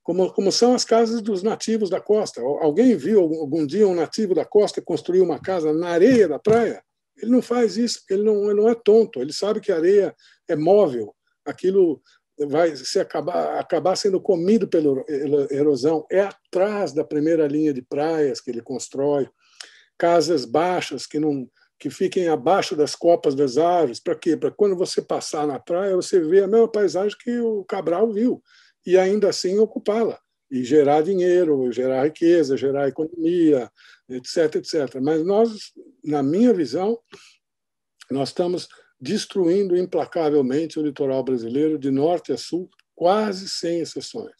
como, 0.02 0.32
como 0.32 0.50
são 0.50 0.74
as 0.74 0.84
casas 0.84 1.20
dos 1.20 1.42
nativos 1.42 1.90
da 1.90 2.00
costa. 2.00 2.40
Alguém 2.40 2.96
viu 2.96 3.20
algum 3.20 3.66
dia 3.66 3.86
um 3.86 3.94
nativo 3.94 4.34
da 4.34 4.44
costa 4.44 4.82
construir 4.82 5.20
uma 5.20 5.38
casa 5.38 5.72
na 5.72 5.88
areia 5.88 6.28
da 6.28 6.38
praia? 6.38 6.82
Ele 7.16 7.30
não 7.30 7.42
faz 7.42 7.76
isso, 7.76 8.02
ele 8.08 8.22
não, 8.22 8.50
ele 8.50 8.60
não 8.60 8.68
é 8.68 8.74
tonto, 8.74 9.20
ele 9.20 9.32
sabe 9.32 9.60
que 9.60 9.70
a 9.70 9.76
areia 9.76 10.14
é 10.48 10.56
móvel, 10.56 11.14
aquilo 11.44 12.02
vai 12.46 12.74
se 12.74 12.98
acabar, 12.98 13.58
acabar 13.58 13.96
sendo 13.96 14.20
comido 14.20 14.66
pela 14.66 15.04
erosão. 15.50 16.06
É 16.10 16.20
atrás 16.20 16.92
da 16.92 17.04
primeira 17.04 17.46
linha 17.46 17.72
de 17.72 17.82
praias 17.82 18.40
que 18.40 18.50
ele 18.50 18.62
constrói, 18.62 19.28
casas 19.98 20.44
baixas 20.44 21.06
que 21.06 21.18
não 21.18 21.48
que 21.78 21.90
fiquem 21.90 22.28
abaixo 22.28 22.76
das 22.76 22.94
copas 22.94 23.34
das 23.34 23.58
árvores. 23.58 23.98
Para 23.98 24.14
quê? 24.14 24.36
Para 24.36 24.52
quando 24.52 24.76
você 24.76 25.02
passar 25.02 25.48
na 25.48 25.58
praia, 25.58 25.96
você 25.96 26.20
vê 26.20 26.40
a 26.44 26.46
mesma 26.46 26.70
paisagem 26.70 27.18
que 27.20 27.40
o 27.40 27.64
Cabral 27.64 28.12
viu 28.12 28.40
e 28.86 28.96
ainda 28.96 29.28
assim 29.28 29.58
ocupá-la 29.58 30.16
e 30.48 30.62
gerar 30.62 31.02
dinheiro, 31.02 31.72
gerar 31.72 32.04
riqueza, 32.04 32.56
gerar 32.56 32.86
economia, 32.86 33.68
etc, 34.16 34.56
etc. 34.56 35.00
Mas 35.02 35.24
nós, 35.24 35.72
na 36.04 36.22
minha 36.22 36.52
visão, 36.52 36.98
nós 38.10 38.28
estamos 38.28 38.68
destruindo 39.00 39.76
implacavelmente 39.76 40.78
o 40.78 40.82
litoral 40.82 41.24
brasileiro 41.24 41.78
de 41.78 41.90
norte 41.90 42.32
a 42.32 42.36
sul, 42.36 42.70
quase 42.94 43.48
sem 43.48 43.80
exceções. 43.80 44.34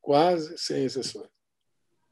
Quase 0.00 0.56
sem 0.58 0.84
exceções. 0.84 1.28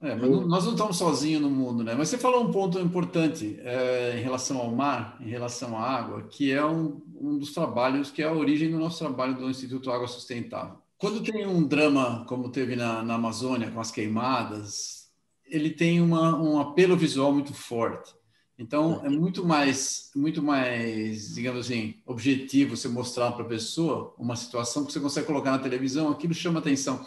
É, 0.01 0.15
mas 0.15 0.31
Eu... 0.31 0.47
nós 0.47 0.65
não 0.65 0.73
estamos 0.73 0.99
sozinhos 0.99 1.41
no 1.43 1.51
mundo, 1.51 1.83
né? 1.83 1.95
Mas 1.95 2.09
você 2.09 2.19
falou 2.19 2.45
um 2.45 2.53
ponto 2.53 2.79
importante 2.79 3.59
é, 3.63 4.19
em 4.19 4.23
relação 4.23 4.59
ao 4.59 4.71
mar, 4.71 5.17
em 5.21 5.29
relação 5.29 5.77
à 5.77 5.83
água, 5.83 6.23
que 6.29 6.53
é 6.53 6.65
um, 6.65 7.01
um 7.19 7.39
dos 7.39 7.53
trabalhos, 7.53 8.11
que 8.11 8.23
é 8.23 8.27
a 8.27 8.33
origem 8.33 8.71
do 8.71 8.79
nosso 8.79 8.99
trabalho 8.99 9.35
do 9.35 9.49
Instituto 9.49 9.91
Água 9.91 10.07
Sustentável. 10.07 10.79
Quando 10.99 11.23
tem 11.23 11.47
um 11.47 11.67
drama 11.67 12.25
como 12.27 12.51
teve 12.51 12.77
na, 12.77 13.03
na 13.03 13.15
Amazônia, 13.15 13.71
com 13.71 13.81
as 13.81 13.91
queimadas, 13.91 15.06
ele 15.49 15.71
tem 15.71 16.01
uma, 16.01 16.37
um 16.41 16.59
apelo 16.59 16.97
visual 16.97 17.33
muito 17.33 17.55
forte. 17.55 18.15
Então 18.59 19.05
é 19.05 19.09
muito 19.09 19.45
mais, 19.45 20.11
muito 20.15 20.43
mais, 20.43 21.35
digamos 21.35 21.67
assim, 21.67 21.97
objetivo 22.07 22.77
você 22.77 22.89
mostrar 22.89 23.33
para 23.33 23.45
a 23.45 23.49
pessoa 23.49 24.15
uma 24.19 24.35
situação 24.35 24.85
que 24.85 24.93
você 24.93 25.01
consegue 25.01 25.27
colocar 25.27 25.51
na 25.51 25.59
televisão, 25.59 26.11
aquilo 26.11 26.33
chama 26.33 26.61
atenção. 26.61 27.07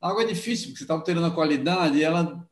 A 0.00 0.10
água 0.10 0.22
é 0.22 0.26
difícil, 0.26 0.66
porque 0.66 0.78
você 0.78 0.84
está 0.84 0.94
alterando 0.94 1.26
a 1.26 1.30
qualidade 1.30 1.98
e 1.98 2.02
ela 2.02 2.46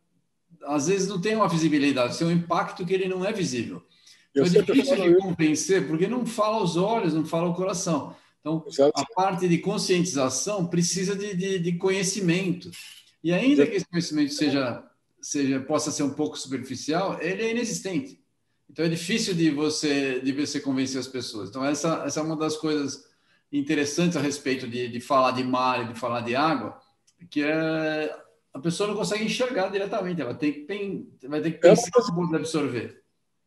às 0.64 0.86
vezes 0.89 1.09
não 1.09 1.20
tem 1.20 1.36
uma 1.36 1.49
visibilidade, 1.49 2.18
tem 2.18 2.26
um 2.26 2.32
impacto 2.32 2.84
que 2.84 2.93
ele 2.93 3.09
não 3.09 3.24
é 3.24 3.32
visível. 3.32 3.82
Então, 4.30 4.45
é 4.45 4.49
difícil 4.49 4.97
de 4.97 5.16
convencer, 5.16 5.86
porque 5.86 6.07
não 6.07 6.24
fala 6.26 6.57
aos 6.57 6.76
olhos, 6.76 7.14
não 7.14 7.24
fala 7.24 7.47
ao 7.47 7.55
coração. 7.55 8.14
Então, 8.41 8.64
a 8.95 9.05
parte 9.14 9.49
de 9.49 9.59
conscientização 9.59 10.66
precisa 10.66 11.16
de, 11.16 11.34
de, 11.34 11.59
de 11.59 11.72
conhecimento. 11.72 12.70
E 13.22 13.32
ainda 13.32 13.66
que 13.66 13.76
esse 13.76 13.86
conhecimento 13.86 14.32
seja, 14.32 14.82
seja, 15.21 15.61
possa 15.61 15.91
ser 15.91 16.03
um 16.03 16.14
pouco 16.14 16.39
superficial, 16.39 17.21
ele 17.21 17.43
é 17.43 17.51
inexistente. 17.51 18.23
Então 18.71 18.85
é 18.85 18.89
difícil 18.89 19.35
de 19.35 19.51
você 19.51 20.21
de 20.21 20.33
você 20.33 20.61
convencer 20.61 21.01
as 21.01 21.09
pessoas. 21.09 21.49
Então 21.49 21.64
essa, 21.64 22.05
essa 22.05 22.21
é 22.21 22.23
uma 22.23 22.37
das 22.37 22.57
coisas 22.57 23.09
interessantes 23.51 24.16
a 24.16 24.21
respeito 24.21 24.69
de, 24.69 24.89
de 24.89 25.01
falar 25.01 25.33
de 25.33 25.43
mar 25.43 25.83
e 25.83 25.93
de 25.93 25.99
falar 25.99 26.21
de 26.21 26.37
água, 26.37 26.79
que 27.31 27.43
é 27.43 28.14
a 28.53 28.59
pessoa 28.59 28.89
não 28.89 28.97
consegue 28.97 29.25
enxergar 29.25 29.69
diretamente. 29.69 30.21
Ela 30.21 30.35
tem, 30.35 30.66
tem 30.66 31.09
vai 31.25 31.41
ter 31.41 31.53
que 31.53 31.59
pensar 31.59 31.91
uma, 32.12 32.37
absorver. 32.37 33.03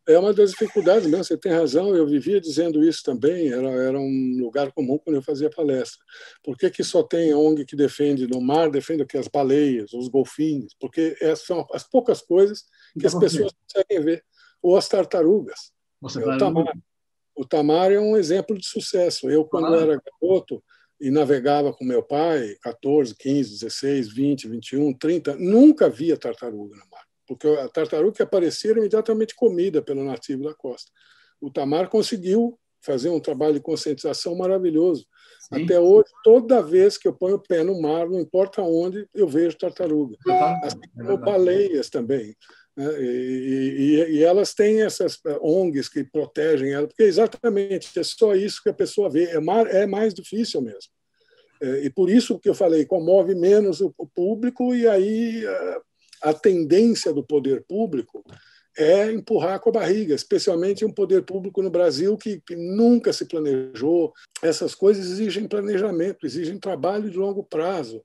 É 0.08 0.18
uma 0.18 0.32
das 0.32 0.50
dificuldades 0.50 1.06
mesmo. 1.06 1.24
Você 1.24 1.36
tem 1.36 1.52
razão. 1.52 1.94
Eu 1.94 2.06
vivia 2.06 2.40
dizendo 2.40 2.82
isso 2.82 3.02
também. 3.04 3.52
Era, 3.52 3.68
era 3.68 4.00
um 4.00 4.36
lugar 4.40 4.72
comum 4.72 4.98
quando 4.98 5.16
eu 5.16 5.22
fazia 5.22 5.48
palestra. 5.48 6.00
Por 6.42 6.56
que, 6.56 6.70
que 6.70 6.82
só 6.82 7.02
tem 7.02 7.34
ONG 7.34 7.64
que 7.64 7.76
defende 7.76 8.26
no 8.26 8.40
mar, 8.40 8.70
defende 8.70 9.02
o 9.02 9.06
que 9.06 9.16
as 9.16 9.28
baleias, 9.28 9.92
os 9.92 10.08
golfinhos? 10.08 10.74
Porque 10.80 11.16
essas 11.20 11.46
são 11.46 11.66
as 11.72 11.84
poucas 11.84 12.20
coisas 12.20 12.64
que 12.98 13.06
as 13.06 13.14
pessoas 13.14 13.52
conseguem 13.52 14.04
ver 14.04 14.24
ou 14.62 14.76
as 14.76 14.88
tartarugas. 14.88 15.72
Você 16.00 16.22
é, 16.22 16.26
o, 16.26 16.38
tamar, 16.38 16.72
o 17.36 17.44
tamar 17.44 17.92
é 17.92 17.98
um 17.98 18.16
exemplo 18.16 18.56
de 18.56 18.66
sucesso. 18.66 19.28
Eu, 19.28 19.44
quando 19.44 19.74
ah. 19.74 19.80
era 19.80 20.00
garoto 20.00 20.62
e 21.00 21.10
navegava 21.10 21.72
com 21.72 21.84
meu 21.84 22.02
pai, 22.02 22.56
14, 22.62 23.14
15, 23.16 23.50
16, 23.50 24.08
20, 24.08 24.48
21, 24.48 24.94
30, 24.94 25.36
nunca 25.36 25.90
via 25.90 26.16
tartaruga 26.16 26.76
no 26.76 26.90
mar, 26.90 27.01
porque 27.26 27.48
a 27.48 27.68
tartaruga 27.68 28.16
que 28.16 28.22
aparecia 28.22 28.70
era 28.70 28.80
imediatamente 28.80 29.34
comida 29.34 29.82
pelo 29.82 30.04
nativo 30.04 30.44
da 30.44 30.54
costa. 30.54 30.90
O 31.40 31.50
tamar 31.50 31.88
conseguiu 31.88 32.58
fazer 32.82 33.08
um 33.08 33.20
trabalho 33.20 33.54
de 33.54 33.60
conscientização 33.60 34.34
maravilhoso. 34.34 35.06
Sim. 35.40 35.64
Até 35.64 35.78
hoje, 35.78 36.10
toda 36.24 36.62
vez 36.62 36.98
que 36.98 37.06
eu 37.06 37.12
ponho 37.12 37.36
o 37.36 37.42
pé 37.42 37.62
no 37.62 37.80
mar, 37.80 38.08
não 38.08 38.20
importa 38.20 38.60
onde, 38.62 39.08
eu 39.14 39.28
vejo 39.28 39.56
tartaruga. 39.56 40.16
Assim 40.62 40.80
como 40.94 41.16
baleias 41.18 41.88
também. 41.88 42.34
Né? 42.76 42.86
E, 43.00 44.06
e, 44.08 44.12
e, 44.16 44.24
elas 44.24 44.54
têm 44.54 44.82
essas 44.82 45.18
eh, 45.26 45.38
ONGs 45.40 45.88
que 45.88 46.04
protegem 46.04 46.72
ela, 46.72 46.88
porque 46.88 47.02
exatamente 47.02 47.98
é 47.98 48.02
só 48.02 48.34
isso 48.34 48.62
que 48.62 48.70
a 48.70 48.74
pessoa 48.74 49.10
vê. 49.10 49.24
É, 49.24 49.40
mar, 49.40 49.66
é 49.66 49.86
mais 49.86 50.14
difícil 50.14 50.60
mesmo. 50.62 50.90
É, 51.60 51.84
e 51.84 51.90
por 51.90 52.10
isso 52.10 52.38
que 52.38 52.48
eu 52.48 52.54
falei, 52.54 52.84
comove 52.84 53.34
menos 53.34 53.80
o, 53.80 53.94
o 53.96 54.06
público, 54.06 54.74
e 54.74 54.88
aí 54.88 55.44
a, 56.22 56.30
eh, 56.30 56.34
tendência 56.34 57.12
do 57.12 57.24
poder 57.24 57.64
público 57.68 58.24
é 58.76 59.12
empurrar 59.12 59.60
com 59.60 59.68
a 59.68 59.72
barriga, 59.72 60.14
especialmente 60.14 60.84
um 60.84 60.92
poder 60.92 61.22
público 61.22 61.62
no 61.62 61.70
Brasil 61.70 62.16
que, 62.16 62.40
que, 62.40 62.56
nunca 62.56 63.12
se 63.12 63.26
planejou. 63.26 64.12
Essas 64.42 64.74
coisas 64.74 65.04
exigem 65.06 65.46
planejamento, 65.46 66.24
exigem 66.24 66.58
trabalho 66.58 67.10
de 67.10 67.18
longo 67.18 67.44
prazo. 67.44 68.02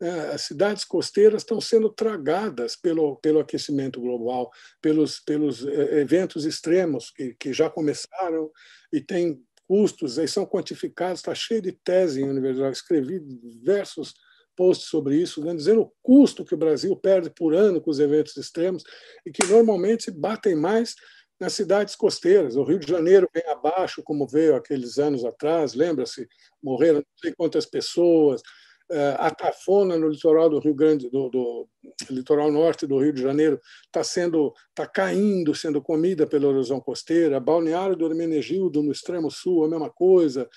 É, 0.00 0.10
as 0.34 0.42
cidades 0.42 0.84
costeiras 0.84 1.42
estão 1.42 1.60
sendo 1.60 1.88
tragadas 1.88 2.76
pelo, 2.76 3.16
pelo 3.16 3.40
aquecimento 3.40 4.00
global, 4.00 4.50
pelos, 4.82 5.20
pelos 5.20 5.66
é, 5.66 6.00
eventos 6.00 6.44
extremos 6.44 7.10
que, 7.10 7.34
que 7.38 7.52
já 7.52 7.70
começaram 7.70 8.50
e 8.92 9.00
têm 9.00 9.42
custos, 9.66 10.18
aí 10.18 10.26
são 10.26 10.44
quantificados, 10.44 11.20
está 11.20 11.32
cheio 11.32 11.62
de 11.62 11.70
tese 11.70 12.20
em 12.20 12.28
universidade, 12.28 12.76
escrevi 12.76 13.20
diversos 13.20 14.14
post 14.56 14.86
sobre 14.86 15.16
isso, 15.16 15.44
né, 15.44 15.54
dizendo 15.54 15.82
o 15.82 15.92
custo 16.02 16.44
que 16.44 16.54
o 16.54 16.58
Brasil 16.58 16.94
perde 16.96 17.30
por 17.30 17.54
ano 17.54 17.80
com 17.80 17.90
os 17.90 18.00
eventos 18.00 18.36
extremos 18.36 18.82
e 19.24 19.30
que 19.30 19.46
normalmente 19.46 20.10
batem 20.10 20.54
mais 20.54 20.94
nas 21.40 21.54
cidades 21.54 21.96
costeiras. 21.96 22.54
O 22.56 22.62
Rio 22.62 22.78
de 22.78 22.86
Janeiro 22.86 23.28
vem 23.32 23.42
abaixo, 23.48 24.02
como 24.02 24.28
veio 24.28 24.54
aqueles 24.54 24.98
anos 24.98 25.24
atrás, 25.24 25.74
lembra-se? 25.74 26.28
Morreram 26.62 26.98
não 26.98 27.18
sei 27.20 27.32
quantas 27.34 27.64
pessoas. 27.64 28.42
É, 28.90 29.16
a 29.18 29.30
Tafona, 29.30 29.96
no 29.96 30.08
litoral 30.08 30.50
do 30.50 30.58
Rio 30.58 30.74
Grande, 30.74 31.08
do, 31.08 31.28
do 31.28 31.68
litoral 32.10 32.50
norte 32.50 32.86
do 32.86 32.98
Rio 32.98 33.12
de 33.12 33.22
Janeiro, 33.22 33.60
está 33.86 34.02
sendo, 34.02 34.52
está 34.68 34.86
caindo, 34.86 35.54
sendo 35.54 35.80
comida 35.80 36.26
pela 36.26 36.48
erosão 36.48 36.80
costeira. 36.80 37.38
Balneário 37.38 37.96
do 37.96 38.06
Hermenegildo, 38.06 38.82
no 38.82 38.92
extremo 38.92 39.30
sul, 39.30 39.64
a 39.64 39.68
mesma 39.68 39.90
coisa. 39.90 40.48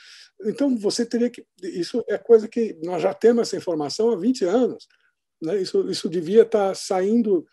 Então, 0.45 0.75
você 0.77 1.05
teria 1.05 1.29
que. 1.29 1.45
Isso 1.61 2.03
é 2.09 2.17
coisa 2.17 2.47
que 2.47 2.77
nós 2.83 3.01
já 3.01 3.13
temos 3.13 3.47
essa 3.47 3.57
informação 3.57 4.11
há 4.11 4.15
20 4.15 4.45
anos. 4.45 4.87
Né? 5.41 5.61
Isso, 5.61 5.89
isso 5.89 6.09
devia 6.09 6.41
estar 6.41 6.69
tá 6.69 6.75
saindo 6.75 7.45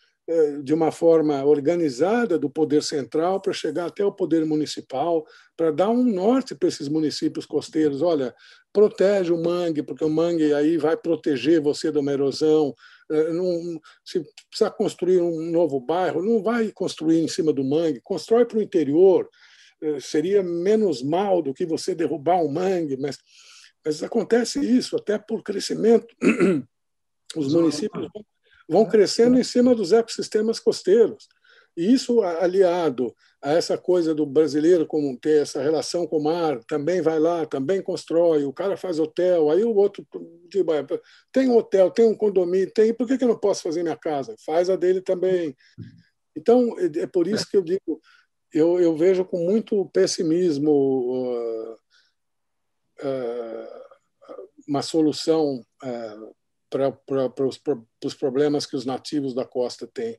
de 0.62 0.72
uma 0.72 0.92
forma 0.92 1.44
organizada 1.44 2.38
do 2.38 2.48
poder 2.48 2.82
central 2.82 3.40
para 3.40 3.52
chegar 3.52 3.86
até 3.86 4.04
o 4.04 4.12
poder 4.12 4.44
municipal, 4.46 5.26
para 5.56 5.72
dar 5.72 5.88
um 5.88 6.04
norte 6.04 6.54
para 6.54 6.68
esses 6.68 6.88
municípios 6.88 7.46
costeiros. 7.46 8.00
Olha, 8.00 8.34
protege 8.72 9.32
o 9.32 9.42
mangue, 9.42 9.82
porque 9.82 10.04
o 10.04 10.10
mangue 10.10 10.54
aí 10.54 10.76
vai 10.76 10.96
proteger 10.96 11.60
você 11.60 11.90
de 11.90 11.98
uma 11.98 12.12
erosão. 12.12 12.72
É, 13.10 13.32
não, 13.32 13.80
se 14.04 14.24
precisar 14.48 14.70
construir 14.70 15.20
um 15.20 15.50
novo 15.50 15.80
bairro, 15.80 16.22
não 16.22 16.42
vai 16.42 16.70
construir 16.70 17.20
em 17.20 17.28
cima 17.28 17.52
do 17.52 17.64
mangue, 17.64 18.00
constrói 18.00 18.44
para 18.44 18.58
o 18.58 18.62
interior. 18.62 19.28
É, 19.82 19.98
seria 19.98 20.42
menos 20.42 21.02
mal 21.02 21.42
do 21.42 21.52
que 21.52 21.66
você 21.66 21.94
derrubar 21.94 22.36
um 22.36 22.52
mangue, 22.52 22.96
mas, 22.96 23.18
mas 23.84 24.02
acontece 24.02 24.60
isso, 24.60 24.94
até 24.94 25.18
por 25.18 25.42
crescimento. 25.42 26.14
Os 27.36 27.52
municípios 27.52 28.08
vão 28.70 28.80
vão 28.80 28.86
crescendo 28.86 29.38
em 29.38 29.44
cima 29.44 29.74
dos 29.74 29.92
ecossistemas 29.92 30.60
costeiros. 30.60 31.28
E 31.76 31.92
isso, 31.92 32.20
aliado 32.22 33.14
a 33.42 33.52
essa 33.52 33.76
coisa 33.76 34.14
do 34.14 34.26
brasileiro 34.26 34.86
como 34.86 35.18
ter 35.18 35.42
essa 35.42 35.62
relação 35.62 36.06
com 36.06 36.18
o 36.18 36.22
mar, 36.22 36.62
também 36.64 37.00
vai 37.00 37.18
lá, 37.18 37.46
também 37.46 37.82
constrói, 37.82 38.44
o 38.44 38.52
cara 38.52 38.76
faz 38.76 38.98
hotel, 38.98 39.50
aí 39.50 39.64
o 39.64 39.74
outro 39.74 40.06
tem 41.32 41.48
um 41.48 41.56
hotel, 41.56 41.90
tem 41.90 42.06
um 42.06 42.14
condomínio, 42.14 42.70
tem, 42.72 42.92
por 42.92 43.06
que, 43.06 43.16
que 43.16 43.24
eu 43.24 43.28
não 43.28 43.38
posso 43.38 43.62
fazer 43.62 43.82
minha 43.82 43.96
casa? 43.96 44.34
Faz 44.44 44.68
a 44.68 44.76
dele 44.76 45.00
também. 45.00 45.56
Então, 46.36 46.76
é, 46.78 47.00
é 47.00 47.06
por 47.06 47.26
isso 47.26 47.48
que 47.48 47.56
eu 47.56 47.62
digo, 47.62 48.00
eu, 48.52 48.80
eu 48.80 48.96
vejo 48.96 49.24
com 49.24 49.38
muito 49.38 49.88
pessimismo 49.90 50.70
uh, 50.70 51.72
uh, 53.02 53.68
uma 54.68 54.82
solução 54.82 55.64
uh, 55.82 56.34
para 56.70 57.44
os 58.04 58.14
problemas 58.14 58.64
que 58.64 58.76
os 58.76 58.86
nativos 58.86 59.34
da 59.34 59.44
costa 59.44 59.86
têm. 59.86 60.16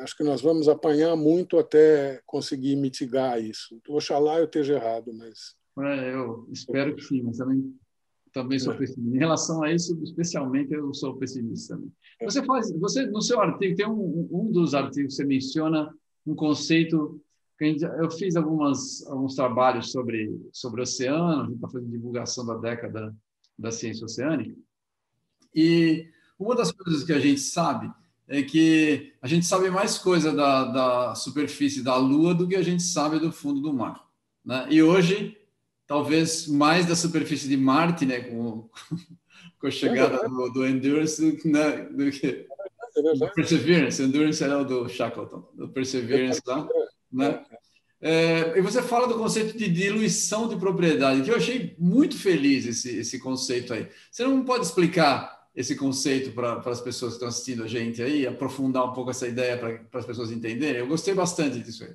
Acho 0.00 0.16
que 0.16 0.24
nós 0.24 0.42
vamos 0.42 0.68
apanhar 0.68 1.16
muito 1.16 1.56
até 1.56 2.20
conseguir 2.26 2.76
mitigar 2.76 3.40
isso. 3.40 3.80
Oxalá 3.88 4.38
eu 4.38 4.44
esteja 4.44 4.74
errado, 4.74 5.12
mas. 5.14 5.56
É, 5.80 6.14
eu 6.14 6.48
espero 6.52 6.94
que 6.94 7.02
sim, 7.02 7.22
mas 7.22 7.38
também, 7.38 7.74
também 8.32 8.58
sou 8.58 8.74
é. 8.74 8.76
pessimista. 8.76 9.16
Em 9.16 9.18
relação 9.18 9.62
a 9.62 9.72
isso, 9.72 9.98
especialmente, 10.02 10.72
eu 10.72 10.92
sou 10.92 11.16
pessimista 11.16 11.74
também. 11.74 11.92
É. 12.20 12.24
Você 12.24 12.44
faz, 12.44 12.72
você 12.78 13.06
no 13.06 13.22
seu 13.22 13.40
artigo 13.40 13.76
tem 13.76 13.88
um, 13.88 14.28
um 14.30 14.50
dos 14.50 14.74
artigos 14.74 15.14
que 15.14 15.22
você 15.22 15.24
menciona 15.24 15.94
um 16.26 16.34
conceito 16.34 17.20
eu 18.00 18.10
fiz 18.10 18.34
algumas 18.34 19.06
alguns 19.06 19.36
trabalhos 19.36 19.92
sobre 19.92 20.28
sobre 20.52 20.80
o 20.80 20.82
oceano, 20.82 21.42
a 21.42 21.44
gente 21.44 21.54
está 21.54 21.68
fazendo 21.68 21.90
divulgação 21.90 22.44
da 22.44 22.56
década 22.56 23.14
da 23.56 23.70
ciência 23.70 24.04
oceânica 24.04 24.54
e 25.54 26.08
uma 26.38 26.54
das 26.54 26.72
coisas 26.72 27.04
que 27.04 27.12
a 27.12 27.18
gente 27.18 27.40
sabe 27.40 27.90
é 28.26 28.42
que 28.42 29.12
a 29.20 29.28
gente 29.28 29.46
sabe 29.46 29.70
mais 29.70 29.98
coisa 29.98 30.32
da, 30.32 30.64
da 30.64 31.14
superfície 31.14 31.82
da 31.82 31.96
Lua 31.96 32.34
do 32.34 32.48
que 32.48 32.56
a 32.56 32.62
gente 32.62 32.82
sabe 32.82 33.18
do 33.18 33.30
fundo 33.30 33.60
do 33.60 33.72
mar. 33.72 34.06
Né? 34.44 34.66
E 34.70 34.82
hoje, 34.82 35.36
talvez 35.86 36.46
mais 36.46 36.86
da 36.86 36.96
superfície 36.96 37.48
de 37.48 37.56
Marte, 37.56 38.06
né, 38.06 38.20
com, 38.20 38.68
com 39.60 39.66
a 39.66 39.70
chegada 39.70 40.16
é 40.16 40.28
do, 40.28 40.50
do, 40.50 40.66
Endurance, 40.66 41.20
do, 41.20 41.48
né, 41.48 41.82
do 41.90 42.10
que 42.10 42.26
é 42.26 43.14
do 43.14 43.28
Perseverance. 43.34 44.02
Endurance 44.02 44.42
era 44.42 44.58
o 44.58 44.64
do 44.64 44.88
Shackleton, 44.88 45.48
do 45.54 45.68
Perseverance 45.68 46.40
lá. 46.46 46.66
Né? 47.12 47.44
É, 48.00 48.58
e 48.58 48.60
você 48.60 48.82
fala 48.82 49.08
do 49.08 49.16
conceito 49.16 49.56
de 49.56 49.68
diluição 49.68 50.48
de 50.48 50.56
propriedade, 50.56 51.22
que 51.22 51.30
eu 51.30 51.36
achei 51.36 51.74
muito 51.78 52.18
feliz 52.18 52.66
esse, 52.66 52.98
esse 52.98 53.18
conceito 53.18 53.72
aí. 53.72 53.88
Você 54.10 54.24
não 54.24 54.44
pode 54.44 54.66
explicar 54.66 55.33
esse 55.54 55.76
conceito 55.76 56.32
para 56.32 56.60
as 56.66 56.80
pessoas 56.80 57.12
que 57.12 57.16
estão 57.16 57.28
assistindo 57.28 57.62
a 57.62 57.68
gente 57.68 58.02
aí, 58.02 58.26
aprofundar 58.26 58.84
um 58.84 58.92
pouco 58.92 59.10
essa 59.10 59.28
ideia 59.28 59.56
para 59.56 60.00
as 60.00 60.06
pessoas 60.06 60.30
entenderem? 60.30 60.80
Eu 60.80 60.86
gostei 60.86 61.14
bastante 61.14 61.60
disso 61.60 61.84
aí. 61.84 61.94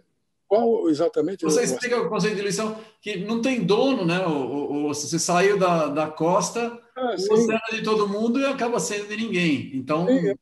Qual 0.49 0.89
exatamente? 0.89 1.43
Você 1.43 1.61
explica 1.61 2.01
o 2.01 2.09
conceito 2.09 2.33
de 2.33 2.37
diluição 2.37 2.75
que 2.99 3.17
não 3.17 3.39
tem 3.39 3.63
dono, 3.63 4.03
né? 4.03 4.25
O, 4.25 4.87
o, 4.87 4.87
você 4.87 5.19
saiu 5.19 5.59
da, 5.59 5.89
da 5.89 6.07
costa, 6.07 6.75
ah, 6.95 7.11
o 7.11 7.33
oceano 7.33 7.61
é 7.71 7.75
de 7.75 7.83
todo 7.83 8.09
mundo 8.09 8.39
e 8.39 8.45
acaba 8.45 8.79
sendo 8.79 9.07
de 9.07 9.15
ninguém. 9.15 9.69
Então. 9.75 10.07
Sim, 10.07 10.27
é, 10.27 10.35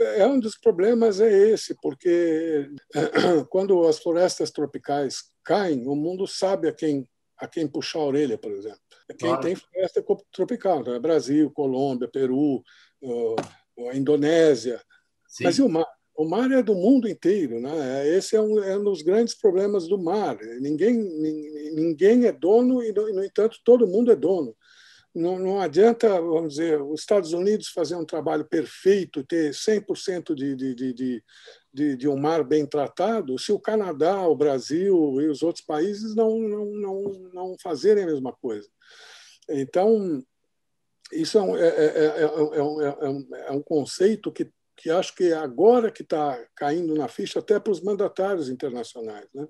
é, 0.00 0.20
é, 0.20 0.26
um 0.28 0.38
dos 0.38 0.56
problemas 0.56 1.20
é 1.20 1.50
esse, 1.50 1.74
porque 1.82 2.70
quando 3.50 3.84
as 3.88 3.98
florestas 3.98 4.52
tropicais 4.52 5.24
caem, 5.44 5.84
o 5.88 5.96
mundo 5.96 6.28
sabe 6.28 6.68
a 6.68 6.72
quem, 6.72 7.04
a 7.36 7.48
quem 7.48 7.66
puxar 7.66 7.98
a 7.98 8.04
orelha, 8.04 8.38
por 8.38 8.52
exemplo. 8.52 8.78
Quem 9.14 9.28
claro. 9.28 9.42
tem 9.42 9.54
floresta 9.54 10.04
tropical, 10.32 10.80
então 10.80 10.94
é 10.94 10.98
Brasil, 10.98 11.50
Colômbia, 11.50 12.08
Peru, 12.08 12.62
uh, 13.02 13.36
Indonésia. 13.92 14.80
Sim. 15.28 15.44
Mas 15.44 15.58
e 15.58 15.62
o 15.62 15.68
mar? 15.68 15.86
O 16.16 16.28
mar 16.28 16.50
é 16.50 16.62
do 16.62 16.74
mundo 16.74 17.08
inteiro, 17.08 17.60
né? 17.60 18.06
Esse 18.06 18.36
é 18.36 18.40
um, 18.42 18.62
é 18.62 18.76
um 18.76 18.84
dos 18.84 19.00
grandes 19.00 19.34
problemas 19.34 19.88
do 19.88 19.96
mar. 19.96 20.36
Ninguém, 20.60 20.92
ninguém 21.72 22.26
é 22.26 22.32
dono 22.32 22.82
e, 22.82 22.92
no 22.92 23.24
entanto, 23.24 23.58
todo 23.64 23.86
mundo 23.86 24.12
é 24.12 24.16
dono. 24.16 24.54
Não, 25.14 25.38
não 25.38 25.60
adianta, 25.60 26.08
vamos 26.20 26.50
dizer, 26.54 26.80
os 26.80 27.00
Estados 27.00 27.32
Unidos 27.32 27.68
fazer 27.68 27.96
um 27.96 28.04
trabalho 28.04 28.44
perfeito, 28.44 29.24
ter 29.24 29.52
100% 29.52 30.34
de, 30.34 30.54
de, 30.54 30.74
de, 30.74 30.92
de, 30.92 31.24
de 31.72 32.08
um 32.08 32.16
mar 32.16 32.42
bem 32.42 32.66
tratado, 32.66 33.38
se 33.38 33.52
o 33.52 33.60
Canadá, 33.60 34.26
o 34.26 34.34
Brasil 34.34 35.20
e 35.20 35.28
os 35.28 35.42
outros 35.42 35.64
países 35.64 36.14
não, 36.16 36.38
não, 36.38 36.64
não, 36.66 37.02
não 37.32 37.56
fazerem 37.62 38.04
a 38.04 38.06
mesma 38.06 38.32
coisa. 38.32 38.68
Então, 39.48 40.22
isso 41.12 41.38
é 41.38 41.42
um, 41.42 41.56
é, 41.56 41.68
é, 41.68 42.22
é, 42.22 42.62
um, 42.62 43.36
é 43.36 43.50
um 43.52 43.62
conceito 43.62 44.32
que, 44.32 44.50
que 44.76 44.90
acho 44.90 45.14
que 45.14 45.32
agora 45.32 45.90
que 45.90 46.02
está 46.02 46.44
caindo 46.56 46.94
na 46.94 47.08
ficha 47.08 47.38
até 47.38 47.58
para 47.58 47.72
os 47.72 47.80
mandatários 47.80 48.48
internacionais. 48.48 49.28
Né? 49.34 49.46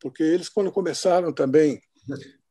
Porque 0.00 0.22
eles, 0.22 0.48
quando 0.48 0.72
começaram 0.72 1.32
também, 1.32 1.80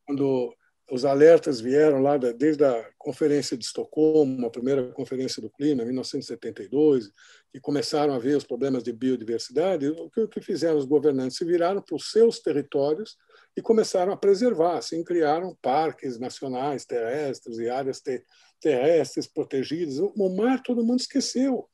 quando 0.06 0.54
os 0.90 1.04
alertas 1.04 1.60
vieram 1.60 2.00
lá 2.00 2.16
da, 2.16 2.30
desde 2.32 2.64
a 2.64 2.90
Conferência 2.96 3.56
de 3.56 3.64
Estocolmo, 3.64 4.46
a 4.46 4.50
primeira 4.50 4.92
Conferência 4.92 5.42
do 5.42 5.50
Clima, 5.50 5.82
em 5.82 5.86
1972, 5.86 7.10
e 7.52 7.60
começaram 7.60 8.14
a 8.14 8.18
ver 8.18 8.36
os 8.36 8.44
problemas 8.44 8.84
de 8.84 8.92
biodiversidade, 8.92 9.88
o 9.88 10.08
que, 10.10 10.20
o 10.20 10.28
que 10.28 10.40
fizeram 10.40 10.78
os 10.78 10.84
governantes? 10.84 11.36
Se 11.36 11.44
viraram 11.44 11.82
para 11.82 11.96
os 11.96 12.10
seus 12.10 12.38
territórios 12.40 13.16
e 13.56 13.62
começaram 13.62 14.12
a 14.12 14.16
preservar. 14.16 14.78
Assim, 14.78 15.02
criaram 15.02 15.56
parques 15.60 16.18
nacionais 16.18 16.84
terrestres 16.84 17.58
e 17.58 17.68
áreas 17.68 18.00
te 18.00 18.22
terrestres 18.60 19.26
protegidas. 19.26 19.98
O 19.98 20.36
mar 20.36 20.62
todo 20.62 20.84
mundo 20.84 21.00
esqueceu, 21.00 21.68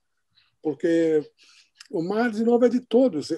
porque 0.63 1.23
o 1.93 2.03
mar, 2.03 2.31
de 2.31 2.43
novo, 2.43 2.65
é 2.65 2.71
de 2.71 2.81
todos. 2.81 3.29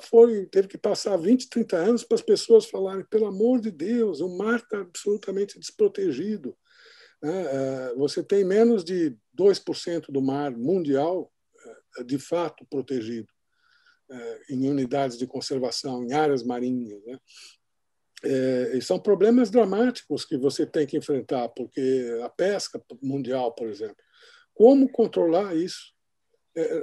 Foi, 0.00 0.46
teve 0.46 0.68
que 0.68 0.78
passar 0.78 1.18
20, 1.18 1.50
30 1.50 1.76
anos 1.76 2.02
para 2.02 2.14
as 2.14 2.22
pessoas 2.22 2.64
falarem: 2.64 3.04
pelo 3.04 3.26
amor 3.26 3.60
de 3.60 3.70
Deus, 3.70 4.20
o 4.20 4.38
mar 4.38 4.56
está 4.56 4.80
absolutamente 4.80 5.58
desprotegido. 5.58 6.56
Né? 7.22 7.44
É, 7.44 7.94
você 7.94 8.22
tem 8.22 8.42
menos 8.42 8.82
de 8.82 9.14
2% 9.38 10.06
do 10.10 10.22
mar 10.22 10.50
mundial, 10.50 11.30
é, 11.98 12.04
de 12.04 12.18
fato, 12.18 12.66
protegido 12.70 13.28
é, 14.10 14.40
em 14.50 14.68
unidades 14.68 15.18
de 15.18 15.26
conservação, 15.26 16.02
em 16.02 16.14
áreas 16.14 16.42
marinhas. 16.42 17.04
Né? 17.04 17.18
É, 18.24 18.80
são 18.80 18.98
problemas 18.98 19.50
dramáticos 19.50 20.24
que 20.24 20.38
você 20.38 20.64
tem 20.64 20.86
que 20.86 20.96
enfrentar, 20.96 21.50
porque 21.50 22.18
a 22.22 22.30
pesca 22.30 22.82
mundial, 23.02 23.54
por 23.54 23.68
exemplo, 23.68 23.96
como 24.54 24.90
controlar 24.90 25.54
isso 25.54 25.93
é, 25.93 25.93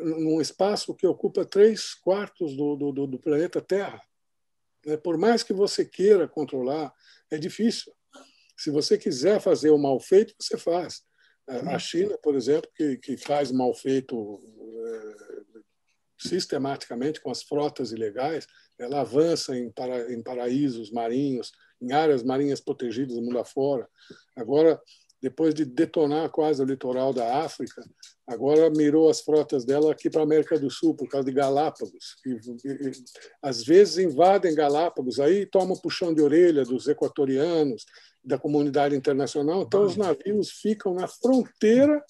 num 0.03 0.41
espaço 0.41 0.93
que 0.95 1.07
ocupa 1.07 1.45
três 1.45 1.93
quartos 1.93 2.55
do, 2.55 2.75
do, 2.75 3.07
do 3.07 3.19
planeta 3.19 3.61
Terra? 3.61 4.01
É, 4.85 4.97
por 4.97 5.17
mais 5.17 5.43
que 5.43 5.53
você 5.53 5.85
queira 5.85 6.27
controlar, 6.27 6.93
é 7.29 7.37
difícil. 7.37 7.93
Se 8.57 8.69
você 8.69 8.97
quiser 8.97 9.39
fazer 9.39 9.69
o 9.69 9.77
mal 9.77 9.99
feito, 9.99 10.35
você 10.39 10.57
faz. 10.57 11.03
A 11.47 11.77
China, 11.79 12.17
por 12.21 12.35
exemplo, 12.35 12.69
que, 12.75 12.97
que 12.97 13.17
faz 13.17 13.51
mal 13.51 13.73
feito 13.73 14.39
é, 14.85 15.59
sistematicamente 16.17 17.19
com 17.19 17.31
as 17.31 17.43
frotas 17.43 17.91
ilegais, 17.91 18.47
ela 18.79 19.01
avança 19.01 19.57
em, 19.57 19.71
para, 19.71 20.13
em 20.13 20.21
paraísos 20.21 20.91
marinhos, 20.91 21.51
em 21.81 21.91
áreas 21.91 22.23
marinhas 22.23 22.61
protegidas 22.61 23.15
do 23.15 23.21
mundo 23.21 23.39
afora. 23.39 23.87
Agora, 24.35 24.79
depois 25.21 25.53
de 25.53 25.63
detonar 25.63 26.29
quase 26.29 26.61
o 26.61 26.65
litoral 26.65 27.13
da 27.13 27.43
África, 27.43 27.83
agora 28.25 28.69
mirou 28.69 29.09
as 29.09 29.21
frotas 29.21 29.63
dela 29.63 29.91
aqui 29.91 30.09
para 30.09 30.21
a 30.21 30.23
América 30.23 30.57
do 30.57 30.69
Sul, 30.69 30.95
por 30.95 31.07
causa 31.07 31.25
de 31.25 31.31
Galápagos. 31.31 32.17
E, 32.25 32.29
e, 32.29 32.89
e, 32.89 32.91
às 33.41 33.63
vezes 33.63 33.99
invadem 33.99 34.55
Galápagos, 34.55 35.19
aí 35.19 35.45
tomam 35.45 35.77
puxão 35.77 36.13
de 36.13 36.21
orelha 36.21 36.63
dos 36.63 36.87
equatorianos, 36.87 37.85
da 38.23 38.37
comunidade 38.37 38.95
internacional. 38.95 39.63
Então, 39.63 39.83
os 39.83 39.95
navios 39.95 40.51
ficam 40.51 40.93
na 40.93 41.07
fronteira, 41.07 42.03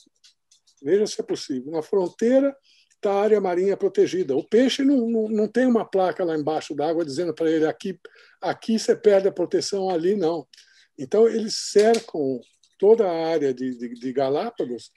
veja 0.81 1.07
se 1.07 1.21
é 1.21 1.23
possível, 1.23 1.71
na 1.71 1.81
fronteira 1.81 2.55
da 3.01 3.13
área 3.13 3.41
marinha 3.41 3.75
protegida. 3.75 4.35
O 4.35 4.47
peixe 4.47 4.83
não, 4.83 5.09
não, 5.09 5.27
não 5.27 5.47
tem 5.47 5.65
uma 5.65 5.83
placa 5.83 6.23
lá 6.23 6.37
embaixo 6.37 6.75
d'água 6.75 7.03
dizendo 7.03 7.33
para 7.33 7.49
ele 7.49 7.65
aqui, 7.65 7.99
aqui 8.39 8.77
você 8.77 8.95
perde 8.95 9.27
a 9.27 9.31
proteção, 9.31 9.89
ali 9.89 10.15
não. 10.15 10.47
Então, 10.97 11.27
eles 11.27 11.55
cercam 11.71 12.39
toda 12.81 13.07
a 13.07 13.27
área 13.27 13.53
de, 13.53 13.77
de, 13.77 13.93
de 13.93 14.11
Galápagos 14.11 14.91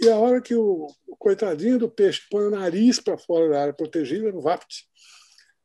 e 0.00 0.08
a 0.08 0.16
hora 0.16 0.40
que 0.40 0.54
o, 0.54 0.86
o, 1.06 1.16
coitadinho 1.16 1.78
do 1.78 1.90
peixe 1.90 2.22
põe 2.30 2.46
o 2.46 2.50
nariz 2.50 2.98
para 2.98 3.18
fora 3.18 3.50
da 3.50 3.60
área 3.60 3.74
protegida, 3.74 4.32
no 4.32 4.40
VAPT, 4.40 4.86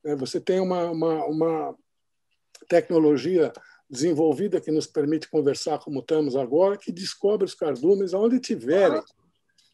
né, 0.03 0.15
você 0.17 0.39
tem 0.41 0.59
uma, 0.59 0.91
uma, 0.91 1.26
uma 1.26 1.76
tecnologia 2.67 3.53
desenvolvida 3.89 4.59
que 4.59 4.69
nos 4.69 4.86
permite 4.86 5.30
conversar 5.30 5.80
como 5.80 6.01
estamos 6.01 6.36
agora, 6.36 6.78
que 6.78 6.91
descobre 6.91 7.45
os 7.45 7.55
cardumes 7.55 8.13
aonde 8.13 8.39
tiverem. 8.39 9.01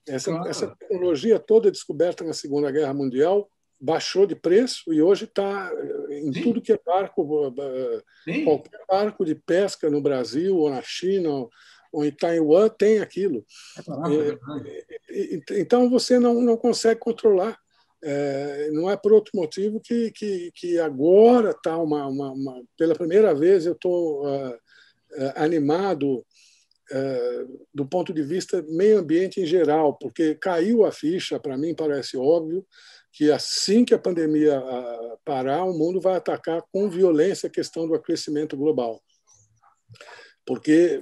Essa, 0.08 0.32
essa 0.48 0.68
tecnologia 0.68 1.40
toda 1.40 1.72
descoberta 1.72 2.24
na 2.24 2.34
Segunda 2.34 2.72
Guerra 2.72 2.94
Mundial 2.94 3.50
baixou 3.80 4.26
de 4.26 4.36
preço 4.36 4.92
e 4.92 5.02
hoje 5.02 5.26
está 5.26 5.72
eh, 5.72 6.20
em 6.20 6.34
Sim. 6.34 6.42
tudo 6.42 6.62
que 6.62 6.72
é 6.72 6.80
barco, 6.84 7.54
eh, 7.60 8.04
Sim. 8.24 8.44
qualquer 8.44 8.80
barco 8.88 9.24
de 9.24 9.36
pesca 9.36 9.90
no 9.90 10.02
Brasil 10.02 10.58
ou 10.58 10.70
na 10.70 10.82
China 10.82 11.48
ou 11.98 12.06
em 12.06 12.12
Taiwan 12.12 12.70
tem 12.70 13.00
aquilo. 13.00 13.44
É, 14.08 14.88
é 15.10 15.60
então 15.60 15.90
você 15.90 16.20
não, 16.20 16.40
não 16.42 16.56
consegue 16.56 17.00
controlar. 17.00 17.58
É, 18.04 18.70
não 18.72 18.88
é 18.88 18.96
por 18.96 19.12
outro 19.12 19.32
motivo 19.34 19.80
que, 19.80 20.12
que, 20.12 20.52
que 20.54 20.78
agora 20.78 21.50
está 21.50 21.76
uma, 21.76 22.06
uma, 22.06 22.32
uma, 22.32 22.64
Pela 22.78 22.94
primeira 22.94 23.34
vez 23.34 23.66
eu 23.66 23.74
estou 23.74 24.24
uh, 24.24 24.52
uh, 24.52 25.34
animado 25.36 26.18
uh, 26.18 27.68
do 27.74 27.88
ponto 27.88 28.14
de 28.14 28.22
vista 28.22 28.64
meio 28.70 29.00
ambiente 29.00 29.42
em 29.42 29.46
geral, 29.48 29.98
porque 29.98 30.36
caiu 30.36 30.86
a 30.86 30.92
ficha, 30.92 31.40
para 31.40 31.58
mim 31.58 31.74
parece 31.74 32.16
óbvio, 32.16 32.64
que 33.12 33.32
assim 33.32 33.84
que 33.84 33.96
a 33.96 34.00
pandemia 34.00 34.62
parar, 35.26 35.64
o 35.64 35.76
mundo 35.76 36.00
vai 36.00 36.18
atacar 36.18 36.62
com 36.72 36.88
violência 36.88 37.48
a 37.48 37.52
questão 37.52 37.88
do 37.88 37.96
aquecimento 37.96 38.56
global 38.56 39.02
porque 40.48 41.02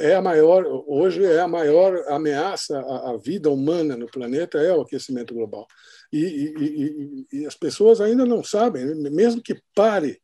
é 0.00 0.16
a 0.16 0.20
maior 0.20 0.66
hoje 0.88 1.24
é 1.24 1.40
a 1.40 1.46
maior 1.46 1.96
ameaça 2.08 2.76
à, 2.80 3.16
vida 3.16 3.48
humana 3.48 3.96
no 3.96 4.06
planeta 4.06 4.58
é 4.58 4.74
o 4.74 4.80
aquecimento 4.80 5.32
global. 5.32 5.66
E, 6.12 6.18
e, 6.18 7.26
e, 7.32 7.40
e 7.40 7.46
as 7.46 7.54
pessoas 7.54 8.00
ainda 8.00 8.26
não 8.26 8.42
sabem 8.42 8.84
mesmo 9.10 9.40
que 9.40 9.62
pare 9.72 10.20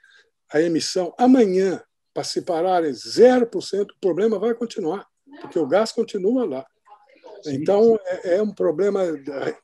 a 0.52 0.60
emissão 0.60 1.14
amanhã 1.16 1.80
para 2.12 2.24
se 2.24 2.42
pararem 2.42 2.90
0% 2.90 3.82
o 3.82 4.00
problema 4.00 4.36
vai 4.36 4.52
continuar 4.52 5.06
porque 5.40 5.58
o 5.58 5.68
gás 5.68 5.92
continua 5.92 6.44
lá. 6.44 6.66
Então 7.46 7.96
é, 8.04 8.36
é 8.36 8.42
um 8.42 8.52
problema 8.52 9.02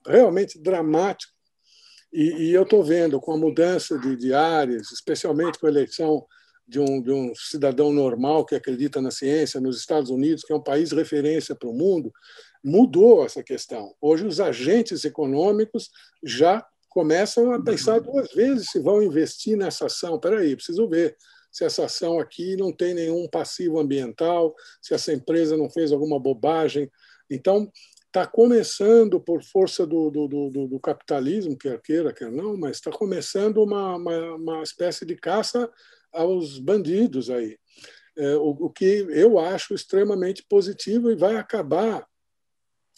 realmente 0.07 0.63
dramático. 0.63 1.33
E, 2.13 2.53
eu 2.53 2.63
estou 2.63 2.85
vendo 2.85 3.21
com 3.21 3.33
a 3.33 3.37
mudança 3.37 3.99
de, 3.99 4.17
de 4.17 4.33
áreas 4.33 4.93
especialmente 4.93 5.59
com 5.59 5.67
a 5.67 5.71
eleição 5.71 6.25
de 6.67 6.81
um, 6.81 7.01
de 7.01 7.13
um 7.13 7.33
cidadão 7.35 7.93
normal 7.93 8.45
que 8.45 8.55
acredita 8.55 9.01
na 9.01 9.11
ciência 9.11 9.61
nos 9.61 9.79
Estados 9.79 10.11
Unidos, 10.11 10.43
que 10.43 10.53
é 10.53 10.57
um 10.57 10.63
país 10.63 10.91
referência 10.93 11.55
para 11.55 11.69
o 11.69 11.73
mundo, 11.73 12.13
mudou 12.63 13.25
essa 13.25 13.43
questão. 13.43 13.95
Hoje, 14.01 14.27
os 14.27 14.41
agentes 14.41 15.05
econômicos 15.05 15.91
já 16.25 16.67
começam 16.89 17.53
a 17.53 17.63
pensar 17.63 18.01
duas 18.01 18.33
vezes 18.33 18.71
se 18.71 18.81
vão 18.81 19.03
investir 19.03 19.57
nessa 19.57 19.87
ação. 19.87 20.17
Espera 20.17 20.41
aí, 20.41 20.57
preciso 20.57 20.89
ver 20.89 21.17
se 21.53 21.65
essa 21.65 21.85
ação 21.85 22.19
aqui 22.19 22.57
não 22.57 22.73
tem 22.73 22.95
nenhum 22.95 23.29
passivo 23.29 23.79
ambiental, 23.79 24.55
se 24.83 24.93
essa 24.93 25.13
empresa 25.13 25.57
não 25.57 25.71
fez 25.71 25.93
alguma 25.93 26.19
bobagem. 26.19 26.91
Então, 27.31 27.71
está 28.07 28.27
começando, 28.27 29.21
por 29.21 29.43
força 29.43 29.87
do, 29.87 30.11
do, 30.11 30.27
do, 30.27 30.69
do, 30.69 30.81
capitalismo, 30.81 31.57
quer 31.57 31.81
queira, 31.83 32.13
quer 32.13 32.33
não, 32.33 32.57
mas 32.57 32.77
está 32.77 32.91
começando 32.91 33.63
uma, 33.63 33.97
uma, 33.97 34.35
uma 34.35 34.63
espécie 34.63 35.05
de 35.05 35.15
caça 35.17 35.71
aos 36.17 36.59
bandidos 36.59 37.31
aí. 37.31 37.57
É, 38.19 38.35
o, 38.37 38.71
que 38.71 39.07
eu 39.11 39.39
acho 39.39 39.75
extremamente 39.75 40.43
positivo 40.49 41.11
e 41.11 41.17
vai 41.17 41.37
acabar 41.37 42.07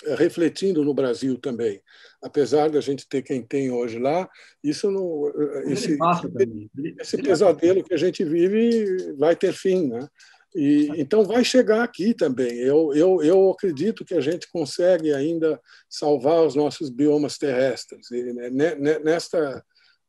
é, 0.05 0.15
refletindo 0.15 0.85
no 0.85 0.95
Brasil 0.95 1.37
também. 1.39 1.83
Apesar 2.23 2.71
da 2.71 2.81
gente 2.81 3.09
ter 3.09 3.23
quem 3.23 3.43
tem 3.43 3.71
hoje 3.71 3.99
lá, 3.99 4.29
isso 4.63 4.91
não, 4.91 5.29
esse, 5.67 5.99
esse, 5.99 6.71
esse 7.01 7.19
pesadelo 7.21 7.83
que 7.83 7.95
a 7.95 7.97
gente 7.97 8.25
vive 8.25 9.13
vai 9.17 9.35
ter 9.35 9.53
fim, 9.53 9.89
né? 9.89 10.09
E, 10.55 10.89
então 10.97 11.25
vai 11.25 11.45
chegar 11.45 11.83
aqui 11.83 12.15
também. 12.15 12.59
Eu, 12.59 12.93
eu, 12.95 13.23
eu 13.23 13.51
acredito 13.51 14.05
que 14.05 14.15
a 14.15 14.21
gente 14.21 14.51
consegue 14.51 15.13
ainda 15.13 15.61
salvar 15.89 16.45
os 16.45 16.55
nossos 16.55 16.91
biomas 16.91 17.37
terrestres. 17.37 18.11
E, 18.11 18.33
né, 18.33 18.75
nesta, 19.01 19.65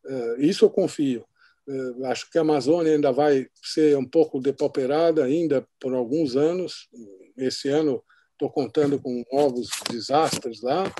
é, 0.05 0.35
isso 0.39 0.65
eu 0.65 0.69
confio. 0.69 1.25
Eh, 1.69 2.07
acho 2.07 2.27
que 2.31 2.37
a 2.39 2.41
Amazônia 2.41 2.93
ainda 2.93 3.11
vai 3.11 3.47
ser 3.61 3.95
um 3.95 4.05
pouco 4.05 4.39
depauperada 4.39 5.23
ainda 5.23 5.63
por 5.79 5.93
alguns 5.93 6.35
anos. 6.35 6.89
Esse 7.37 7.69
ano 7.69 8.03
estou 8.31 8.49
contando 8.49 8.99
com 8.99 9.23
novos 9.31 9.69
desastres 9.87 10.61
lá, 10.61 10.91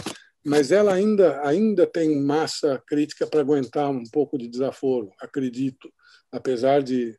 mas 0.46 0.72
ela 0.72 0.94
ainda 0.94 1.42
ainda 1.42 1.88
tem 1.88 2.22
massa 2.22 2.82
crítica 2.86 3.26
para 3.26 3.42
aguentar 3.42 3.90
um 3.90 4.04
pouco 4.12 4.38
de 4.38 4.48
desaforo, 4.48 5.12
acredito, 5.20 5.92
apesar 6.32 6.84
de 6.84 7.18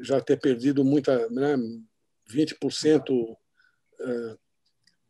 já 0.00 0.20
ter 0.20 0.40
perdido 0.40 0.84
muita, 0.84 1.28
né, 1.30 1.56
20% 2.28 3.36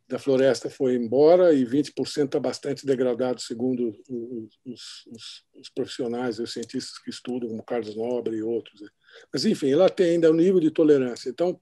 da 0.07 0.19
floresta 0.19 0.69
foi 0.69 0.95
embora 0.95 1.53
e 1.53 1.65
20% 1.65 2.25
está 2.25 2.39
bastante 2.39 2.85
degradado, 2.85 3.41
segundo 3.41 3.95
os, 4.09 4.59
os, 4.65 5.43
os, 5.55 5.69
profissionais, 5.73 6.39
os 6.39 6.51
cientistas 6.51 6.99
que 6.99 7.09
estudam, 7.09 7.49
como 7.49 7.63
Carlos 7.63 7.95
Nobre 7.95 8.37
e 8.37 8.43
outros. 8.43 8.81
Né. 8.81 8.87
Mas, 9.31 9.45
enfim, 9.45 9.71
ela 9.71 9.89
tem 9.89 10.11
ainda 10.11 10.29
um 10.31 10.35
nível 10.35 10.59
de 10.59 10.71
tolerância. 10.71 11.29
Então, 11.29 11.57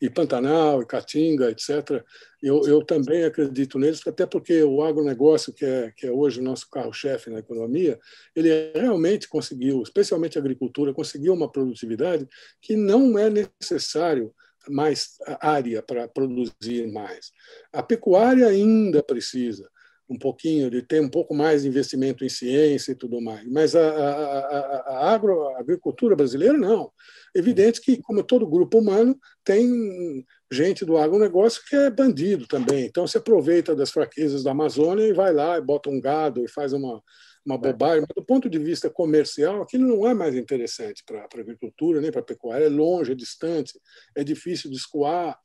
e 0.00 0.08
Pantanal, 0.08 0.82
e 0.82 0.86
Caatinga, 0.86 1.50
etc., 1.50 2.02
eu, 2.42 2.62
eu 2.66 2.84
também 2.84 3.24
acredito 3.24 3.78
neles, 3.78 4.06
até 4.06 4.26
porque 4.26 4.62
o 4.62 4.82
agronegócio, 4.82 5.52
que 5.52 5.64
é, 5.64 5.92
que 5.96 6.06
é 6.06 6.10
hoje 6.10 6.40
o 6.40 6.42
nosso 6.42 6.68
carro-chefe 6.70 7.30
na 7.30 7.38
economia, 7.38 7.98
ele 8.34 8.72
realmente 8.74 9.28
conseguiu, 9.28 9.82
especialmente 9.82 10.38
a 10.38 10.40
agricultura, 10.40 10.94
conseguiu 10.94 11.32
uma 11.32 11.50
produtividade 11.50 12.26
que 12.60 12.76
não 12.76 13.18
é 13.18 13.30
necessário 13.30 14.34
mais 14.68 15.16
área 15.40 15.82
para 15.82 16.08
produzir 16.08 16.90
mais. 16.92 17.30
A 17.72 17.82
pecuária 17.82 18.46
ainda 18.46 19.02
precisa 19.02 19.68
um 20.08 20.18
pouquinho 20.18 20.70
de 20.70 20.82
ter 20.82 21.00
um 21.00 21.08
pouco 21.08 21.34
mais 21.34 21.62
de 21.62 21.68
investimento 21.68 22.24
em 22.24 22.28
ciência 22.28 22.92
e 22.92 22.94
tudo 22.94 23.20
mais, 23.20 23.46
mas 23.50 23.74
a, 23.74 23.88
a, 23.88 24.76
a, 24.86 25.14
agro, 25.14 25.48
a 25.48 25.60
agricultura 25.60 26.14
brasileira 26.14 26.56
não. 26.58 26.90
Evidente 27.34 27.80
que, 27.80 28.00
como 28.02 28.22
todo 28.22 28.46
grupo 28.46 28.78
humano, 28.78 29.18
tem 29.42 30.24
gente 30.52 30.84
do 30.84 30.96
agronegócio 30.98 31.62
que 31.66 31.74
é 31.74 31.90
bandido 31.90 32.46
também. 32.46 32.84
Então, 32.84 33.06
se 33.06 33.16
aproveita 33.16 33.74
das 33.74 33.90
fraquezas 33.90 34.42
da 34.44 34.52
Amazônia 34.52 35.06
e 35.06 35.12
vai 35.12 35.32
lá 35.32 35.58
e 35.58 35.62
bota 35.62 35.90
um 35.90 36.00
gado 36.00 36.44
e 36.44 36.48
faz 36.48 36.72
uma, 36.72 37.02
uma 37.44 37.58
bobagem, 37.58 38.00
mas 38.00 38.14
do 38.14 38.24
ponto 38.24 38.48
de 38.48 38.58
vista 38.58 38.88
comercial, 38.88 39.62
aquilo 39.62 39.86
não 39.86 40.06
é 40.06 40.14
mais 40.14 40.34
interessante 40.34 41.04
para 41.04 41.20
a 41.20 41.40
agricultura 41.40 42.00
nem 42.00 42.10
para 42.10 42.20
a 42.20 42.24
pecuária, 42.24 42.64
é 42.64 42.68
longe, 42.68 43.12
é 43.12 43.14
distante, 43.14 43.78
é 44.14 44.24
difícil 44.24 44.70
de 44.70 44.76
escoar. 44.76 45.38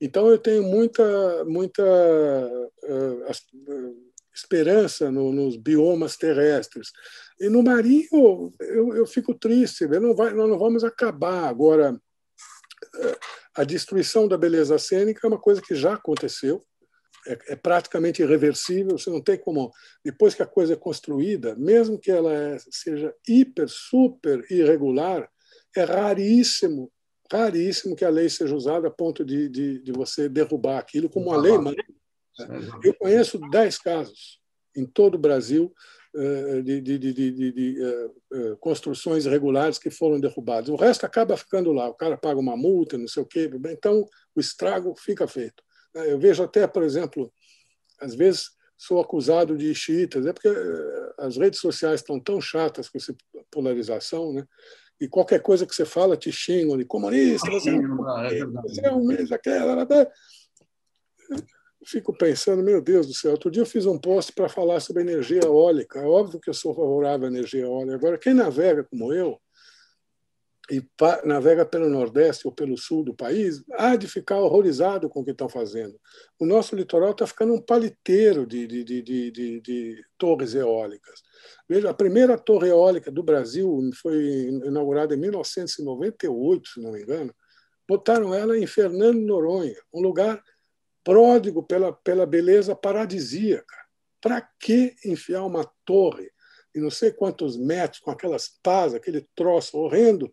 Então, 0.00 0.28
eu 0.28 0.36
tenho 0.36 0.62
muita, 0.62 1.44
muita 1.44 1.82
uh, 1.82 4.12
esperança 4.34 5.10
no, 5.10 5.32
nos 5.32 5.56
biomas 5.56 6.16
terrestres. 6.16 6.90
E 7.40 7.48
no 7.48 7.62
marinho, 7.62 8.52
eu, 8.60 8.96
eu 8.96 9.06
fico 9.06 9.34
triste, 9.34 9.86
não 9.86 10.14
vai, 10.14 10.34
nós 10.34 10.48
não 10.48 10.58
vamos 10.58 10.84
acabar. 10.84 11.48
Agora, 11.48 11.92
uh, 11.92 13.16
a 13.54 13.64
destruição 13.64 14.26
da 14.26 14.36
beleza 14.36 14.78
cênica 14.78 15.20
é 15.24 15.28
uma 15.28 15.40
coisa 15.40 15.62
que 15.62 15.74
já 15.74 15.94
aconteceu, 15.94 16.62
é, 17.26 17.38
é, 17.52 17.56
praticamente 17.56 18.22
irreversível. 18.22 18.98
Você 18.98 19.10
não 19.10 19.20
tem 19.20 19.38
como, 19.38 19.72
depois 20.04 20.34
que 20.34 20.42
a 20.42 20.46
coisa 20.46 20.74
é 20.74 20.76
construída, 20.76 21.54
mesmo 21.56 21.98
que 21.98 22.10
ela 22.10 22.32
é, 22.32 22.56
seja 22.70 23.14
hiper, 23.28 23.68
super 23.68 24.44
irregular, 24.50 25.28
é 25.76 25.84
raríssimo, 25.84 26.90
raríssimo 27.30 27.96
que 27.96 28.04
a 28.04 28.10
lei 28.10 28.28
seja 28.28 28.54
usada 28.54 28.88
a 28.88 28.90
ponto 28.90 29.24
de, 29.24 29.48
de, 29.48 29.78
de 29.80 29.92
você 29.92 30.28
derrubar 30.28 30.78
aquilo 30.78 31.08
como 31.08 31.30
uma 31.30 31.36
lei. 31.36 31.56
Mas, 31.58 31.76
eu 32.82 32.94
conheço 32.94 33.38
dez 33.50 33.78
casos 33.78 34.40
em 34.76 34.86
todo 34.86 35.14
o 35.16 35.18
Brasil 35.18 35.72
de, 36.64 36.80
de, 36.80 36.98
de, 36.98 37.12
de 37.12 37.76
construções 38.60 39.24
irregulares 39.24 39.78
que 39.78 39.90
foram 39.90 40.20
derrubadas. 40.20 40.68
O 40.68 40.76
resto 40.76 41.04
acaba 41.04 41.36
ficando 41.36 41.72
lá. 41.72 41.88
O 41.88 41.94
cara 41.94 42.16
paga 42.16 42.38
uma 42.38 42.56
multa, 42.56 42.98
não 42.98 43.08
sei 43.08 43.22
o 43.22 43.26
quê. 43.26 43.50
Então, 43.70 44.06
o 44.34 44.40
estrago 44.40 44.94
fica 44.96 45.26
feito. 45.26 45.62
Eu 45.94 46.18
vejo 46.18 46.42
até, 46.42 46.66
por 46.66 46.82
exemplo, 46.82 47.32
às 48.00 48.14
vezes 48.14 48.50
sou 48.76 49.00
acusado 49.00 49.56
de 49.56 49.72
xiitas, 49.74 50.26
é 50.26 50.32
porque 50.32 50.48
as 51.18 51.36
redes 51.36 51.60
sociais 51.60 52.00
estão 52.00 52.18
tão 52.18 52.40
chatas 52.40 52.88
com 52.88 52.98
essa 52.98 53.14
polarização, 53.50 54.32
né? 54.32 54.44
e 55.02 55.08
qualquer 55.08 55.40
coisa 55.40 55.66
que 55.66 55.74
você 55.74 55.84
fala 55.84 56.16
te 56.16 56.30
xingam 56.30 56.76
de 56.76 56.84
comunista, 56.84 57.50
você, 57.50 57.70
é, 57.70 58.44
você 58.44 58.86
é 58.86 58.92
um 58.92 59.04
mês 59.04 59.32
aquela. 59.32 59.86
Fico 61.84 62.16
pensando, 62.16 62.62
meu 62.62 62.80
Deus 62.80 63.08
do 63.08 63.12
céu, 63.12 63.32
outro 63.32 63.50
dia 63.50 63.62
eu 63.62 63.66
fiz 63.66 63.84
um 63.84 63.98
post 63.98 64.32
para 64.32 64.48
falar 64.48 64.78
sobre 64.78 65.02
energia 65.02 65.40
eólica. 65.42 65.98
É 65.98 66.06
óbvio 66.06 66.38
que 66.38 66.48
eu 66.48 66.54
sou 66.54 66.72
favorável 66.72 67.26
à 67.26 67.30
energia 67.30 67.62
eólica. 67.62 67.96
Agora, 67.96 68.16
quem 68.16 68.32
navega 68.32 68.84
como 68.84 69.12
eu, 69.12 69.40
e 70.70 70.82
navega 71.24 71.66
pelo 71.66 71.88
Nordeste 71.88 72.46
ou 72.46 72.52
pelo 72.52 72.76
Sul 72.78 73.04
do 73.04 73.14
país, 73.14 73.62
há 73.72 73.96
de 73.96 74.06
ficar 74.06 74.38
horrorizado 74.38 75.08
com 75.08 75.20
o 75.20 75.24
que 75.24 75.32
estão 75.32 75.48
fazendo. 75.48 75.98
O 76.38 76.46
nosso 76.46 76.76
litoral 76.76 77.10
está 77.10 77.26
ficando 77.26 77.52
um 77.52 77.60
paliteiro 77.60 78.46
de, 78.46 78.66
de, 78.66 78.84
de, 79.02 79.60
de, 79.60 80.04
torres 80.16 80.54
eólicas. 80.54 81.20
Veja, 81.68 81.90
a 81.90 81.94
primeira 81.94 82.38
torre 82.38 82.68
eólica 82.68 83.10
do 83.10 83.22
Brasil 83.22 83.90
foi 84.00 84.48
inaugurada 84.64 85.14
em 85.14 85.18
1998, 85.18 86.68
se 86.68 86.80
não 86.80 86.92
me 86.92 87.02
engano. 87.02 87.34
Botaram 87.88 88.32
ela 88.32 88.56
em 88.56 88.66
Fernando 88.66 89.18
Noronha, 89.18 89.76
um 89.92 90.00
lugar 90.00 90.42
pródigo 91.02 91.62
pela, 91.64 91.92
pela 91.92 92.24
beleza 92.24 92.76
paradisíaca. 92.76 93.76
Para 94.20 94.40
que 94.60 94.94
enfiar 95.04 95.44
uma 95.44 95.68
torre 95.84 96.30
e 96.74 96.80
não 96.80 96.90
sei 96.90 97.10
quantos 97.10 97.56
metros 97.56 98.00
com 98.00 98.10
aquelas 98.10 98.48
pás, 98.62 98.94
aquele 98.94 99.26
troço 99.34 99.76
horrendo 99.76 100.32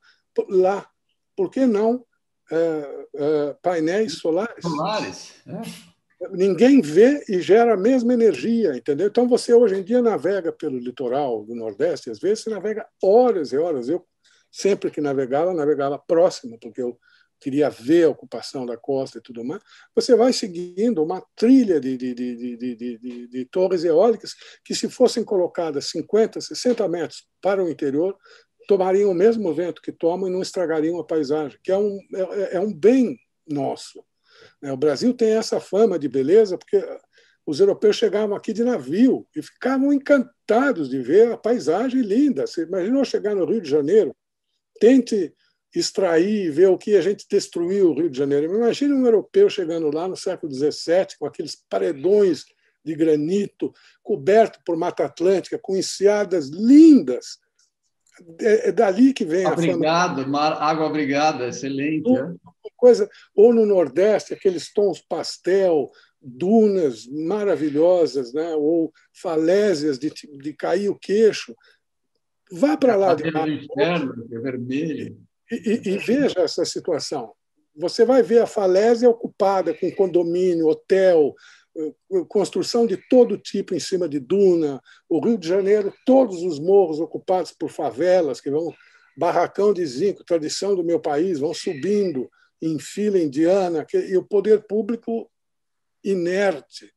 lá. 0.50 0.88
Por 1.36 1.50
que 1.50 1.66
não 1.66 2.06
é, 2.52 3.06
é, 3.16 3.56
painéis 3.62 4.14
solares? 4.14 4.62
Solares. 4.62 5.34
É. 5.48 5.90
Ninguém 6.32 6.82
vê 6.82 7.24
e 7.30 7.40
gera 7.40 7.76
a 7.76 7.78
mesma 7.78 8.14
energia, 8.14 8.76
entendeu? 8.76 9.08
Então 9.08 9.28
você 9.28 9.54
hoje 9.54 9.76
em 9.76 9.84
dia 9.84 10.02
navega 10.02 10.52
pelo 10.52 10.78
litoral 10.78 11.46
do 11.46 11.56
Nordeste, 11.56 12.10
às 12.10 12.20
vezes 12.20 12.44
você 12.44 12.50
navega 12.50 12.86
horas 13.02 13.54
e 13.54 13.58
horas. 13.58 13.88
Eu 13.88 14.06
sempre 14.52 14.92
que 14.92 15.00
navegava, 15.00 15.54
navegava 15.54 15.98
próximo, 15.98 16.60
porque 16.60 16.82
eu 16.82 17.00
queria 17.40 17.70
ver 17.70 18.06
a 18.06 18.10
ocupação 18.10 18.66
da 18.66 18.78
costa 18.78 19.18
e 19.18 19.22
tudo 19.22 19.44
mais, 19.44 19.62
você 19.96 20.16
vai 20.16 20.34
seguindo 20.34 21.02
uma 21.02 21.24
trilha 21.36 21.80
de, 21.80 21.96
de, 21.96 22.14
de, 22.14 22.58
de, 22.58 23.28
de 23.28 23.46
torres 23.46 23.84
eólicas 23.84 24.36
que, 24.64 24.76
se 24.76 24.90
fossem 24.90 25.24
colocadas 25.24 25.86
50, 25.86 26.42
60 26.42 26.88
metros 26.90 27.26
para 27.42 27.64
o 27.64 27.70
interior, 27.70 28.18
tomariam 28.70 29.10
o 29.10 29.16
mesmo 29.16 29.52
vento 29.52 29.82
que 29.82 29.92
tomam 29.92 30.30
e 30.30 30.32
não 30.32 30.44
estragariam 30.44 31.00
a 31.00 31.04
paisagem, 31.04 31.58
que 31.64 31.72
é 31.72 31.78
um, 31.78 31.98
é, 32.14 32.58
é 32.58 32.60
um 32.60 32.72
bem 32.72 33.20
nosso. 33.48 34.06
Né? 34.62 34.72
O 34.72 34.78
Brasil 34.78 35.12
tem 35.12 35.32
essa 35.32 35.60
fama 35.60 35.98
de 35.98 36.08
beleza 36.08 36.56
porque 36.56 36.80
os 37.48 37.60
europeus 37.60 37.96
chegavam 37.96 38.36
aqui 38.38 38.54
de 38.54 38.64
navio 38.64 39.28
e 39.36 39.42
ficavam 39.42 39.92
encantados 39.92 40.88
de 40.88 41.02
ver 41.02 41.32
a 41.32 41.38
paisagem 41.38 42.04
linda. 42.04 42.46
Você 42.46 42.62
imaginou 42.62 43.04
chegar 43.04 43.34
no 43.34 43.44
Rio 43.44 43.60
de 43.60 43.68
Janeiro, 43.68 44.16
tente 44.80 45.34
extrair 45.74 46.46
e 46.46 46.52
ver 46.52 46.68
o 46.68 46.78
que 46.78 46.96
a 46.96 47.02
gente 47.02 47.26
destruiu 47.28 47.90
o 47.90 47.96
Rio 47.96 48.10
de 48.12 48.20
Janeiro. 48.20 48.54
Imagine 48.56 48.94
um 48.94 49.06
europeu 49.08 49.50
chegando 49.50 49.90
lá 49.90 50.08
no 50.08 50.16
século 50.16 50.54
XVII 50.54 51.18
com 51.18 51.26
aqueles 51.26 51.56
paredões 51.68 52.46
de 52.86 52.94
granito 52.94 53.74
coberto 54.04 54.60
por 54.64 54.78
Mata 54.78 55.06
Atlântica, 55.06 55.58
com 55.60 55.76
enseadas 55.76 56.50
lindas, 56.50 57.40
é, 58.42 58.70
é 58.70 58.72
dali 58.72 59.14
que 59.14 59.26
vem 59.26 59.46
Obrigado, 59.46 60.22
a. 60.22 60.28
Mar, 60.28 60.54
água 60.62 60.86
obrigada, 60.86 61.48
excelente. 61.48 62.08
Ou, 62.08 62.18
é? 62.18 62.34
coisa, 62.76 63.10
ou 63.36 63.54
no 63.54 63.66
Nordeste, 63.66 64.34
aqueles 64.34 64.72
tons 64.72 65.02
pastel, 65.02 65.92
dunas 66.22 67.08
maravilhosas, 67.08 68.34
né? 68.34 68.56
ou 68.56 68.92
falésias 69.14 69.98
de, 70.00 70.12
de 70.12 70.54
cair 70.54 70.90
o 70.90 70.98
queixo. 70.98 71.56
Vá 72.52 72.76
para 72.76 72.96
lá 72.96 73.14
de 73.14 73.30
mar, 73.32 73.48
inferno, 73.48 74.28
é 74.32 74.40
vermelho. 74.40 75.18
E, 75.52 75.56
e, 75.56 75.94
e 75.94 75.98
veja 75.98 76.40
essa 76.40 76.66
situação. 76.66 77.32
Você 77.76 78.04
vai 78.04 78.22
ver 78.22 78.42
a 78.42 78.48
falésia 78.48 79.10
ocupada 79.10 79.74
com 79.74 79.92
condomínio, 79.92 80.68
hotel, 80.68 81.34
construção 82.28 82.86
de 82.86 82.98
todo 83.10 83.38
tipo 83.38 83.74
em 83.74 83.80
cima 83.80 84.08
de 84.08 84.20
duna, 84.20 84.82
o 85.08 85.20
Rio 85.20 85.38
de 85.38 85.48
Janeiro, 85.48 85.94
todos 86.06 86.42
os 86.44 86.60
morros 86.60 87.00
ocupados 87.00 87.52
por 87.52 87.70
favelas 87.70 88.42
que 88.42 88.50
vão 88.50 88.74
barracão 89.18 89.74
de 89.74 89.86
zinco, 89.86 90.24
tradição 90.24 90.76
do 90.76 90.84
meu 90.84 91.00
país, 91.00 91.40
vão 91.40 91.54
subindo 91.54 92.30
em 92.62 92.80
fila 92.80 93.20
indiana, 93.20 93.86
e 93.94 94.18
o 94.18 94.24
poder 94.24 94.66
público 94.66 95.30
inerte. 96.04 96.94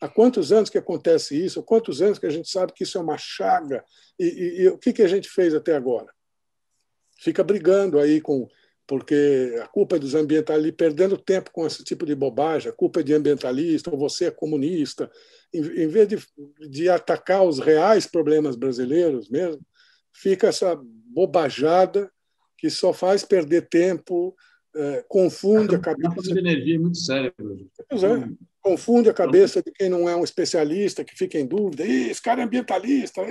Há 0.00 0.08
quantos 0.08 0.52
anos 0.52 0.68
que 0.68 0.78
acontece 0.78 1.42
isso? 1.42 1.60
Há 1.60 1.62
quantos 1.62 2.02
anos 2.02 2.18
que 2.18 2.26
a 2.26 2.30
gente 2.30 2.50
sabe 2.50 2.72
que 2.72 2.84
isso 2.84 2.98
é 2.98 3.00
uma 3.00 3.16
chaga? 3.18 3.84
E, 4.18 4.24
e, 4.24 4.62
e 4.62 4.68
o 4.68 4.78
que, 4.78 4.92
que 4.92 5.02
a 5.02 5.08
gente 5.08 5.28
fez 5.28 5.54
até 5.54 5.74
agora? 5.74 6.12
Fica 7.18 7.42
brigando 7.42 7.98
aí 7.98 8.20
com 8.20 8.46
porque 8.86 9.58
a 9.62 9.66
culpa 9.66 9.96
é 9.96 9.98
dos 9.98 10.14
ambientalistas, 10.14 10.76
perdendo 10.76 11.18
tempo 11.18 11.50
com 11.50 11.66
esse 11.66 11.82
tipo 11.82 12.06
de 12.06 12.14
bobagem, 12.14 12.70
a 12.70 12.74
culpa 12.74 13.00
é 13.00 13.02
de 13.02 13.12
ambientalista, 13.12 13.90
ou 13.90 13.98
você 13.98 14.26
é 14.26 14.30
comunista, 14.30 15.10
em, 15.52 15.60
em 15.60 15.88
vez 15.88 16.08
de, 16.08 16.18
de 16.68 16.88
atacar 16.88 17.42
os 17.42 17.58
reais 17.58 18.06
problemas 18.06 18.54
brasileiros 18.54 19.28
mesmo, 19.28 19.60
fica 20.12 20.48
essa 20.48 20.78
bobajada 21.06 22.10
que 22.56 22.70
só 22.70 22.92
faz 22.92 23.24
perder 23.24 23.68
tempo, 23.68 24.34
é, 24.74 25.04
confunde 25.08 25.74
a 25.74 25.78
cabeça. 25.78 26.22
de 26.22 26.38
energia 26.38 26.76
é 26.76 26.78
muito 26.78 26.98
séria. 26.98 27.32
Pois 27.88 28.02
é, 28.02 28.28
confunde 28.60 29.08
a 29.08 29.14
cabeça 29.14 29.62
de 29.62 29.70
quem 29.72 29.88
não 29.88 30.08
é 30.08 30.16
um 30.16 30.24
especialista, 30.24 31.04
que 31.04 31.16
fica 31.16 31.38
em 31.38 31.46
dúvida. 31.46 31.84
Esse 31.84 32.20
cara 32.20 32.40
é 32.40 32.44
ambientalista. 32.44 33.22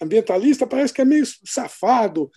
Ambientalista 0.00 0.66
parece 0.66 0.92
que 0.92 1.00
é 1.00 1.04
meio 1.04 1.24
safado, 1.44 2.30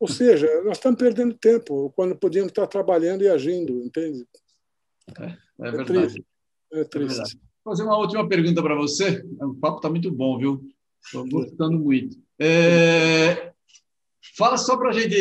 ou 0.00 0.08
seja, 0.08 0.48
nós 0.64 0.78
estamos 0.78 0.98
perdendo 0.98 1.34
tempo 1.34 1.92
quando 1.94 2.16
podíamos 2.16 2.50
estar 2.50 2.66
trabalhando 2.66 3.20
e 3.20 3.28
agindo, 3.28 3.84
entende? 3.84 4.26
É, 5.18 5.24
é, 5.24 5.36
é 5.58 5.70
verdade. 5.70 5.92
Triste. 5.92 6.26
É 6.72 6.84
triste. 6.84 7.36
É 7.36 7.50
Vou 7.62 7.74
fazer 7.74 7.82
uma 7.82 7.98
última 7.98 8.26
pergunta 8.26 8.62
para 8.62 8.74
você. 8.74 9.22
O 9.42 9.54
papo 9.54 9.76
está 9.76 9.90
muito 9.90 10.10
bom, 10.10 10.38
viu? 10.38 10.66
Estou 11.04 11.28
gostando 11.28 11.78
muito. 11.78 12.16
É... 12.38 13.52
Fala 14.38 14.56
só 14.56 14.78
para 14.78 14.88
a 14.88 14.92
gente. 14.92 15.14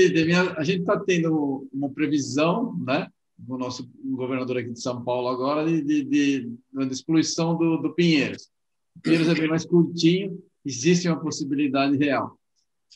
A 0.58 0.64
gente 0.64 0.80
está 0.80 0.98
tendo 0.98 1.68
uma 1.74 1.90
previsão, 1.90 2.74
né? 2.80 3.10
O 3.46 3.58
nosso 3.58 3.90
governador 4.02 4.58
aqui 4.58 4.72
de 4.72 4.82
São 4.82 5.04
Paulo 5.04 5.28
agora 5.28 5.66
de, 5.66 5.82
de, 5.82 6.04
de, 6.06 6.50
de 6.88 7.06
poluição 7.06 7.58
do, 7.58 7.78
do 7.78 7.94
Pinheiros. 7.94 8.50
O 8.96 9.02
Pinheiros 9.02 9.28
é 9.28 9.34
bem 9.34 9.50
mais 9.50 9.66
curtinho, 9.66 10.42
existe 10.66 11.08
uma 11.08 11.20
possibilidade 11.20 11.98
real. 11.98 12.39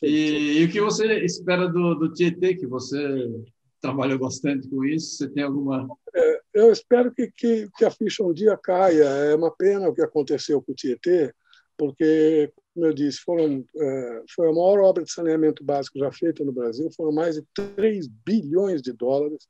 E, 0.02 0.58
e, 0.58 0.64
o 0.64 0.70
que 0.70 0.80
você 0.80 1.24
espera 1.24 1.68
do, 1.68 1.94
do 1.94 2.12
Tietê, 2.12 2.54
que 2.54 2.66
você 2.66 3.30
trabalhou 3.80 4.18
bastante 4.18 4.68
com 4.68 4.84
isso? 4.84 5.16
Você 5.16 5.28
tem 5.28 5.44
alguma. 5.44 5.86
É, 6.14 6.40
eu 6.54 6.72
espero 6.72 7.12
que, 7.12 7.30
que, 7.36 7.68
que, 7.76 7.84
a 7.84 7.90
ficha 7.90 8.24
um 8.24 8.32
dia 8.32 8.56
caia. 8.56 9.04
É 9.04 9.34
uma 9.34 9.54
pena 9.54 9.88
o 9.88 9.94
que 9.94 10.02
aconteceu 10.02 10.60
com 10.62 10.72
o 10.72 10.74
Tietê, 10.74 11.32
porque, 11.76 12.50
como 12.74 12.86
eu 12.86 12.94
disse, 12.94 13.18
foram, 13.20 13.64
é, 13.76 14.22
foi 14.34 14.48
a 14.48 14.52
maior 14.52 14.80
obra 14.80 15.04
de 15.04 15.12
saneamento 15.12 15.62
básico 15.62 15.98
já 15.98 16.10
feita 16.10 16.44
no 16.44 16.52
Brasil. 16.52 16.90
Foram 16.96 17.12
mais 17.12 17.36
de 17.36 17.44
3 17.76 18.08
bilhões 18.08 18.82
de 18.82 18.92
dólares 18.92 19.46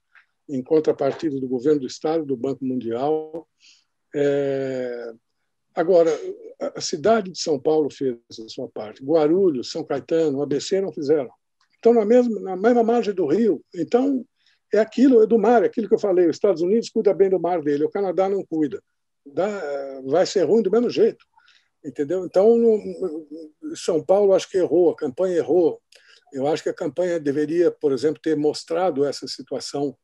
em 0.49 0.63
contrapartida 0.63 1.41
do 1.41 1.49
governo 1.49 1.81
do 1.81 1.87
Estado, 1.87 2.25
do 2.25 2.37
Banco 2.37 2.65
Mundial. 2.65 3.49
É, 4.15 5.13
Agora, 5.75 6.11
a 6.61 6.81
cidade 6.81 7.31
de 7.31 7.41
São 7.41 7.59
Paulo 7.59 7.91
fez 7.91 8.17
a 8.31 8.49
sua 8.49 8.69
parte, 8.69 9.05
Guarulhos, 9.05 9.71
São 9.71 9.85
Caetano, 9.85 10.43
ABC 10.43 10.81
não 10.81 10.93
fizeram. 10.93 11.31
Estão 11.75 11.93
na 11.93 12.05
mesma, 12.05 12.41
na 12.41 12.57
mesma 12.57 12.83
margem 12.83 13.13
do 13.13 13.27
rio. 13.27 13.63
Então, 13.75 14.25
é 14.73 14.79
aquilo, 14.79 15.23
é 15.23 15.27
do 15.27 15.39
mar, 15.39 15.63
é 15.63 15.67
aquilo 15.67 15.89
que 15.89 15.95
eu 15.95 15.99
falei. 15.99 16.29
Os 16.29 16.37
Estados 16.37 16.63
Unidos 16.63 16.89
cuida 16.89 17.13
bem 17.13 17.29
do 17.29 17.41
mar 17.41 17.61
dele, 17.61 17.85
o 17.85 17.91
Canadá 17.91 18.29
não 18.29 18.45
cuida. 18.45 18.83
Dá, 19.27 20.01
vai 20.05 20.27
ser 20.27 20.45
ruim 20.45 20.63
do 20.63 20.71
mesmo 20.71 20.91
jeito. 20.91 21.25
Entendeu? 21.85 22.25
Então, 22.25 22.57
no, 22.57 23.77
São 23.77 24.03
Paulo 24.03 24.33
acho 24.33 24.49
que 24.49 24.59
errou, 24.59 24.91
a 24.91 24.97
campanha 24.97 25.37
errou. 25.37 25.81
Eu 26.33 26.47
acho 26.47 26.63
que 26.63 26.69
a 26.69 26.75
campanha 26.75 27.21
deveria, 27.21 27.71
por 27.71 27.93
exemplo, 27.93 28.21
ter 28.23 28.37
mostrado 28.37 29.05
essa 29.05 29.27
situação 29.29 29.97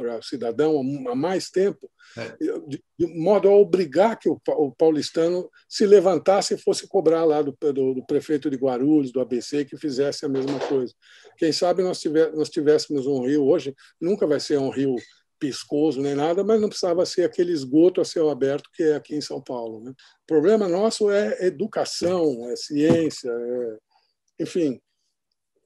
para 0.00 0.22
cidadão 0.22 0.80
há 1.08 1.14
mais 1.14 1.50
tempo, 1.50 1.90
é. 2.16 2.34
de, 2.66 2.82
de, 2.98 3.06
modo 3.20 3.48
a 3.48 3.54
obrigar 3.54 4.18
que 4.18 4.30
o, 4.30 4.40
o, 4.48 4.72
paulistano 4.72 5.50
se 5.68 5.84
levantasse 5.84 6.54
e 6.54 6.58
fosse 6.58 6.88
cobrar 6.88 7.24
lá 7.24 7.42
do, 7.42 7.54
do, 7.60 7.94
do, 7.94 8.06
prefeito 8.06 8.48
de 8.48 8.56
Guarulhos, 8.56 9.12
do 9.12 9.20
ABC, 9.20 9.66
que 9.66 9.76
fizesse 9.76 10.24
a 10.24 10.28
mesma 10.28 10.58
coisa. 10.60 10.94
Quem 11.36 11.52
sabe 11.52 11.82
nós, 11.82 12.00
tiver, 12.00 12.32
nós 12.32 12.48
tivéssemos 12.48 13.06
um 13.06 13.26
rio 13.26 13.44
hoje, 13.44 13.74
nunca 14.00 14.26
vai 14.26 14.40
ser 14.40 14.58
um 14.58 14.70
rio 14.70 14.96
piscoso 15.38 16.00
nem 16.00 16.14
nada, 16.14 16.42
mas 16.42 16.60
não 16.60 16.68
precisava 16.68 17.04
ser 17.04 17.24
aquele 17.24 17.52
esgoto 17.52 18.00
a 18.00 18.04
céu 18.04 18.30
aberto 18.30 18.70
que 18.72 18.82
é 18.82 18.94
aqui 18.94 19.14
em 19.14 19.20
São 19.20 19.42
Paulo. 19.42 19.82
Né? 19.84 19.90
O 19.90 20.26
problema 20.26 20.66
nosso 20.66 21.10
é 21.10 21.46
educação, 21.46 22.48
é 22.50 22.56
ciência, 22.56 23.30
é, 23.30 24.42
enfim, 24.42 24.80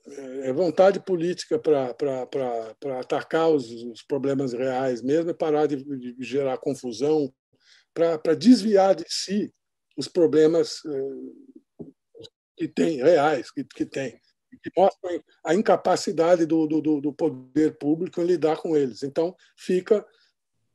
é 0.07 0.53
vontade 0.53 1.01
política 1.01 1.59
para 1.59 2.99
atacar 2.99 3.49
os, 3.49 3.71
os, 3.71 4.03
problemas 4.03 4.53
reais 4.53 5.03
mesmo 5.03 5.31
e 5.31 5.35
parar 5.35 5.67
de, 5.67 5.77
de 5.83 6.17
gerar 6.19 6.59
confusão, 6.59 7.33
para 7.93 8.35
desviar 8.35 8.95
de 8.95 9.05
si 9.09 9.53
os 9.97 10.09
problemas 10.09 10.81
eh, 10.85 11.87
que 12.57 12.69
tem, 12.69 12.97
reais, 12.97 13.51
que, 13.51 13.65
que 13.65 13.87
tem 13.87 14.21
que 14.63 14.71
mostram 14.77 15.23
a 15.45 15.55
incapacidade 15.55 16.47
do, 16.47 16.67
do, 16.67 17.01
do, 17.01 17.13
poder 17.13 17.77
público 17.79 18.21
em 18.21 18.25
lidar 18.25 18.57
com 18.59 18.77
eles. 18.77 19.03
Então, 19.03 19.35
fica 19.57 20.05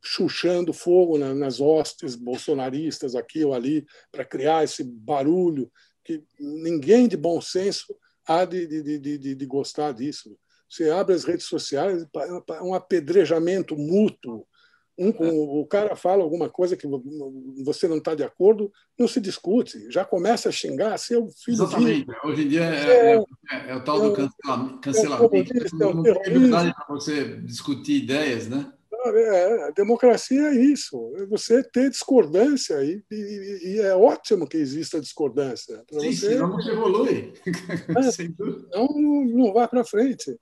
chuchando 0.01 0.73
fogo 0.73 1.17
nas 1.17 1.59
hostes 1.59 2.15
bolsonaristas 2.15 3.15
aqui 3.15 3.43
ou 3.43 3.53
ali 3.53 3.86
para 4.11 4.25
criar 4.25 4.63
esse 4.63 4.84
barulho 4.84 5.71
que 6.03 6.23
ninguém 6.39 7.07
de 7.07 7.17
bom 7.17 7.41
senso 7.41 7.95
há 8.30 8.45
de, 8.45 8.67
de, 8.67 8.99
de, 8.99 9.36
de, 9.36 9.45
gostar 9.47 9.91
disso. 9.91 10.38
Você 10.69 10.91
abre 10.91 11.15
as 11.15 11.23
redes 11.23 11.47
sociais, 11.47 12.05
é 12.51 12.61
um 12.61 12.75
apedrejamento 12.75 13.75
mútuo. 13.75 14.45
Um 14.95 15.13
com, 15.13 15.61
o 15.61 15.65
cara 15.65 15.95
fala 15.95 16.21
alguma 16.21 16.49
coisa 16.49 16.75
que 16.75 16.86
você 17.63 17.88
não 17.88 17.97
está 17.97 18.13
de 18.13 18.23
acordo, 18.23 18.69
não 18.99 19.07
se 19.07 19.21
discute, 19.21 19.89
já 19.89 20.03
começa 20.03 20.49
a 20.49 20.51
xingar 20.51 20.97
seu 20.97 21.30
filho. 21.30 21.55
Exatamente. 21.55 22.05
De... 22.05 22.27
Hoje 22.27 22.43
em 22.43 22.47
dia 22.49 22.63
é, 22.65 22.91
é, 22.91 23.15
é, 23.15 23.69
é 23.69 23.75
o 23.75 23.84
tal 23.84 24.01
do 24.01 24.80
cancelamento. 24.82 25.53
Não 25.73 26.03
tem 26.03 26.34
liberdade 26.34 26.75
para 26.75 26.86
você 26.89 27.38
discutir 27.38 28.03
ideias, 28.03 28.49
né? 28.49 28.71
É, 29.16 29.64
a 29.64 29.72
democracia 29.72 30.41
é 30.49 30.55
isso, 30.55 31.14
é 31.18 31.26
você 31.26 31.64
ter 31.64 31.89
discordância 31.89 32.84
e, 32.84 33.03
e, 33.12 33.74
e 33.74 33.80
é 33.80 33.95
ótimo 33.95 34.47
que 34.47 34.57
exista 34.57 34.99
discordância. 34.99 35.84
Sim, 35.91 36.12
você, 36.12 36.30
senão 36.34 36.49
não 36.49 36.60
evolui. 36.60 37.34
É, 37.45 38.76
não, 38.76 38.88
não 39.26 39.53
vai 39.53 39.68
para 39.68 39.84
frente. 39.84 40.38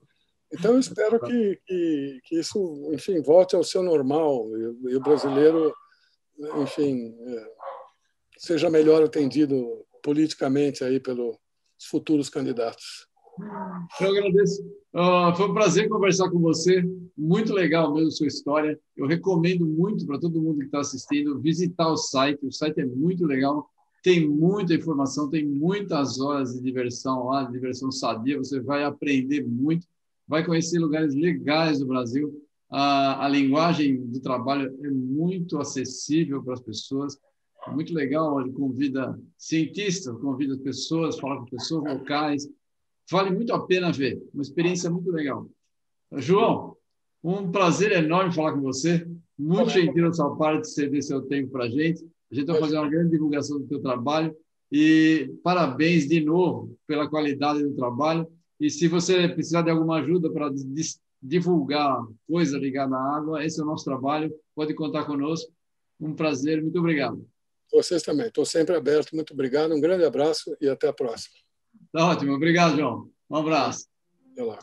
Então, 0.51 0.73
eu 0.73 0.79
espero 0.79 1.19
que, 1.19 1.59
que, 1.65 2.19
que, 2.23 2.39
isso, 2.39 2.89
enfim, 2.93 3.21
volte 3.21 3.55
ao 3.55 3.63
seu 3.63 3.83
normal 3.83 4.47
e, 4.57 4.91
e 4.91 4.95
o 4.95 5.01
brasileiro, 5.01 5.73
enfim, 6.61 7.13
é, 7.27 7.47
seja 8.37 8.69
melhor 8.69 9.03
atendido 9.03 9.85
politicamente 10.01 10.83
aí 10.83 10.99
pelos 10.99 11.37
futuros 11.89 12.29
candidatos. 12.29 13.06
Eu 13.99 14.09
agradeço. 14.09 14.63
Uh, 14.93 15.35
foi 15.35 15.49
um 15.49 15.53
prazer 15.53 15.89
conversar 15.89 16.29
com 16.29 16.39
você. 16.39 16.83
Muito 17.17 17.53
legal 17.53 17.93
mesmo 17.93 18.11
sua 18.11 18.27
história. 18.27 18.79
Eu 18.95 19.07
recomendo 19.07 19.65
muito 19.65 20.05
para 20.05 20.19
todo 20.19 20.41
mundo 20.41 20.59
que 20.59 20.65
está 20.65 20.79
assistindo 20.79 21.39
visitar 21.39 21.87
o 21.87 21.97
site. 21.97 22.45
O 22.45 22.51
site 22.51 22.79
é 22.79 22.85
muito 22.85 23.25
legal. 23.25 23.69
Tem 24.03 24.27
muita 24.27 24.73
informação, 24.73 25.29
tem 25.29 25.45
muitas 25.45 26.19
horas 26.19 26.53
de 26.53 26.61
diversão 26.61 27.25
lá, 27.25 27.43
de 27.43 27.51
diversão 27.51 27.91
sadia. 27.91 28.37
Você 28.37 28.59
vai 28.59 28.83
aprender 28.83 29.45
muito, 29.45 29.85
vai 30.27 30.45
conhecer 30.45 30.79
lugares 30.79 31.13
legais 31.13 31.79
do 31.79 31.87
Brasil. 31.87 32.33
A, 32.69 33.27
linguagem 33.29 34.05
do 34.05 34.19
trabalho 34.19 34.77
é 34.83 34.89
muito 34.89 35.57
acessível 35.57 36.43
para 36.43 36.53
as 36.53 36.61
pessoas. 36.61 37.17
Muito 37.71 37.93
legal. 37.93 38.39
Ele 38.39 38.51
convida 38.51 39.19
cientistas, 39.37 40.15
convida 40.19 40.57
pessoas, 40.57 41.19
fala 41.19 41.39
com 41.39 41.45
pessoas 41.45 41.83
locais 41.93 42.47
Vale 43.09 43.31
muito 43.31 43.53
a 43.53 43.65
pena 43.65 43.91
ver, 43.91 44.21
uma 44.33 44.41
experiência 44.41 44.89
muito 44.89 45.11
legal. 45.11 45.49
João, 46.13 46.75
um 47.23 47.51
prazer 47.51 47.91
enorme 47.91 48.33
falar 48.33 48.53
com 48.53 48.61
você. 48.61 49.07
Muito 49.37 49.69
gentil 49.69 50.07
da 50.07 50.13
sua 50.13 50.35
parte 50.35 50.69
ceder 50.69 51.03
seu 51.03 51.21
tempo 51.21 51.51
para 51.51 51.65
a 51.65 51.69
gente. 51.69 52.03
A 52.31 52.35
gente 52.35 52.47
vai 52.47 52.59
fazer 52.59 52.77
uma 52.77 52.89
grande 52.89 53.11
divulgação 53.11 53.59
do 53.59 53.67
teu 53.67 53.81
trabalho 53.81 54.35
e 54.71 55.31
parabéns 55.43 56.07
de 56.07 56.19
novo 56.19 56.75
pela 56.87 57.09
qualidade 57.09 57.63
do 57.63 57.75
trabalho. 57.75 58.27
E 58.59 58.69
se 58.69 58.87
você 58.87 59.27
precisar 59.29 59.61
de 59.61 59.69
alguma 59.69 59.99
ajuda 59.99 60.31
para 60.31 60.51
divulgar 61.21 62.03
coisa 62.27 62.57
ligada 62.57 62.95
à 62.95 63.17
água, 63.17 63.45
esse 63.45 63.59
é 63.59 63.63
o 63.63 63.67
nosso 63.67 63.85
trabalho. 63.85 64.33
Pode 64.55 64.73
contar 64.73 65.05
conosco. 65.05 65.51
Um 65.99 66.13
prazer, 66.13 66.61
muito 66.61 66.79
obrigado. 66.79 67.25
Vocês 67.71 68.01
também. 68.01 68.27
Estou 68.27 68.45
sempre 68.45 68.75
aberto. 68.75 69.15
Muito 69.15 69.33
obrigado. 69.33 69.73
Um 69.73 69.81
grande 69.81 70.03
abraço 70.03 70.55
e 70.59 70.67
até 70.67 70.87
a 70.87 70.93
próxima. 70.93 71.46
Tá 71.91 72.05
ótimo. 72.05 72.33
Obrigado, 72.33 72.75
João. 72.77 73.09
Um 73.29 73.35
abraço. 73.37 73.87
Até 74.31 74.43
lá. 74.43 74.59